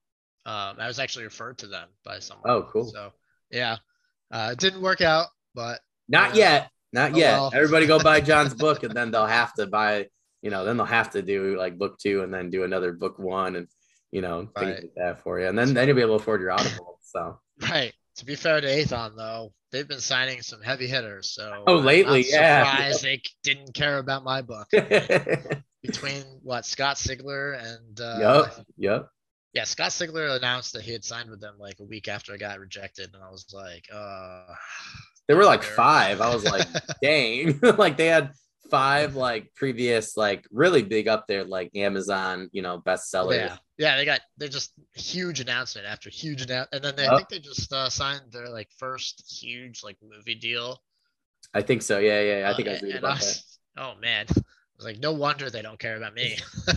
[0.47, 2.49] Um, I was actually referred to them by someone.
[2.49, 2.85] Oh, cool.
[2.85, 3.11] So
[3.51, 3.77] yeah,
[4.31, 6.69] uh, it didn't work out, but not uh, yet.
[6.93, 7.31] Not oh, yet.
[7.33, 7.51] Well.
[7.53, 10.07] Everybody go buy John's book, and then they'll have to buy.
[10.41, 13.17] You know, then they'll have to do like book two, and then do another book
[13.17, 13.67] one, and
[14.11, 14.65] you know right.
[14.65, 16.99] things like that for you, and then then you'll be able to afford your audible.
[17.03, 17.39] So
[17.69, 17.93] right.
[18.17, 21.31] To be fair to Aethon, though, they've been signing some heavy hitters.
[21.31, 22.63] So oh, lately, yeah.
[22.63, 24.69] Surprised they didn't care about my book.
[25.81, 29.09] Between what Scott Sigler and uh, yep, yep.
[29.55, 32.37] Yeah, Scott Sigler announced that he had signed with them like a week after I
[32.37, 34.53] got rejected, and I was like, uh
[35.27, 36.21] there were like five.
[36.21, 36.67] I was like,
[37.01, 37.59] dang.
[37.77, 38.31] like they had
[38.69, 43.37] five like previous like really big up there like Amazon, you know, bestsellers.
[43.37, 47.15] Yeah, yeah, they got they're just huge announcement after huge announcement, and then they, I
[47.15, 50.81] think they just uh, signed their like first huge like movie deal.
[51.53, 51.99] I think so.
[51.99, 52.51] Yeah, yeah.
[52.51, 53.41] I think uh, I was reading about that.
[53.77, 54.25] Oh man,
[54.77, 56.37] was like, no wonder they don't care about me.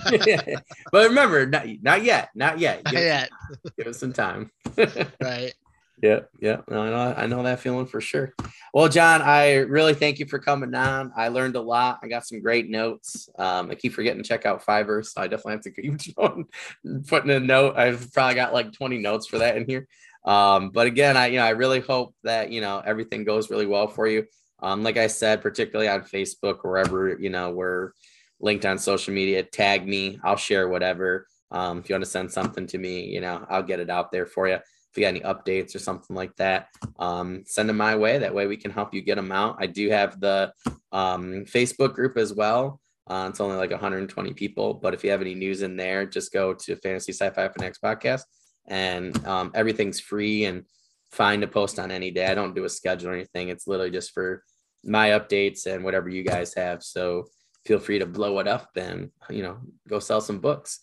[0.93, 2.85] but remember, not, not yet, not yet.
[2.85, 3.31] Give, not yet.
[3.77, 4.51] give us some time.
[5.21, 5.55] right.
[6.01, 8.33] Yeah, yeah, no, I know, I know that feeling for sure.
[8.73, 11.11] Well, John, I really thank you for coming on.
[11.17, 11.99] I learned a lot.
[12.05, 13.29] I got some great notes.
[13.37, 17.31] Um, I keep forgetting to check out Fiverr, so I definitely have to keep putting
[17.31, 17.77] a note.
[17.77, 19.89] I've probably got like 20 notes for that in here.
[20.25, 23.67] Um, but again, I you know I really hope that you know everything goes really
[23.67, 24.27] well for you.
[24.61, 27.93] Um, like I said, particularly on Facebook, wherever you know we're
[28.41, 30.19] linked on social media, tag me.
[30.23, 31.27] I'll share whatever.
[31.51, 34.13] Um, if you want to send something to me, you know, I'll get it out
[34.13, 34.63] there for you If
[34.97, 36.69] you got any updates or something like that,
[36.99, 38.19] um, send them my way.
[38.19, 39.57] That way we can help you get them out.
[39.59, 40.53] I do have the
[40.93, 42.81] um, Facebook group as well.
[43.07, 46.31] Uh, it's only like 120 people, but if you have any news in there, just
[46.31, 48.23] go to Fantasy Sci-Fi Fanatics podcast,
[48.67, 50.65] and um, everything's free and
[51.11, 52.27] fine to post on any day.
[52.27, 53.49] I don't do a schedule or anything.
[53.49, 54.43] It's literally just for
[54.85, 56.83] my updates and whatever you guys have.
[56.83, 57.27] So
[57.67, 59.59] feel free to blow it up and you know
[59.89, 60.81] go sell some books.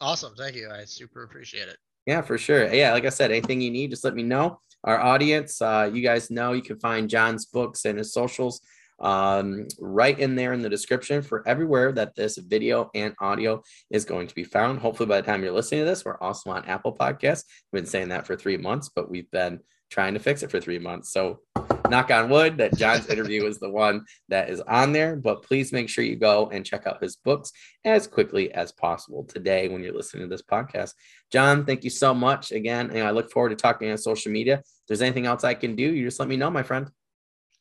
[0.00, 0.70] Awesome, thank you.
[0.70, 1.78] I super appreciate it.
[2.06, 2.72] Yeah, for sure.
[2.72, 4.60] Yeah, like I said, anything you need, just let me know.
[4.84, 8.60] Our audience, uh, you guys know you can find John's books and his socials
[8.98, 14.04] um, right in there in the description for everywhere that this video and audio is
[14.04, 14.78] going to be found.
[14.78, 17.44] Hopefully, by the time you're listening to this, we're also on Apple Podcasts.
[17.72, 19.60] We've been saying that for three months, but we've been
[19.90, 21.12] trying to fix it for three months.
[21.12, 21.40] So
[21.88, 25.16] knock on wood that John's interview is the one that is on there.
[25.16, 27.52] But please make sure you go and check out his books
[27.84, 30.92] as quickly as possible today when you're listening to this podcast.
[31.30, 32.90] John, thank you so much again.
[32.90, 34.58] And I look forward to talking on social media.
[34.58, 36.90] If there's anything else I can do, you just let me know, my friend.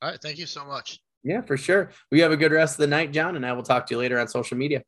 [0.01, 0.21] All right.
[0.21, 0.99] Thank you so much.
[1.25, 1.89] Yeah, for sure.
[2.11, 3.97] We have a good rest of the night, John, and I will talk to you
[3.97, 4.83] later on social media.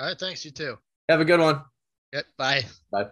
[0.00, 0.18] All right.
[0.18, 0.44] Thanks.
[0.44, 0.78] You too.
[1.08, 1.62] Have a good one.
[2.12, 2.24] Yep.
[2.38, 2.64] Bye.
[2.90, 3.10] Bye.